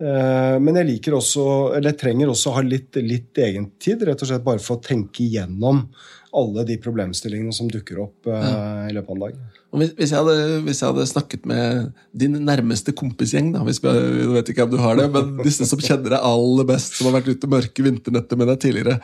Eh, 0.00 0.56
Men 0.60 0.80
jeg 0.80 0.90
liker 0.90 1.16
også, 1.20 1.46
eller 1.76 1.92
jeg 1.92 2.00
trenger 2.02 2.32
også 2.32 2.50
å 2.50 2.58
ha 2.58 2.64
litt, 2.66 2.96
litt 3.00 3.38
egentid, 3.38 4.02
rett 4.02 4.22
og 4.22 4.30
slett 4.30 4.44
bare 4.46 4.62
for 4.62 4.78
å 4.78 4.84
tenke 4.84 5.24
igjennom 5.24 5.86
alle 6.34 6.64
de 6.66 6.74
problemstillingene 6.82 7.54
som 7.54 7.68
dukker 7.70 8.00
opp 8.02 8.26
ja. 8.26 8.40
i 8.88 8.94
løpet 8.96 9.10
av 9.12 9.14
en 9.14 9.22
dag. 9.22 9.36
Hvis, 9.74 9.92
hvis, 9.98 10.10
jeg 10.10 10.18
hadde, 10.18 10.58
hvis 10.66 10.80
jeg 10.82 10.90
hadde 10.90 11.06
snakket 11.06 11.46
med 11.50 11.92
din 12.10 12.34
nærmeste 12.46 12.94
kompisgjeng, 12.94 13.52
da, 13.54 13.62
hvis 13.66 13.80
vi, 13.82 13.92
jeg 13.92 14.32
vet 14.34 14.50
ikke 14.50 14.66
om 14.66 14.72
du 14.72 14.80
har 14.82 14.98
det, 14.98 15.06
men 15.14 15.36
disse 15.46 15.66
som 15.70 15.78
kjenner 15.82 16.16
deg 16.16 16.26
aller 16.26 16.66
best, 16.68 16.98
som 16.98 17.08
har 17.08 17.20
vært 17.20 17.30
ute 17.30 17.50
mørke 17.50 17.86
vinternetter 17.86 18.38
med 18.40 18.50
deg 18.50 18.60
tidligere, 18.66 18.98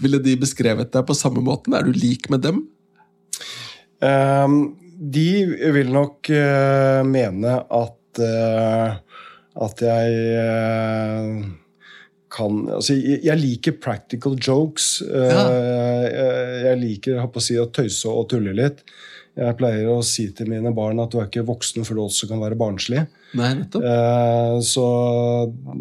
ville 0.00 0.20
de 0.22 0.36
beskrevet 0.40 0.92
deg 0.92 1.06
på 1.08 1.16
samme 1.16 1.42
måten? 1.44 1.76
Er 1.76 1.86
du 1.86 1.94
lik 1.96 2.30
med 2.32 2.44
dem? 2.46 2.64
Um, 4.00 4.76
De 4.96 5.28
vil 5.76 5.92
nok 5.92 6.28
uh, 6.32 7.02
mene 7.04 7.58
at 7.60 8.20
uh, 8.24 8.96
at 9.56 9.80
jeg 9.80 10.16
uh, 10.36 11.44
kan 12.32 12.58
Altså, 12.68 12.96
jeg 12.96 13.40
liker 13.40 13.76
practical 13.80 14.36
jokes. 14.36 15.02
Ja. 15.08 15.44
Jeg- 16.76 17.00
liker 17.02 17.20
å, 17.26 17.42
si, 17.42 17.54
å 17.58 17.66
tøyse 17.72 18.06
og 18.12 18.28
tulle 18.28 18.54
litt. 18.54 18.82
Jeg 19.36 19.52
pleier 19.58 19.84
å 19.92 19.98
si 20.02 20.30
til 20.32 20.46
mine 20.48 20.70
barn 20.72 20.98
at 21.02 21.10
du 21.12 21.18
er 21.20 21.26
ikke 21.28 21.42
voksen 21.44 21.84
før 21.84 21.98
du 21.98 22.00
også 22.06 22.28
kan 22.30 22.40
være 22.40 22.56
barnslig. 22.56 23.02
Nei. 23.36 23.50
Eh, 23.60 24.60
Så 24.64 24.84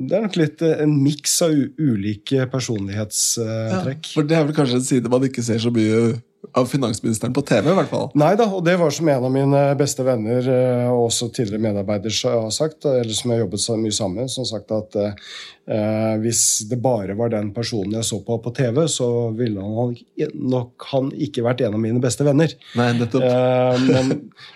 det 0.10 0.18
er 0.18 0.26
nok 0.26 0.36
litt 0.36 0.62
eh, 0.62 0.82
en 0.84 0.92
miks 1.02 1.38
av 1.46 1.54
ulike 1.80 2.50
personlighetstrekk. 2.52 4.10
Ja, 4.10 4.14
for 4.14 4.28
det 4.28 4.38
er 4.38 4.44
vel 4.50 4.58
kanskje 4.58 4.76
en 4.82 4.88
side 4.90 5.12
man 5.12 5.24
ikke 5.28 5.44
ser 5.46 5.62
så 5.64 5.72
mye 5.72 6.18
av 6.56 6.68
finansministeren 6.70 7.34
på 7.34 7.42
TV, 7.48 7.72
i 7.72 7.78
hvert 7.80 7.90
fall. 7.90 8.12
Nei 8.14 8.34
da, 8.38 8.46
og 8.54 8.62
det 8.68 8.76
var 8.78 8.92
som 8.94 9.08
en 9.10 9.24
av 9.26 9.32
mine 9.34 9.62
beste 9.80 10.04
venner 10.06 10.46
eh, 10.46 10.86
og 10.92 11.08
også 11.08 11.32
tidligere 11.34 11.64
medarbeider 11.64 12.14
har 12.30 12.52
sagt, 12.54 12.86
eller 12.86 13.16
som 13.18 13.32
jeg 13.32 13.40
har 13.40 13.46
jobbet 13.48 13.64
så 13.64 13.78
mye 13.80 13.96
sammen 13.96 14.20
med, 14.22 14.30
som 14.36 14.44
har 14.44 14.52
sagt 14.52 14.76
at 14.76 15.00
eh, 15.68 16.16
hvis 16.22 16.42
det 16.70 16.78
bare 16.82 17.16
var 17.18 17.32
den 17.34 17.52
personen 17.56 17.98
jeg 17.98 18.08
så 18.08 18.20
på 18.26 18.38
på 18.44 18.54
TV, 18.56 18.84
så 18.92 19.08
ville 19.36 19.62
han 19.62 19.96
nok 20.36 20.88
han 20.92 21.12
ikke 21.12 21.44
vært 21.46 21.64
en 21.66 21.78
av 21.78 21.82
mine 21.82 22.02
beste 22.04 22.26
venner. 22.28 22.52
Nei. 22.78 22.90
Eh, 22.96 23.86
men, 23.88 24.14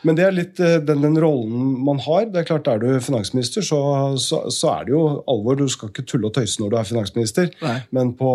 men 0.08 0.20
det 0.20 0.26
er 0.26 0.36
litt 0.36 0.62
eh, 0.64 0.78
den, 0.86 1.04
den 1.06 1.20
rollen 1.22 1.78
man 1.86 2.02
har. 2.06 2.28
Det 2.30 2.44
er 2.44 2.50
klart, 2.52 2.70
Er 2.70 2.82
du 2.82 2.90
finansminister, 3.04 3.66
så, 3.66 3.80
så, 4.22 4.46
så 4.54 4.74
er 4.76 4.90
det 4.90 4.96
jo 4.96 5.04
alvor. 5.30 5.60
Du 5.60 5.68
skal 5.72 5.94
ikke 5.94 6.06
tulle 6.08 6.30
og 6.30 6.36
tøyse 6.38 6.62
når 6.62 6.74
du 6.74 6.80
er 6.80 6.90
finansminister. 6.90 7.52
Nei. 7.64 7.78
Men 7.96 8.14
på 8.20 8.32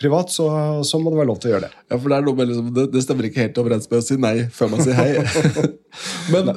privat 0.00 0.32
så, 0.34 0.48
så 0.86 1.00
må 1.00 1.12
det 1.12 1.20
være 1.22 1.32
lov 1.32 1.42
til 1.42 1.52
å 1.52 1.56
gjøre 1.56 1.68
det. 1.68 1.74
Ja, 1.88 1.96
for 1.96 2.08
det, 2.10 2.18
er 2.18 2.26
noe 2.26 2.38
med 2.38 2.50
liksom, 2.52 2.72
det, 2.76 2.88
det 2.94 3.04
stemmer 3.04 3.28
ikke 3.28 3.44
helt 3.46 3.60
overens 3.62 3.90
med 3.90 4.02
å 4.02 4.06
si 4.06 4.18
nei 4.20 4.36
før 4.54 4.74
man 4.74 4.84
sier 4.84 4.98
hei. 4.98 5.68
Men 6.32 6.50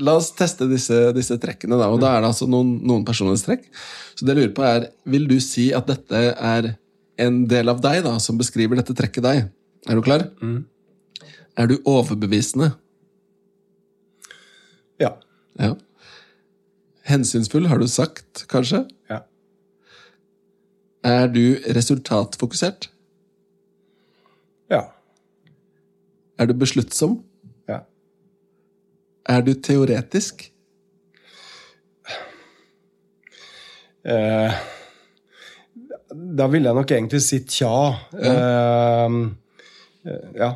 la 0.00 0.16
oss 0.16 0.30
teste 0.36 0.68
disse, 0.70 1.10
disse 1.16 1.36
trekkene, 1.40 1.78
da. 1.80 1.90
Og 1.92 2.00
da 2.02 2.14
er 2.14 2.24
det 2.24 2.30
altså 2.32 2.48
noen, 2.50 2.78
noen 2.86 3.04
personlighetstrekk. 3.08 3.66
Så 4.20 4.26
det 4.28 4.34
jeg 4.34 4.40
lurer 4.42 4.52
på 4.52 4.64
er, 4.68 4.82
vil 5.08 5.22
du 5.30 5.38
si 5.40 5.70
at 5.72 5.86
dette 5.88 6.18
er 6.36 6.66
en 7.24 7.38
del 7.48 7.70
av 7.72 7.78
deg 7.80 8.02
da, 8.04 8.18
som 8.20 8.36
beskriver 8.36 8.76
dette 8.76 8.92
trekket 8.92 9.24
deg? 9.24 9.38
Er 9.88 9.96
du 9.96 10.02
klar? 10.04 10.26
Er 11.56 11.70
du 11.70 11.78
overbevisende? 11.88 12.74
Ja. 15.00 15.14
Ja. 15.56 15.70
Hensynsfull, 17.08 17.64
har 17.72 17.80
du 17.80 17.88
sagt, 17.88 18.44
kanskje? 18.52 18.82
ja. 19.08 19.22
Er 21.00 21.32
du 21.32 21.56
resultatfokusert? 21.72 22.90
ja. 24.70 24.82
Er 26.36 26.46
du 26.46 26.52
besluttsom? 26.60 27.22
ja. 27.68 27.80
Er 29.24 29.40
du 29.48 29.54
teoretisk? 29.56 30.50
Eh, 34.04 34.60
da 36.10 36.46
ville 36.50 36.70
jeg 36.70 36.78
nok 36.78 36.90
egentlig 36.96 37.20
si 37.24 37.40
tja. 37.46 37.74
Ja. 38.16 38.32
eh, 39.06 40.26
ja. 40.40 40.50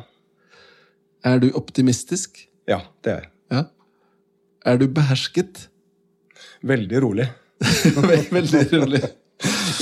Er 1.25 1.39
du 1.41 1.49
optimistisk? 1.57 2.43
ja, 2.69 2.79
det 3.05 3.11
er 3.11 3.19
jeg. 3.21 3.31
Ja. 3.53 3.63
Er 4.65 4.77
du 4.81 4.87
behersket? 4.89 5.67
Veldig 6.65 7.01
rolig. 7.03 7.27
Veldig 8.35 8.63
rolig. 8.73 9.01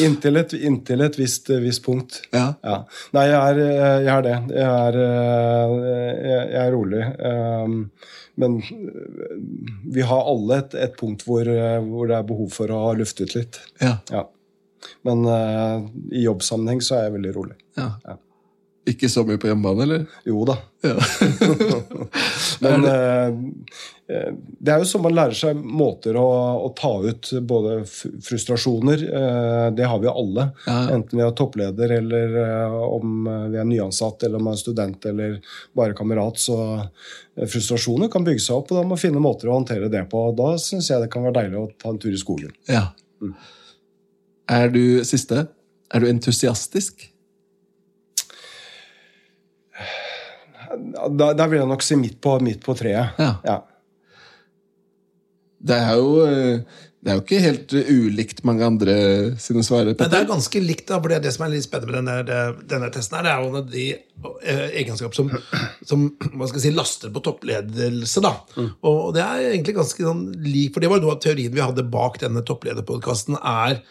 Inntil 0.02 0.40
et, 0.40 0.54
inntil 0.54 1.04
et 1.06 1.18
visst, 1.20 1.50
visst 1.62 1.84
punkt. 1.86 2.22
Ja. 2.34 2.54
Ja. 2.64 2.80
Nei, 3.16 3.28
jeg 3.30 3.40
er, 3.40 3.62
eh, 3.64 4.00
jeg 4.06 4.12
er 4.16 4.26
det. 4.26 4.36
Jeg 4.58 4.68
er, 4.88 5.00
eh, 5.04 6.18
jeg, 6.30 6.44
er 6.64 6.74
rolig. 6.74 7.06
Um, 7.20 7.80
Men 8.36 8.58
eh, 8.66 9.38
vi 9.94 10.06
har 10.10 10.30
alle 10.32 10.62
et, 10.64 10.78
et 10.88 10.96
punkt 10.98 11.26
hvor, 11.28 11.50
hvor 11.86 12.10
det 12.10 12.18
er 12.18 12.30
behov 12.30 12.50
for 12.56 12.74
å 12.74 12.84
ha 12.88 12.94
luftet 12.98 13.36
litt. 13.38 13.62
Ja. 13.82 13.98
Ja. 14.12 14.28
Men 15.08 15.24
i 16.12 16.26
jobbsammenheng 16.26 16.82
så 16.84 16.98
er 16.98 17.06
jeg 17.08 17.18
veldig 17.20 17.36
rolig. 17.38 17.58
ja. 17.80 18.18
Ikke 18.90 19.08
så 19.08 19.22
mye 19.24 19.40
på 19.40 19.48
hjemmebane, 19.48 19.84
eller? 19.86 20.02
Jo 20.28 20.42
da. 20.48 20.58
Ja. 20.84 20.98
Men 22.66 22.84
eh, 22.90 23.30
eh, 24.12 24.34
det 24.36 24.74
er 24.74 24.82
jo 24.82 24.88
sånn 24.90 25.06
man 25.06 25.16
lærer 25.16 25.38
seg 25.40 25.56
måter 25.64 26.18
å, 26.20 26.26
å 26.66 26.72
ta 26.76 26.92
ut 27.06 27.30
både 27.48 27.78
frustrasjoner. 27.88 29.06
Eh, 29.08 29.68
det 29.78 29.88
har 29.88 30.02
vi 30.04 30.10
jo 30.10 30.16
alle. 30.20 30.50
Ja. 30.68 30.76
Enten 30.98 31.22
vi 31.22 31.24
er 31.24 31.32
toppleder, 31.40 31.96
eller 32.02 32.36
eh, 32.44 32.76
om 32.84 33.24
vi 33.54 33.62
er 33.62 33.70
nyansatt, 33.72 34.28
eller 34.28 34.44
om 34.44 34.52
vi 34.52 34.56
er 34.58 34.62
student, 34.66 35.08
eller 35.14 35.40
bare 35.80 35.96
kamerat. 35.96 36.44
Så 36.44 36.60
eh, 36.76 37.48
frustrasjoner 37.48 38.12
kan 38.12 38.28
bygge 38.28 38.44
seg 38.44 38.60
opp, 38.60 38.74
og 38.74 38.82
da 38.82 38.84
må 38.84 38.98
man 38.98 39.04
finne 39.06 39.24
måter 39.24 39.48
å 39.48 39.56
håndtere 39.62 39.88
det 39.94 40.04
på. 40.12 40.28
Og 40.34 40.36
Da 40.44 40.58
syns 40.60 40.92
jeg 40.92 41.06
det 41.06 41.12
kan 41.14 41.24
være 41.30 41.40
deilig 41.40 41.62
å 41.64 41.72
ta 41.80 41.96
en 41.96 42.04
tur 42.04 42.12
i 42.12 42.20
skogen. 42.20 42.52
ja. 42.68 42.90
Er 44.52 44.68
du 44.68 45.00
siste? 45.08 45.46
Er 45.96 46.04
du 46.04 46.10
entusiastisk? 46.10 47.06
Da, 50.94 51.34
da 51.34 51.50
vil 51.50 51.64
jeg 51.64 51.70
nok 51.70 51.86
si 51.86 51.98
midt 52.00 52.20
på, 52.22 52.38
midt 52.46 52.64
på 52.66 52.76
treet. 52.78 53.20
Ja. 53.20 53.36
Ja. 53.46 53.60
Det 55.64 55.78
er 55.80 55.96
jo 55.98 56.10
eh, 56.28 56.82
det 57.04 57.12
er 57.12 57.18
jo 57.18 57.24
ikke 57.26 57.40
helt 57.44 57.74
ulikt 57.76 58.38
mange 58.48 58.64
andre 58.64 58.94
sine 59.42 59.60
svar. 59.68 59.90
Men 59.90 60.12
det 60.12 60.20
er 60.22 60.28
ganske 60.30 60.60
likt, 60.64 60.86
da, 60.88 61.02
for 61.02 61.12
det, 61.12 61.18
er 61.18 61.26
det 61.26 61.34
som 61.36 61.44
er 61.44 61.52
litt 61.52 61.66
spennende 61.66 62.00
med 62.00 62.30
denne, 62.30 62.68
denne 62.72 62.88
testen, 62.96 63.18
her, 63.18 63.26
det 63.28 63.34
er 63.34 63.42
jo 63.44 63.64
de 63.74 63.88
eh, 64.40 64.62
egenskap 64.80 65.18
som, 65.18 65.34
som 65.90 66.06
man 66.32 66.48
skal 66.48 66.64
si, 66.64 66.72
laster 66.72 67.12
på 67.12 67.24
toppledelse. 67.26 68.24
da. 68.24 68.32
Og 68.88 69.12
det 69.18 69.26
er 69.26 69.50
egentlig 69.50 69.76
ganske 69.82 70.08
sånn 70.08 70.30
lik, 70.46 70.72
for 70.72 70.86
det 70.86 70.94
var 70.94 71.04
noe 71.04 71.18
av 71.18 71.20
teorien 71.26 71.52
vi 71.52 71.64
hadde 71.66 71.84
bak 71.92 72.22
denne 72.24 72.46
topplederpodkasten. 72.48 73.36
Er, 73.52 73.82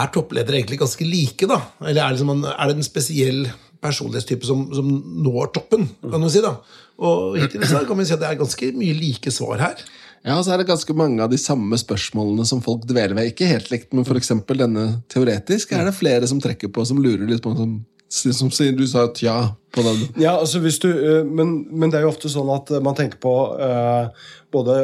er 0.00 0.10
toppledere 0.16 0.62
egentlig 0.62 0.80
ganske 0.80 1.04
like, 1.04 1.50
da? 1.50 1.60
Eller 1.84 2.06
er 2.06 2.16
det, 2.16 2.54
er 2.56 2.72
det 2.72 2.78
en 2.78 2.88
spesiell 2.88 3.44
personlighetstype 3.86 4.48
som, 4.48 4.66
som 4.74 4.90
når 5.24 5.54
toppen, 5.56 5.86
kan 6.04 6.22
du 6.22 6.30
si? 6.32 6.44
da? 6.44 6.56
Og 6.96 7.38
hittil 7.40 7.64
så 7.68 7.84
kan 7.88 7.98
vi 7.98 8.08
si 8.08 8.16
at 8.16 8.22
det 8.22 8.30
er 8.30 8.40
ganske 8.40 8.72
mye 8.76 8.98
like 8.98 9.32
svar 9.34 9.62
her. 9.62 9.86
Ja, 10.26 10.40
og 10.40 10.46
så 10.46 10.54
er 10.54 10.62
det 10.62 10.70
ganske 10.70 10.94
mange 10.96 11.22
av 11.22 11.30
de 11.30 11.38
samme 11.38 11.78
spørsmålene 11.78 12.46
som 12.48 12.62
folk 12.64 12.86
dveler 12.88 13.14
ved. 13.14 13.30
Ikke 13.30 13.46
helt 13.46 13.68
likt, 13.70 13.92
men 13.94 14.06
for 14.08 14.18
eksempel 14.18 14.58
denne 14.58 14.86
teoretisk 15.12 15.76
er 15.76 15.86
det 15.86 15.94
flere 15.94 16.26
som 16.26 16.40
trekker 16.42 16.72
på, 16.74 16.82
som 16.88 16.98
lurer 17.02 17.28
litt 17.28 17.44
på 17.44 17.52
som, 17.54 17.76
som 18.10 18.50
sier 18.54 18.74
du 18.74 18.82
sa 18.90 19.06
at 19.06 19.22
ja 19.22 19.36
på 19.76 19.84
den. 19.86 20.02
Ja, 20.18 20.34
altså 20.40 20.62
hvis 20.64 20.80
du, 20.82 20.88
eh, 20.90 21.22
men, 21.22 21.60
men 21.70 21.92
det 21.92 22.00
er 22.00 22.06
jo 22.06 22.14
ofte 22.14 22.32
sånn 22.32 22.50
at 22.54 22.72
eh, 22.74 22.82
man 22.82 22.96
tenker 22.98 23.20
på 23.22 23.34
uh, 23.60 24.08
både 24.54 24.80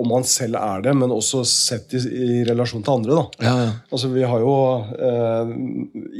om 0.00 0.12
han 0.16 0.24
selv 0.28 0.56
er 0.60 0.82
det, 0.86 0.94
men 0.98 1.12
også 1.14 1.42
sett 1.48 1.92
i, 1.96 2.00
i 2.00 2.42
relasjon 2.48 2.82
til 2.86 2.94
andre. 2.98 3.16
da. 3.18 3.46
Ja, 3.46 3.54
ja. 3.64 3.72
Altså 3.92 4.10
vi 4.12 4.22
har 4.26 4.40
jo, 4.42 4.54
eh, 5.08 5.52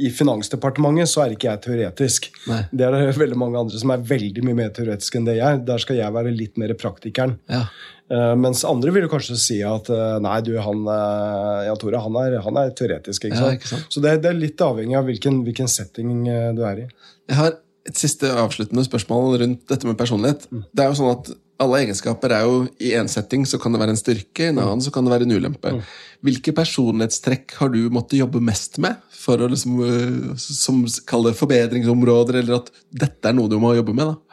I 0.07 0.11
Finansdepartementet 0.15 1.09
så 1.11 1.23
er 1.25 1.35
ikke 1.35 1.49
jeg 1.51 1.63
teoretisk. 1.65 2.29
Nei. 2.49 2.61
Det 2.71 2.85
er 2.87 2.95
det 2.97 3.15
veldig 3.19 3.39
mange 3.41 3.59
andre 3.61 3.81
som 3.81 3.93
er 3.95 4.03
veldig 4.11 4.43
mye 4.47 4.59
mer 4.63 4.69
teoretiske 4.75 5.19
enn 5.19 5.27
det 5.29 5.37
jeg 5.39 5.47
er. 5.57 5.63
Der 5.71 5.81
skal 5.83 5.99
jeg 5.99 6.13
være 6.15 6.33
litt 6.35 6.59
mer 6.61 6.73
praktikeren. 6.79 7.37
Ja. 7.51 7.63
Eh, 8.11 8.33
mens 8.35 8.65
andre 8.67 8.91
vil 8.91 9.05
kanskje 9.11 9.37
si 9.39 9.59
at 9.63 9.89
eh, 9.93 10.17
nei, 10.23 10.37
du, 10.45 10.53
han, 10.59 10.81
eh, 10.91 11.65
Jan 11.69 11.79
Tore, 11.81 12.01
han 12.03 12.17
er, 12.25 12.39
han 12.43 12.57
er 12.59 12.73
teoretisk. 12.75 13.25
ikke 13.29 13.35
Ja, 13.37 13.43
sant? 13.45 13.59
ikke 13.61 13.71
sant. 13.75 13.85
Så 13.93 14.03
det, 14.03 14.17
det 14.25 14.33
er 14.33 14.39
litt 14.41 14.61
avhengig 14.65 14.97
av 14.99 15.07
hvilken, 15.07 15.41
hvilken 15.47 15.71
setting 15.71 16.25
eh, 16.27 16.49
du 16.57 16.63
er 16.67 16.83
i. 16.85 16.89
Jeg 17.31 17.39
har 17.39 17.55
et 17.87 17.97
siste 17.97 18.27
avsluttende 18.37 18.83
spørsmål 18.85 19.39
rundt 19.41 19.63
dette 19.71 19.87
med 19.89 19.97
personlighet. 19.97 20.43
Det 20.51 20.83
er 20.83 20.91
jo 20.91 20.99
sånn 20.99 21.15
at 21.15 21.31
Alle 21.61 21.83
egenskaper 21.83 22.33
er 22.33 22.47
jo 22.47 22.63
I 22.81 22.95
én 22.97 23.09
setting 23.11 23.45
så 23.49 23.59
kan 23.61 23.73
det 23.73 23.81
være 23.81 23.93
en 23.93 23.99
styrke, 23.99 24.47
i 24.47 24.49
en 24.49 24.61
annen 24.63 24.81
så 24.81 24.93
kan 24.93 25.05
det 25.05 25.13
være 25.13 25.27
en 25.27 25.35
ulempe. 25.37 25.75
Hvilke 26.25 26.53
personlighetstrekk 26.57 27.55
har 27.59 27.71
du 27.73 27.83
måttet 27.93 28.19
jobbe 28.19 28.41
mest 28.43 28.79
med 28.81 28.97
for 29.21 29.41
å 29.41 29.49
liksom, 29.51 29.77
øh, 29.85 30.33
som 30.41 30.81
kall 31.09 31.29
det 31.29 31.37
forbedringsområder, 31.37 32.41
eller 32.41 32.59
at 32.61 32.71
dette 32.89 33.29
er 33.29 33.37
noe 33.37 33.51
du 33.51 33.59
må 33.61 33.75
jobbe 33.77 33.93
med? 33.97 34.09
da? 34.11 34.31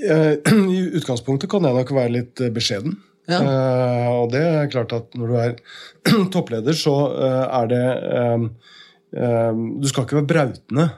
Eh, 0.00 0.34
I 0.76 0.80
utgangspunktet 1.00 1.50
kan 1.52 1.64
jeg 1.66 1.76
nok 1.76 1.94
være 1.96 2.14
litt 2.16 2.40
eh, 2.40 2.52
beskjeden. 2.54 2.96
Ja. 3.30 3.40
Eh, 3.40 4.08
og 4.22 4.32
det 4.32 4.42
er 4.42 4.70
klart 4.72 4.94
at 4.96 5.12
når 5.18 5.32
du 5.32 5.36
er 5.40 5.54
toppleder, 6.34 6.76
så 6.76 6.96
eh, 7.12 7.44
er 7.60 7.70
det 7.70 7.84
eh, 8.16 8.48
eh, 9.20 9.60
Du 9.80 9.88
skal 9.90 10.06
ikke 10.06 10.20
være 10.20 10.30
brautende, 10.32 10.88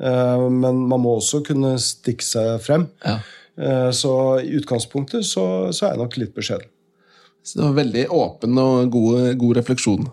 eh, 0.00 0.46
men 0.52 0.84
man 0.90 1.02
må 1.02 1.16
også 1.18 1.42
kunne 1.46 1.76
stikke 1.82 2.26
seg 2.26 2.60
frem. 2.64 2.88
Ja. 3.06 3.18
Eh, 3.56 3.90
så 3.96 4.14
i 4.42 4.56
utgangspunktet 4.58 5.26
så, 5.26 5.72
så 5.72 5.86
er 5.86 5.94
jeg 5.94 6.02
nok 6.02 6.16
litt 6.20 6.34
beskjeden. 6.36 6.68
Så 7.46 7.60
det 7.60 7.68
var 7.68 7.78
veldig 7.78 8.08
åpen 8.12 8.58
og 8.58 8.90
god, 8.92 9.30
god 9.40 9.62
refleksjon. 9.62 10.10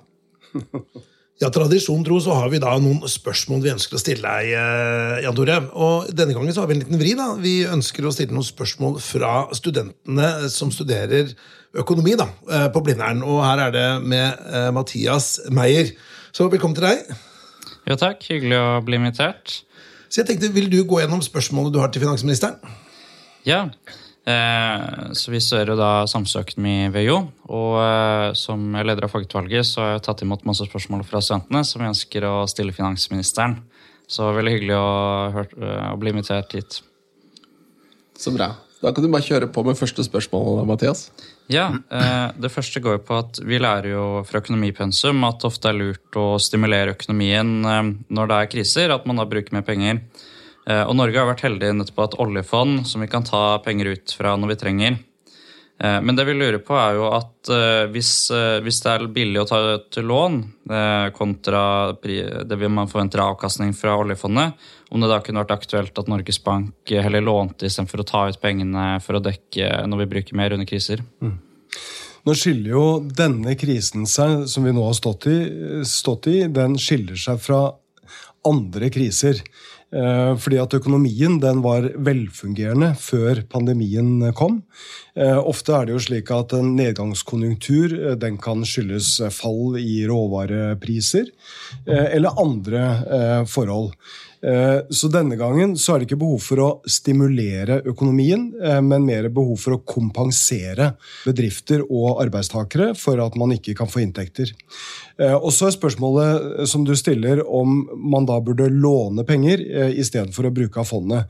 Ja, 1.41 1.49
Tradisjon 1.51 2.03
tro 2.05 2.19
så 2.21 2.35
har 2.37 2.51
vi 2.53 2.59
da 2.61 2.75
noen 2.79 3.01
spørsmål 3.09 3.63
vi 3.63 3.71
ønsker 3.71 3.97
å 3.97 3.99
stille 3.99 4.21
deg, 4.21 4.51
eh, 4.53 5.23
Jan 5.25 5.35
Tore. 5.35 5.55
Og 5.73 6.11
denne 6.13 6.35
gangen 6.37 6.53
så 6.55 6.61
har 6.61 6.69
vi 6.69 6.75
en 6.77 6.83
liten 6.83 6.99
vri. 7.01 7.15
da. 7.17 7.25
Vi 7.41 7.55
ønsker 7.65 8.05
å 8.05 8.11
stille 8.13 8.31
noen 8.31 8.45
spørsmål 8.47 8.99
fra 9.03 9.31
studentene 9.57 10.29
som 10.53 10.71
studerer 10.71 11.33
økonomi 11.81 12.13
da, 12.21 12.29
eh, 12.47 12.67
på 12.71 12.83
Blindern. 12.85 13.25
Og 13.25 13.41
her 13.43 13.63
er 13.65 13.73
det 13.73 13.87
med 14.05 14.45
Mathias 14.77 15.41
Meyer. 15.49 15.89
Så 16.31 16.47
velkommen 16.53 16.77
til 16.77 16.85
deg. 16.85 17.17
Jo 17.89 17.97
takk, 17.99 18.23
hyggelig 18.29 18.61
å 18.61 18.85
bli 18.85 19.01
invitert. 19.01 19.63
Så 20.07 20.21
jeg 20.21 20.29
tenkte, 20.29 20.53
Vil 20.53 20.69
du 20.69 20.83
gå 20.85 21.01
gjennom 21.01 21.19
spørsmålet 21.19 21.73
du 21.73 21.79
har 21.79 21.89
til 21.89 22.05
finansministeren? 22.05 22.61
Ja, 23.47 23.65
eh, 24.25 25.11
så 25.17 25.33
vi 25.33 25.41
studerer 25.43 25.73
jo 25.73 25.79
da 25.79 25.91
samfunnsøkonomi 26.09 26.89
ved 26.93 27.07
Jo. 27.07 27.19
Og 27.51 27.77
eh, 27.83 28.29
som 28.39 28.73
leder 28.75 29.07
av 29.07 29.13
fagutvalget 29.13 29.67
så 29.67 29.83
har 29.83 29.95
jeg 29.95 30.05
tatt 30.07 30.25
imot 30.25 30.45
masse 30.47 30.67
spørsmål 30.69 31.05
fra 31.07 31.21
studentene 31.23 31.63
som 31.67 31.85
ønsker 31.89 32.27
å 32.29 32.35
stille 32.51 32.75
finansministeren. 32.75 33.59
Så 34.07 34.33
veldig 34.35 34.57
hyggelig 34.57 34.75
å, 34.77 34.89
hørt, 35.35 35.55
eh, 35.59 35.87
å 35.91 35.97
bli 35.99 36.13
invitert 36.13 36.55
hit. 36.55 36.81
Så 38.19 38.33
bra. 38.35 38.53
Da 38.83 38.91
kan 38.91 39.05
du 39.05 39.07
bare 39.11 39.23
kjøre 39.23 39.47
på 39.47 39.63
med 39.63 39.79
første 39.79 40.03
spørsmål, 40.03 40.65
Mathias. 40.67 41.07
Ja, 41.51 41.69
eh, 41.91 42.31
Det 42.35 42.51
første 42.51 42.81
går 42.83 42.97
jo 42.97 43.05
på 43.07 43.19
at 43.19 43.39
vi 43.39 43.59
lærer 43.59 43.89
jo 43.93 44.23
fra 44.27 44.41
økonomipensum 44.41 45.23
at 45.23 45.39
det 45.39 45.47
ofte 45.47 45.69
er 45.71 45.79
lurt 45.79 46.19
å 46.19 46.39
stimulere 46.39 46.95
økonomien 46.95 47.63
eh, 47.63 47.93
når 48.09 48.27
det 48.27 48.37
er 48.39 48.51
kriser, 48.51 48.91
at 48.91 49.05
man 49.05 49.19
da 49.19 49.25
bruker 49.25 49.55
mer 49.55 49.63
penger. 49.63 50.01
Eh, 50.67 50.83
Og 50.87 50.95
Norge 50.95 51.19
har 51.19 51.27
vært 51.27 51.47
heldig 51.47 51.73
nettopp 51.77 51.97
på 51.97 52.05
et 52.07 52.19
oljefond 52.23 52.85
som 52.87 53.03
vi 53.03 53.09
kan 53.11 53.25
ta 53.27 53.59
penger 53.63 53.93
ut 53.95 54.15
fra 54.15 54.35
når 54.39 54.53
vi 54.53 54.59
trenger. 54.61 54.99
Eh, 55.83 55.99
Men 56.01 56.15
det 56.15 56.25
vi 56.25 56.35
lurer 56.37 56.61
på 56.63 56.77
er 56.79 56.95
jo 56.95 57.09
at 57.11 57.51
eh, 57.51 57.85
hvis, 57.91 58.31
hvis 58.63 58.81
det 58.85 58.91
er 58.93 59.07
billig 59.11 59.41
å 59.41 59.47
ta 59.49 59.59
ut 59.75 59.99
lån 59.99 60.39
kontra 61.13 61.91
det 61.99 62.69
man 62.71 62.87
forventer 62.87 63.19
av 63.19 63.33
avkastning 63.35 63.73
fra 63.75 63.97
oljefondet, 63.99 64.53
om 64.89 65.01
det 65.01 65.09
da 65.11 65.19
kunne 65.19 65.43
vært 65.43 65.57
aktuelt 65.57 65.97
at 65.99 66.07
Norges 66.07 66.39
Bank 66.43 66.87
heller 66.87 67.21
lånte 67.25 67.67
istedenfor 67.67 67.99
å 67.99 68.07
ta 68.07 68.27
ut 68.29 68.39
pengene 68.39 69.01
for 69.03 69.17
å 69.17 69.23
dekke 69.23 69.83
når 69.89 70.05
vi 70.05 70.11
bruker 70.15 70.37
mer 70.39 70.55
under 70.55 70.69
kriser? 70.69 71.03
Nå 72.23 72.33
skiller 72.39 72.69
jo 72.71 72.85
denne 73.03 73.57
krisen 73.59 74.05
seg, 74.07 74.45
som 74.47 74.63
vi 74.63 74.71
nå 74.71 74.85
har 74.85 74.95
stått 74.95 75.27
i, 75.27 75.37
stått 75.83 76.29
i 76.31 76.45
den 76.47 76.77
skiller 76.79 77.19
seg 77.19 77.41
fra 77.43 77.73
andre 78.47 78.87
kriser. 78.93 79.41
Eh, 79.93 80.33
Fordi 80.41 80.57
at 80.61 80.73
økonomien 80.73 81.37
den 81.41 81.61
var 81.65 81.85
velfungerende 81.93 82.93
før 82.97 83.43
pandemien 83.49 84.31
kom. 84.37 84.61
Eh, 85.15 85.37
Ofte 85.37 85.75
er 85.77 85.85
det 85.85 85.95
jo 85.95 86.03
slik 86.07 86.31
at 86.33 86.55
en 86.57 86.73
nedgangskonjunktur 86.79 87.93
eh, 87.99 88.17
den 88.17 88.39
kan 88.41 88.65
skyldes 88.65 89.19
fall 89.35 89.77
i 89.77 90.03
råvarepriser 90.09 91.29
eller 91.85 92.39
andre 92.39 92.81
forhold. 93.49 93.93
Så 94.43 95.07
denne 95.07 95.37
gangen 95.39 95.77
så 95.79 95.93
er 95.93 96.01
det 96.01 96.09
ikke 96.09 96.19
behov 96.19 96.41
for 96.43 96.59
å 96.59 96.67
stimulere 96.89 97.77
økonomien, 97.87 98.49
men 98.83 99.05
mer 99.07 99.29
behov 99.31 99.55
for 99.61 99.77
å 99.77 99.81
kompensere 99.87 100.89
bedrifter 101.23 101.85
og 101.85 102.19
arbeidstakere 102.25 102.89
for 102.99 103.21
at 103.23 103.37
man 103.39 103.55
ikke 103.55 103.75
kan 103.79 103.87
få 103.87 104.03
inntekter. 104.03 104.51
Eh, 105.21 105.35
Og 105.35 105.51
så 105.53 105.67
er 105.67 105.75
spørsmålet 105.75 106.45
eh, 106.61 106.67
som 106.69 106.85
du 106.85 106.93
stiller 106.97 107.43
om 107.45 107.83
man 107.93 108.25
da 108.25 108.39
burde 108.41 108.69
låne 108.71 109.25
penger 109.27 109.61
eh, 109.61 109.93
i 109.99 110.05
stedet 110.05 110.33
for 110.33 110.47
å 110.47 110.53
bruke 110.53 110.81
av 110.81 110.89
fondet. 110.89 111.29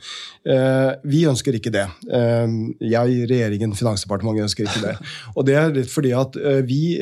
Vi 1.07 1.21
ønsker 1.27 1.55
ikke 1.55 1.71
det. 1.71 1.85
Jeg, 2.03 3.13
regjeringen, 3.29 3.73
Finansdepartementet 3.77 4.47
ønsker 4.47 4.67
ikke 4.67 4.81
det. 4.83 5.11
Og 5.37 5.45
det 5.47 5.55
er 5.59 5.71
litt 5.75 5.91
fordi 5.91 6.11
at 6.17 6.35
vi, 6.67 6.97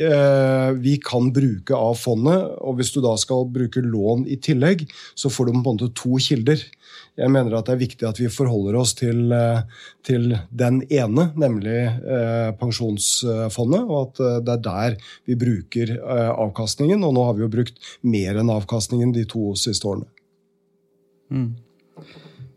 vi 0.78 0.94
kan 1.02 1.32
bruke 1.34 1.74
av 1.74 1.96
fondet, 1.98 2.52
og 2.62 2.78
hvis 2.78 2.92
du 2.94 3.00
da 3.02 3.16
skal 3.18 3.48
bruke 3.50 3.82
lån 3.82 4.24
i 4.30 4.38
tillegg, 4.42 4.86
så 5.18 5.32
får 5.32 5.48
du 5.48 5.52
på 5.56 5.58
en 5.58 5.66
måte 5.66 5.90
to 5.98 6.20
kilder. 6.22 6.62
Jeg 7.20 7.28
mener 7.28 7.58
at 7.58 7.66
det 7.68 7.74
er 7.74 7.82
viktig 7.82 8.06
at 8.08 8.18
vi 8.20 8.30
forholder 8.32 8.78
oss 8.80 8.94
til, 8.96 9.26
eh, 9.36 9.64
til 10.06 10.30
den 10.48 10.80
ene, 10.88 11.26
nemlig 11.36 11.80
eh, 11.84 12.52
pensjonsfondet, 12.56 13.82
og 13.84 13.98
at 13.98 14.22
eh, 14.24 14.38
det 14.46 14.54
er 14.54 14.62
der 14.64 14.96
vi 15.28 15.36
bruker 15.36 15.92
avkastningen. 16.32 17.04
Og 17.04 17.12
nå 17.12 17.26
har 17.28 17.36
vi 17.36 17.44
jo 17.44 17.50
brukt 17.52 17.76
mer 18.08 18.40
enn 18.40 18.52
avkastningen 18.54 19.12
de 19.12 19.26
to 19.28 19.52
siste 19.60 19.90
årene. 19.90 20.08
Mm. 21.32 21.50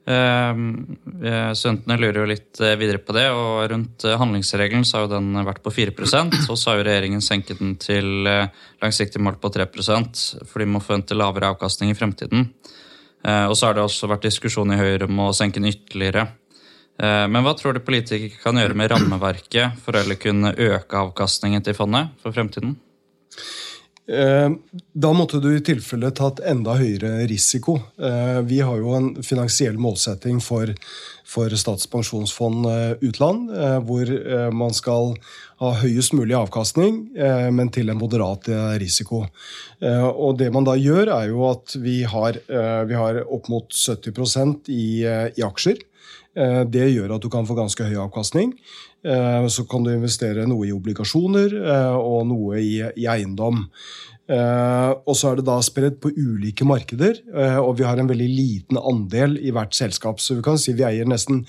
eh, 0.08 1.52
Studentene 1.52 2.00
lurer 2.00 2.22
jo 2.22 2.32
litt 2.32 2.64
videre 2.80 3.04
på 3.04 3.18
det, 3.18 3.28
og 3.36 3.60
rundt 3.74 4.08
handlingsregelen 4.08 4.88
så 4.88 5.02
har 5.02 5.10
jo 5.10 5.18
den 5.18 5.36
vært 5.50 5.66
på 5.68 5.76
4 5.82 5.92
og 5.98 6.56
så 6.56 6.72
har 6.72 6.80
jo 6.80 6.88
regjeringen 6.88 7.28
senket 7.28 7.60
den 7.60 7.76
til 7.76 8.24
langsiktig 8.24 9.20
mål 9.20 9.36
på 9.44 9.52
3 9.52 9.68
for 9.68 10.64
de 10.64 10.72
må 10.72 10.80
forvente 10.80 11.20
lavere 11.20 11.52
avkastning 11.52 11.92
i 11.92 12.00
fremtiden. 12.00 12.48
Eh, 13.26 13.46
og 13.50 13.58
så 13.58 13.70
har 13.70 13.78
det 13.78 13.86
også 13.86 14.10
vært 14.12 14.28
diskusjon 14.28 14.74
i 14.76 14.80
Høyre 14.80 15.10
om 15.10 15.24
å 15.26 15.34
senke 15.36 15.62
den 15.62 15.72
ytterligere. 15.72 16.28
Eh, 17.02 17.26
men 17.32 17.46
hva 17.46 17.56
tror 17.58 17.76
du 17.76 17.84
politikere 17.86 18.42
kan 18.44 18.60
gjøre 18.62 18.78
med 18.78 18.92
rammeverket 18.94 19.80
for 19.84 19.98
å 19.98 20.20
kunne 20.22 20.54
øke 20.54 21.02
avkastningen 21.02 21.66
til 21.66 21.78
fondet 21.78 22.14
for 22.22 22.36
fremtiden? 22.36 22.78
Eh, 24.06 24.50
da 24.94 25.14
måtte 25.18 25.42
du 25.42 25.50
i 25.56 25.64
tilfelle 25.66 26.14
tatt 26.14 26.44
enda 26.46 26.78
høyere 26.78 27.26
risiko. 27.32 27.80
Vi 28.46 28.62
har 28.62 28.78
jo 28.78 28.94
en 28.94 29.12
finansiell 29.26 29.80
målsetting 29.82 30.38
for, 30.46 30.70
for 31.26 31.54
Statens 31.58 31.90
pensjonsfond 31.92 32.68
utland, 33.06 33.50
hvor 33.88 34.12
man 34.54 34.76
skal 34.78 35.16
ha 35.62 35.72
høyest 35.82 36.14
mulig 36.14 36.36
avkastning, 36.38 37.00
men 37.56 37.72
til 37.74 37.90
en 37.90 37.98
moderat 37.98 38.50
risiko. 38.82 39.24
Og 39.82 40.38
det 40.38 40.52
man 40.54 40.68
da 40.68 40.76
gjør, 40.78 41.10
er 41.16 41.32
jo 41.32 41.46
at 41.50 41.76
vi 41.82 42.02
har, 42.06 42.38
vi 42.86 43.00
har 43.00 43.22
opp 43.26 43.50
mot 43.50 43.74
70 43.74 44.70
i, 44.70 45.02
i 45.06 45.46
aksjer. 45.46 45.82
Det 46.70 46.90
gjør 46.92 47.16
at 47.16 47.24
du 47.24 47.32
kan 47.32 47.48
få 47.48 47.58
ganske 47.58 47.88
høy 47.88 47.98
avkastning. 48.06 48.54
Eh, 49.06 49.48
så 49.48 49.66
kan 49.70 49.84
du 49.86 49.92
investere 49.94 50.48
noe 50.50 50.66
i 50.66 50.74
obligasjoner 50.74 51.54
eh, 51.62 51.96
og 52.00 52.26
noe 52.32 52.62
i, 52.62 52.80
i 52.82 53.06
eiendom. 53.12 53.68
Uh, 54.26 54.98
og 55.06 55.14
så 55.14 55.30
er 55.30 55.38
det 55.38 55.46
da 55.46 55.60
spredt 55.62 56.00
på 56.02 56.10
ulike 56.10 56.66
markeder, 56.66 57.20
uh, 57.30 57.60
og 57.62 57.76
vi 57.78 57.86
har 57.86 58.00
en 58.02 58.08
veldig 58.10 58.26
liten 58.26 58.80
andel 58.80 59.36
i 59.38 59.52
hvert 59.54 59.76
selskap. 59.78 60.22
Så 60.22 60.40
vi 60.40 60.46
kan 60.46 60.58
si 60.58 60.74
vi 60.74 60.86
eier 60.88 61.06
nesten 61.06 61.44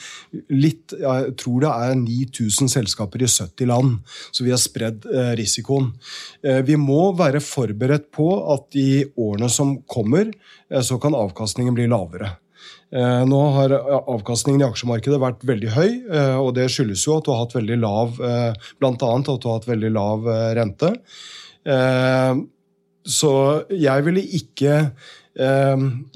litt 0.52 0.92
Jeg 0.92 1.32
tror 1.40 1.62
det 1.64 1.70
er 1.72 1.94
9000 1.96 2.68
selskaper 2.68 3.22
i 3.24 3.30
70 3.32 3.70
land, 3.70 3.94
så 4.28 4.44
vi 4.44 4.52
har 4.52 4.60
spredd 4.60 5.06
uh, 5.08 5.32
risikoen. 5.38 5.94
vi 6.42 6.76
må 6.76 7.12
være 7.16 7.40
forberedt 7.40 8.10
på 8.14 8.26
at 8.52 8.76
i 8.76 9.04
årene 9.16 9.48
som 9.50 9.76
kommer, 9.88 10.28
så 10.68 10.98
kan 11.00 11.16
avkastningen 11.16 11.74
bli 11.74 11.86
lavere. 11.90 12.36
Nå 12.92 13.38
har 13.56 13.74
avkastningen 13.74 14.62
i 14.62 14.66
aksjemarkedet 14.66 15.18
vært 15.20 15.44
veldig 15.46 15.72
høy, 15.74 15.90
og 16.42 16.52
det 16.56 16.68
skyldes 16.72 17.04
jo 17.06 17.16
at 17.18 17.26
du 17.26 17.32
har 17.32 17.42
hatt 17.42 17.56
veldig 17.56 17.78
lav 17.82 18.18
blant 18.80 19.04
annet 19.06 19.30
at 19.32 19.42
du 19.42 19.48
har 19.50 19.58
hatt 19.58 19.68
veldig 19.70 19.92
lav 19.94 20.28
rente. 20.58 20.92
Så 23.06 23.30
jeg 23.70 24.06
ville 24.06 24.24
ikke 24.38 24.80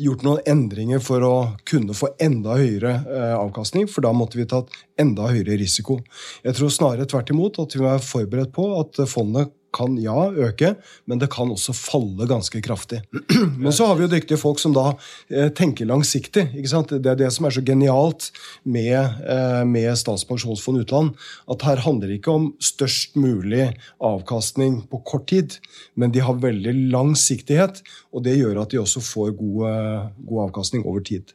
gjort 0.01 0.23
noen 0.25 0.41
endringer 0.49 1.03
for 1.05 1.25
å 1.27 1.35
kunne 1.69 1.93
få 1.95 2.09
enda 2.25 2.57
høyere 2.57 2.95
avkastning, 3.37 3.85
for 3.93 4.01
da 4.07 4.15
måtte 4.17 4.41
vi 4.41 4.47
tatt 4.49 4.73
enda 5.01 5.29
høyere 5.29 5.59
risiko. 5.61 5.99
Jeg 6.43 6.57
tror 6.57 6.73
snarere 6.73 7.09
tvert 7.09 7.33
imot 7.35 7.61
at 7.61 7.77
vi 7.77 7.83
må 7.83 7.91
være 7.91 8.07
forberedt 8.07 8.55
på 8.57 8.65
at 8.79 9.03
fondet 9.13 9.53
kan 9.75 9.97
ja 10.01 10.29
øke, 10.31 10.75
men 11.07 11.21
det 11.21 11.31
kan 11.33 11.51
også 11.53 11.75
falle 11.77 12.27
ganske 12.29 12.61
kraftig. 12.65 13.01
Men 13.63 13.73
så 13.73 13.87
har 13.87 13.99
vi 13.99 14.05
jo 14.05 14.11
dyktige 14.11 14.41
folk 14.41 14.61
som 14.63 14.75
da 14.75 14.93
eh, 15.31 15.51
tenker 15.55 15.89
langsiktig. 15.89 16.49
ikke 16.57 16.71
sant? 16.73 16.91
Det 16.91 17.11
er 17.11 17.19
det 17.19 17.31
som 17.35 17.47
er 17.47 17.55
så 17.55 17.63
genialt 17.65 18.31
med, 18.65 19.21
eh, 19.23 19.63
med 19.69 19.91
Statens 19.99 20.27
pensjonsfond 20.29 20.83
utland. 20.83 21.13
At 21.51 21.65
her 21.67 21.83
handler 21.85 22.11
det 22.11 22.21
ikke 22.21 22.35
om 22.35 22.49
størst 22.63 23.19
mulig 23.21 23.69
avkastning 24.03 24.81
på 24.91 25.03
kort 25.07 25.29
tid, 25.31 25.59
men 25.95 26.15
de 26.15 26.25
har 26.25 26.41
veldig 26.43 26.75
langsiktighet. 26.91 27.83
Og 28.11 28.25
det 28.27 28.39
gjør 28.41 28.65
at 28.65 28.75
de 28.75 28.83
også 28.83 29.03
får 29.05 29.37
god, 29.39 30.11
god 30.27 30.43
avkastning 30.49 30.83
over 30.87 31.05
tid. 31.07 31.31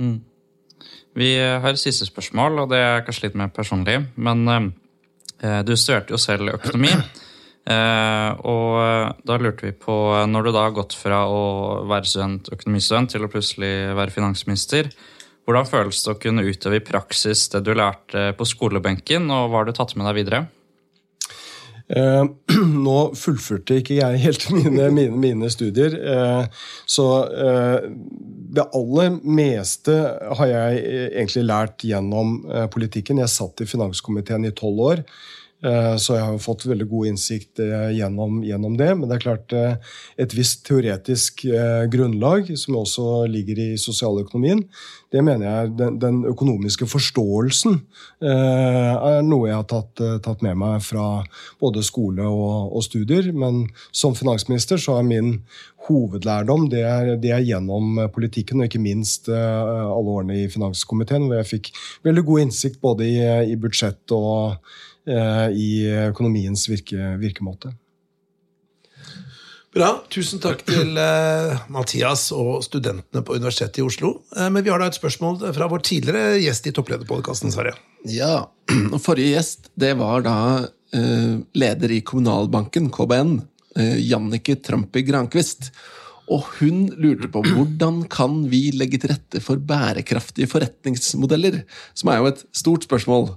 Mm. 0.00 0.20
Vi 1.16 1.34
har 1.36 1.76
siste 1.76 2.08
spørsmål, 2.08 2.64
og 2.64 2.70
det 2.72 2.80
er 2.80 3.02
kanskje 3.06 3.28
litt 3.28 3.36
mer 3.38 3.52
personlig. 3.52 4.00
men 4.16 4.48
Eh, 4.48 4.81
du 5.42 5.74
studerte 5.76 6.14
jo 6.14 6.20
selv 6.22 6.54
økonomi. 6.54 6.92
Eh, 7.62 8.30
og 8.42 9.22
da 9.22 9.38
lurte 9.38 9.68
vi 9.68 9.72
på, 9.76 9.94
når 10.26 10.48
du 10.48 10.50
da 10.50 10.64
har 10.66 10.74
gått 10.74 10.96
fra 10.98 11.22
å 11.30 11.42
være 11.90 12.10
student, 12.10 12.50
økonomistudent 12.56 13.14
til 13.14 13.26
å 13.26 13.30
plutselig 13.30 13.72
være 13.98 14.14
finansminister, 14.14 14.90
hvordan 15.46 15.68
føles 15.68 16.02
det 16.02 16.12
å 16.12 16.18
kunne 16.22 16.46
utøve 16.46 16.78
i 16.78 16.84
praksis 16.86 17.48
det 17.54 17.62
du 17.66 17.72
lærte 17.74 18.30
på 18.38 18.46
skolebenken, 18.46 19.30
og 19.30 19.50
hva 19.50 19.62
har 19.62 19.70
du 19.70 19.74
tatt 19.76 19.94
med 19.98 20.08
deg 20.08 20.20
videre? 20.22 20.44
Eh, 21.88 22.24
nå 22.86 22.98
fullførte 23.18 23.80
ikke 23.80 23.98
jeg 23.98 24.22
helt 24.22 24.46
mine, 24.56 24.88
mine, 24.94 25.18
mine 25.18 25.50
studier, 25.52 25.96
eh, 25.98 26.62
så 26.86 27.08
eh, 27.26 27.90
det 28.52 28.68
aller 28.76 29.14
meste 29.24 29.96
har 30.38 30.50
jeg 30.50 30.82
egentlig 31.10 31.44
lært 31.48 31.86
gjennom 31.88 32.40
eh, 32.50 32.66
politikken. 32.72 33.22
Jeg 33.22 33.32
satt 33.32 33.64
i 33.64 33.68
finanskomiteen 33.68 34.48
i 34.48 34.54
tolv 34.56 34.82
år. 34.92 35.06
Eh, 35.62 35.96
så 36.02 36.16
jeg 36.16 36.24
har 36.26 36.34
jo 36.34 36.42
fått 36.42 36.64
veldig 36.66 36.88
god 36.90 37.12
innsikt 37.12 37.60
eh, 37.62 37.92
gjennom, 37.94 38.40
gjennom, 38.42 38.74
det. 38.78 38.90
Men 38.98 39.06
det 39.06 39.16
er 39.16 39.22
klart 39.22 39.54
eh, 39.54 39.94
et 40.20 40.34
visst 40.34 40.64
teoretisk 40.66 41.44
grunnlag, 41.92 42.50
som 42.58 42.80
også 42.80 43.24
ligger 43.30 43.60
i 43.62 43.68
sosialøkonomien, 43.80 44.64
det 45.12 45.20
mener 45.24 45.44
jeg 45.44 45.72
den, 45.76 45.98
den 46.00 46.20
økonomiske 46.24 46.86
forståelsen 46.88 47.74
er 48.24 49.18
noe 49.26 49.50
jeg 49.50 49.58
har 49.58 49.66
tatt, 49.68 50.00
tatt 50.24 50.44
med 50.44 50.56
meg 50.62 50.78
fra 50.86 51.04
både 51.60 51.82
skole 51.84 52.24
og, 52.24 52.72
og, 52.72 52.80
studier. 52.86 53.28
Men 53.36 53.66
som 53.92 54.16
finansminister 54.16 54.80
så 54.80 54.96
er 54.96 55.04
min 55.10 55.34
hovedlærdom 55.84 56.64
det 56.72 56.84
er, 56.88 57.12
det 57.20 57.34
er 57.34 57.44
gjennom 57.44 58.00
politikken, 58.14 58.62
og 58.62 58.70
ikke 58.70 58.80
minst 58.80 59.28
alle 59.28 60.16
årene 60.16 60.38
i 60.44 60.48
finanskomiteen, 60.52 61.28
hvor 61.28 61.42
jeg 61.42 61.50
fikk 61.50 61.72
veldig 62.08 62.24
god 62.30 62.46
innsikt 62.46 62.80
både 62.80 63.10
i, 63.10 63.20
i 63.52 63.60
budsjett 63.60 64.16
og 64.16 64.62
i 65.06 65.70
økonomiens 66.12 66.68
virke, 66.70 67.16
virkemåte. 67.18 67.72
Bra. 69.72 69.88
Tusen 70.12 70.40
takk 70.42 70.60
til 70.68 70.98
uh, 71.00 71.62
Mathias 71.72 72.26
og 72.36 72.60
studentene 72.66 73.22
på 73.24 73.38
Universitetet 73.38 73.80
i 73.80 73.84
Oslo. 73.86 74.18
Uh, 74.36 74.50
men 74.52 74.60
vi 74.66 74.68
har 74.68 74.82
da 74.82 74.90
et 74.90 74.98
spørsmål 74.98 75.38
fra 75.56 75.68
vår 75.72 75.84
tidligere 75.88 76.42
gjest 76.42 76.68
i 76.68 76.74
Topplederpodkasten, 76.76 77.54
Sverre. 77.54 77.72
Ja, 78.04 78.50
og 78.92 78.98
Forrige 79.00 79.32
gjest 79.38 79.70
det 79.80 79.94
var 79.96 80.26
da 80.26 80.36
uh, 80.68 81.40
leder 81.56 81.96
i 81.96 82.02
Kommunalbanken, 82.04 82.92
KBN, 82.92 83.38
Jannike 84.04 84.58
Trampi 84.60 85.00
Grankvist. 85.08 85.70
Og 86.28 86.44
hun 86.58 86.90
lurte 87.00 87.32
på 87.32 87.40
hvordan 87.54 88.02
kan 88.12 88.42
vi 88.52 88.66
legge 88.76 89.00
til 89.00 89.14
rette 89.14 89.40
for 89.40 89.56
bærekraftige 89.56 90.52
forretningsmodeller? 90.52 91.62
Som 91.96 92.12
er 92.12 92.20
jo 92.20 92.28
et 92.34 92.44
stort 92.52 92.84
spørsmål. 92.84 93.30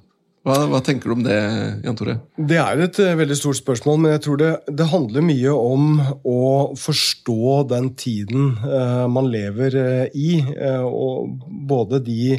Hva, 0.45 0.59
hva, 0.69 0.77
tenker 0.85 1.09
du 1.09 1.15
om 1.15 1.23
det, 1.25 1.35
Jan 1.81 1.95
Tore? 1.97 2.19
Det 2.37 2.59
er 2.61 2.83
et 2.85 2.99
uh, 3.01 3.15
veldig 3.17 3.37
stort 3.39 3.57
spørsmål, 3.57 3.97
men 4.03 4.11
jeg 4.13 4.21
tror 4.27 4.37
det, 4.37 4.49
det, 4.69 4.85
handler 4.91 5.25
mye 5.25 5.53
om 5.57 5.95
å 6.21 6.41
forstå 6.77 7.63
den 7.71 7.87
tiden 7.97 8.51
uh, 8.61 9.07
man 9.09 9.31
lever 9.33 9.77
uh, 9.81 10.05
i. 10.13 10.43
og 10.85 11.41
både 11.65 12.03
de 12.05 12.37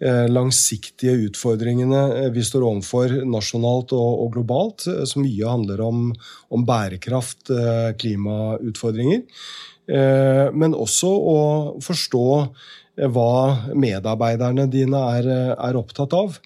langsiktige 0.00 1.12
utfordringene 1.26 2.30
vi 2.32 2.40
står 2.40 2.62
overfor 2.64 3.12
nasjonalt 3.28 3.90
og, 3.92 4.22
og 4.22 4.30
globalt, 4.32 4.86
som 5.04 5.20
mye 5.20 5.50
handler 5.50 5.82
om, 5.84 6.06
om 6.48 6.64
bærekraft, 6.64 7.52
klimautfordringer. 8.00 9.26
men 10.56 10.72
også 10.72 11.10
å 11.12 11.36
forstå 11.84 12.24
hva 13.12 13.34
medarbeiderne 13.76 14.64
dine 14.72 15.04
er, 15.18 15.28
er 15.52 15.80
opptatt 15.82 16.16
av. 16.16 16.40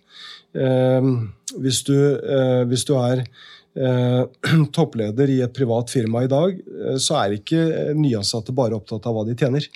Ehm, 0.54 1.16
hvis 1.58 1.82
du, 1.86 1.96
eh, 1.96 2.62
hvis 2.70 2.86
du 2.86 2.94
er 2.98 3.24
eh, 3.24 4.22
toppleder 4.76 5.30
i 5.30 5.40
et 5.44 5.54
privat 5.54 5.90
firma 5.90 6.24
i 6.24 6.30
dag, 6.30 6.54
eh, 6.54 6.96
så 7.02 7.18
er 7.20 7.36
ikke 7.38 7.94
nyansatte 7.98 8.54
bare 8.56 8.78
opptatt 8.78 9.06
av 9.10 9.16
hva 9.16 9.26
de 9.28 9.36
tjener. 9.38 9.66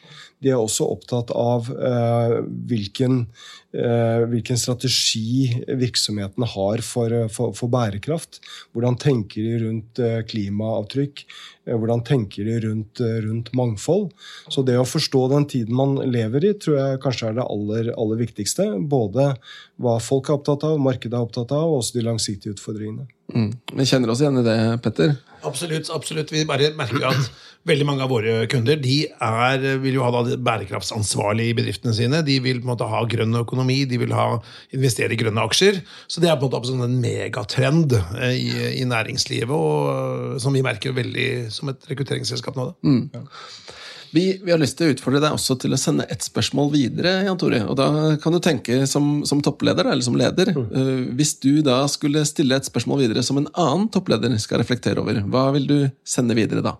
De 0.42 0.52
er 0.52 0.60
også 0.60 0.86
opptatt 0.86 1.32
av 1.34 1.66
hvilken, 2.70 3.24
hvilken 3.72 4.60
strategi 4.60 5.48
virksomhetene 5.66 6.46
har 6.52 6.82
for, 6.86 7.14
for, 7.34 7.54
for, 7.58 7.72
bærekraft. 7.72 8.38
Hvordan 8.70 8.98
tenker 9.02 9.42
de 9.42 9.58
rundt 9.64 10.02
klimaavtrykk? 10.30 11.24
Hvordan 11.68 12.04
tenker 12.06 12.46
de 12.48 12.60
rundt, 12.64 13.02
rundt, 13.26 13.50
mangfold? 13.58 14.12
Så 14.48 14.62
det 14.66 14.78
å 14.78 14.86
forstå 14.88 15.24
den 15.34 15.48
tiden 15.50 15.76
man 15.76 15.98
lever 16.06 16.48
i, 16.48 16.54
tror 16.56 16.78
jeg 16.78 17.02
kanskje 17.02 17.32
er 17.32 17.38
det 17.40 17.48
aller, 17.50 17.92
aller 17.98 18.22
viktigste. 18.22 18.70
Både 18.88 19.32
hva 19.82 19.98
folk 20.02 20.30
er 20.30 20.38
opptatt 20.38 20.64
av, 20.68 20.78
markedet 20.82 21.18
er 21.18 21.26
opptatt 21.26 21.52
av, 21.54 21.66
og 21.68 21.82
også 21.82 21.98
de 21.98 22.06
langsiktige 22.08 22.56
utfordringene. 22.56 23.08
Mm. 23.34 23.50
Vi 23.76 23.84
kjenner 23.88 24.14
oss 24.14 24.22
igjen 24.22 24.40
i 24.40 24.46
det, 24.46 24.58
Petter? 24.84 25.18
Absolutt. 25.46 25.90
absolutt. 25.94 26.32
Vi 26.32 26.46
bare 26.48 26.72
merker 26.76 27.06
at 27.10 27.30
veldig 27.68 27.86
mange 27.88 28.04
av 28.04 28.12
våre 28.12 28.46
kunder 28.50 28.78
de 28.80 28.96
er, 29.10 29.64
vil 29.82 29.98
jo 29.98 30.04
ha 30.06 30.10
da 30.14 30.36
bærekraftsansvarlig 30.48 31.50
i 31.50 31.56
bedriftene 31.58 31.94
sine. 31.96 32.22
De 32.26 32.38
vil 32.44 32.62
på 32.62 32.68
en 32.68 32.72
måte 32.72 32.88
ha 32.88 33.02
grønn 33.10 33.40
økonomi, 33.40 33.82
de 33.90 34.00
vil 34.00 34.14
ha, 34.16 34.28
investere 34.76 35.14
i 35.14 35.20
grønne 35.20 35.44
aksjer. 35.48 35.82
Så 36.10 36.22
det 36.24 36.30
er 36.30 36.38
på 36.40 36.48
en 36.48 36.56
måte 36.56 36.88
en 36.88 37.00
megatrend 37.02 37.96
eh, 37.98 38.36
i, 38.38 38.52
i 38.82 38.86
næringslivet, 38.88 39.52
og 39.52 40.38
som 40.42 40.56
vi 40.56 40.64
merker 40.66 40.96
veldig 40.96 41.28
som 41.54 41.74
et 41.74 41.90
rekrutteringsselskap 41.90 42.58
nå. 42.58 42.70
Da. 42.70 42.88
Mm. 42.88 43.76
Vi, 44.14 44.24
vi, 44.42 44.52
har 44.52 44.60
lyst 44.60 44.78
til 44.78 44.88
å 44.88 44.94
utfordre 44.94 45.20
deg 45.22 45.36
også 45.36 45.58
til 45.62 45.74
å 45.74 45.80
sende 45.80 46.06
ett 46.12 46.24
spørsmål 46.24 46.72
videre. 46.72 47.18
Jan 47.26 47.38
Tore, 47.40 47.60
og 47.68 47.78
Da 47.78 47.88
kan 48.22 48.34
du 48.34 48.40
tenke 48.44 48.82
som, 48.90 49.22
som 49.28 49.42
toppleder, 49.44 49.90
eller 49.90 50.04
som 50.04 50.18
leder. 50.18 50.52
Mm. 50.56 50.68
Uh, 50.72 51.06
hvis 51.18 51.36
du 51.42 51.60
da 51.66 51.80
skulle 51.90 52.26
stille 52.28 52.58
et 52.58 52.68
spørsmål 52.68 53.04
videre 53.04 53.24
som 53.26 53.40
en 53.40 53.50
annen 53.54 53.88
toppleder 53.92 54.36
skal 54.42 54.62
reflektere 54.62 55.02
over, 55.02 55.20
hva 55.28 55.48
vil 55.56 55.68
du 55.68 55.78
sende 56.06 56.36
videre 56.38 56.64
da? 56.64 56.76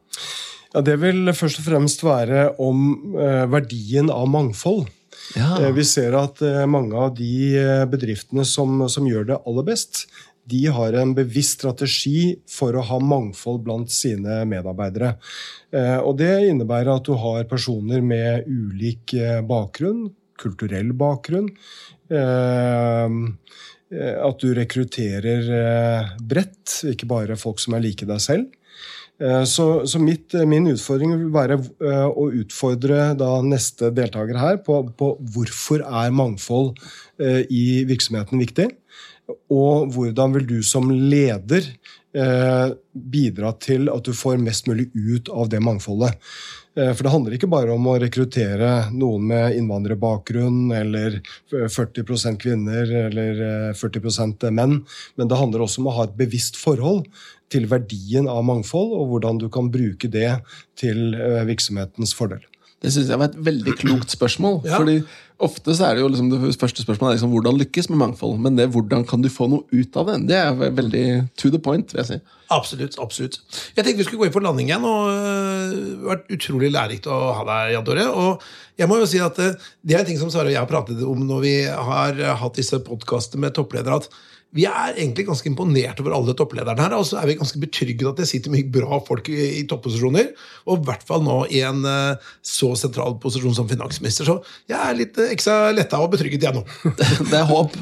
Ja, 0.75 0.83
Det 0.85 0.99
vil 1.01 1.33
først 1.33 1.63
og 1.63 1.69
fremst 1.69 2.05
være 2.05 2.51
om 2.61 3.17
eh, 3.17 3.45
verdien 3.49 4.11
av 4.13 4.29
mangfold. 4.29 4.89
Ja. 5.37 5.59
Eh, 5.61 5.73
Vi 5.73 5.85
ser 5.85 6.17
at 6.19 6.43
eh, 6.45 6.65
mange 6.71 6.97
av 6.97 7.15
de 7.17 7.33
eh, 7.59 7.85
bedriftene 7.91 8.45
som, 8.49 8.85
som 8.89 9.09
gjør 9.09 9.29
det 9.29 9.41
aller 9.45 9.67
best, 9.67 10.07
de 10.49 10.63
har 10.73 10.97
en 10.97 11.15
bevisst 11.17 11.59
strategi 11.59 12.33
for 12.49 12.77
å 12.77 12.85
ha 12.89 12.99
mangfold 13.03 13.63
blant 13.67 13.93
sine 13.93 14.41
medarbeidere. 14.49 15.15
Eh, 15.73 15.99
Og 16.01 16.17
Det 16.19 16.49
innebærer 16.49 16.95
at 16.97 17.05
du 17.05 17.15
har 17.21 17.45
personer 17.51 18.01
med 18.01 18.47
ulik 18.49 19.15
eh, 19.15 19.41
bakgrunn, 19.43 20.09
kulturell 20.39 20.93
bakgrunn. 20.97 21.51
eh, 22.11 23.09
At 23.89 24.41
du 24.43 24.53
rekrutterer 24.53 25.47
bredt, 26.21 26.83
ikke 26.93 27.07
bare 27.09 27.37
folk 27.41 27.59
som 27.61 27.73
er 27.75 27.81
like 27.81 28.05
deg 28.05 28.21
selv. 28.21 28.51
Så, 29.49 29.65
så 29.89 29.99
mitt, 29.99 30.37
min 30.47 30.69
utfordring 30.71 31.15
vil 31.17 31.33
være 31.35 31.57
å 32.13 32.27
utfordre 32.39 33.17
neste 33.49 33.89
deltaker 33.97 34.37
her 34.39 34.61
på, 34.63 34.77
på 34.93 35.09
hvorfor 35.33 35.83
er 35.89 36.13
mangfold 36.15 36.77
i 37.49 37.65
virksomheten 37.89 38.45
viktig, 38.45 38.69
og 39.29 39.93
hvordan 39.95 40.35
vil 40.37 40.47
du 40.49 40.59
som 40.65 40.91
leder 40.91 41.65
eh, 42.17 42.75
bidra 42.93 43.53
til 43.61 43.91
at 43.93 44.07
du 44.07 44.15
får 44.17 44.41
mest 44.43 44.69
mulig 44.71 44.89
ut 44.95 45.29
av 45.29 45.51
det 45.53 45.61
mangfoldet. 45.65 46.17
Eh, 46.79 46.93
For 46.93 47.05
det 47.05 47.13
handler 47.13 47.37
ikke 47.37 47.51
bare 47.51 47.75
om 47.75 47.89
å 47.91 47.97
rekruttere 48.01 48.91
noen 48.95 49.27
med 49.31 49.57
innvandrerbakgrunn 49.59 50.73
eller 50.77 51.21
40% 51.53 52.41
kvinner 52.43 52.93
eller 53.07 53.43
eh, 53.49 53.73
40% 53.77 54.49
menn, 54.51 54.81
men 55.17 55.31
det 55.31 55.41
handler 55.41 55.65
også 55.65 55.83
om 55.83 55.91
å 55.91 55.97
ha 55.99 56.09
et 56.09 56.19
bevisst 56.19 56.61
forhold 56.61 57.07
til 57.53 57.65
verdien 57.69 58.29
av 58.29 58.45
mangfold, 58.45 58.93
og 58.93 59.15
hvordan 59.15 59.41
du 59.41 59.49
kan 59.53 59.71
bruke 59.73 60.11
det 60.13 60.31
til 60.79 61.17
eh, 61.17 61.45
virksomhetens 61.49 62.13
fordel. 62.17 62.45
Det 62.79 62.93
synes 62.95 63.09
jeg 63.11 63.19
var 63.19 63.33
et 63.33 63.41
veldig 63.49 63.75
klokt 63.81 64.13
spørsmål. 64.15 64.61
Ja. 64.69 64.79
fordi 64.79 65.01
Ofte 65.39 65.71
så 65.77 65.87
er 65.87 65.95
det 65.95 66.03
jo 66.03 66.09
liksom 66.11 66.33
det 66.33 66.57
første 66.59 66.83
spørsmålet 66.83 67.13
er 67.13 67.17
liksom, 67.19 67.31
hvordan 67.31 67.59
lykkes 67.61 67.89
med 67.93 68.01
mangfold. 68.01 68.41
Men 68.43 68.57
det 68.59 68.73
hvordan 68.75 69.05
kan 69.07 69.23
du 69.23 69.29
få 69.31 69.47
noe 69.47 69.63
ut 69.71 69.99
av 70.01 70.09
det, 70.11 70.17
det 70.33 70.39
er 70.39 70.73
veldig 70.75 71.05
to 71.39 71.53
the 71.55 71.61
point. 71.63 71.95
vil 71.95 72.03
jeg 72.03 72.09
si. 72.09 72.19
Absolutt. 72.51 72.97
absolutt. 72.99 73.39
Jeg 73.77 73.85
tenkte 73.85 74.01
vi 74.01 74.07
skulle 74.09 74.25
gå 74.25 74.29
inn 74.29 74.35
for 74.35 74.43
landing 74.43 74.73
igjen. 74.73 74.87
og 74.89 75.13
øh, 75.13 75.77
Det 75.77 76.01
har 76.01 76.11
vært 76.11 76.33
utrolig 76.35 76.73
lærerikt 76.75 77.07
å 77.07 77.19
ha 77.37 77.45
deg, 77.53 77.75
Jan 77.77 77.87
Tore. 77.87 78.07
Og 78.09 78.49
jeg 78.81 78.91
må 78.91 78.99
jo 78.99 79.11
si 79.11 79.21
at 79.23 79.39
øh, 79.45 79.69
Det 79.83 79.95
er 79.95 80.03
en 80.03 80.11
ting 80.11 80.19
som 80.19 80.33
Sara 80.33 80.51
og 80.51 80.57
jeg 80.57 80.63
har 80.63 80.71
pratet 80.71 81.05
om 81.07 81.23
når 81.29 81.45
vi 81.45 81.55
har 81.69 82.19
øh, 82.19 82.35
hatt 82.43 82.59
disse 82.59 82.83
podkastene 82.83 83.47
med 83.47 83.55
toppledere. 83.55 84.03
at 84.03 84.11
vi 84.57 84.65
er 84.65 84.95
egentlig 84.97 85.27
ganske 85.29 85.45
imponert 85.51 85.99
over 86.01 86.15
alle 86.17 86.33
topplederne 86.37 86.81
her. 86.81 86.95
Og 86.97 87.05
så 87.05 87.19
er 87.21 87.29
vi 87.29 87.35
ganske 87.37 87.61
betrygget 87.61 88.09
at 88.09 88.23
det 88.23 88.29
sitter 88.31 88.53
mye 88.55 88.65
bra 88.73 88.97
folk 89.05 89.29
i, 89.29 89.37
i 89.61 89.65
topposisjoner. 89.69 90.31
Og 90.65 90.79
i 90.81 90.87
hvert 90.89 91.05
fall 91.09 91.21
nå 91.27 91.37
i 91.53 91.61
en 91.69 91.83
øh, 91.85 92.31
så 92.41 92.71
sentral 92.81 93.19
posisjon 93.21 93.53
som 93.59 93.69
finansminister. 93.69 94.25
Så 94.25 94.39
jeg 94.73 94.79
er 94.81 94.97
litt 94.97 95.21
øh, 95.21 95.29
ekstra 95.35 95.69
letta 95.77 96.01
og 96.01 96.15
betrygget, 96.15 96.49
jeg 96.49 96.57
nå. 96.57 96.65
Det 97.31 97.37
er 97.43 97.45
håp. 97.51 97.77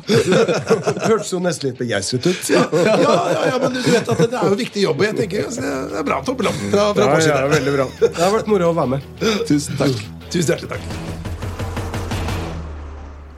Hørtes 1.06 1.30
jo 1.32 1.40
nesten 1.44 1.70
litt 1.70 1.78
begeistret 1.84 2.26
ut. 2.26 2.50
Ja, 2.50 2.64
ja, 2.74 3.44
ja, 3.52 3.60
men 3.62 3.76
du 3.76 3.80
vet 3.86 4.10
at 4.16 4.24
det 4.26 4.32
er 4.34 4.50
jo 4.50 4.58
viktig 4.58 4.86
jobb. 4.88 5.04
Og 5.04 5.08
jeg 5.10 5.18
tenker 5.22 5.46
altså, 5.46 5.62
det 5.92 6.02
er 6.02 6.08
bra 6.10 6.18
toppeland 6.26 6.66
fra, 6.72 6.90
fra 6.98 7.06
Ja, 7.06 7.12
vår 7.14 7.24
side. 7.28 7.38
ja, 7.38 7.52
veldig 7.54 7.76
bra. 7.78 7.88
Det 8.08 8.16
har 8.24 8.34
vært 8.40 8.50
moro 8.50 8.72
å 8.72 8.76
være 8.82 8.96
med. 8.96 9.08
Tusen 9.52 9.78
takk. 9.78 10.02
Tusen 10.26 10.50
hjertelig 10.56 10.74
takk. 10.74 11.25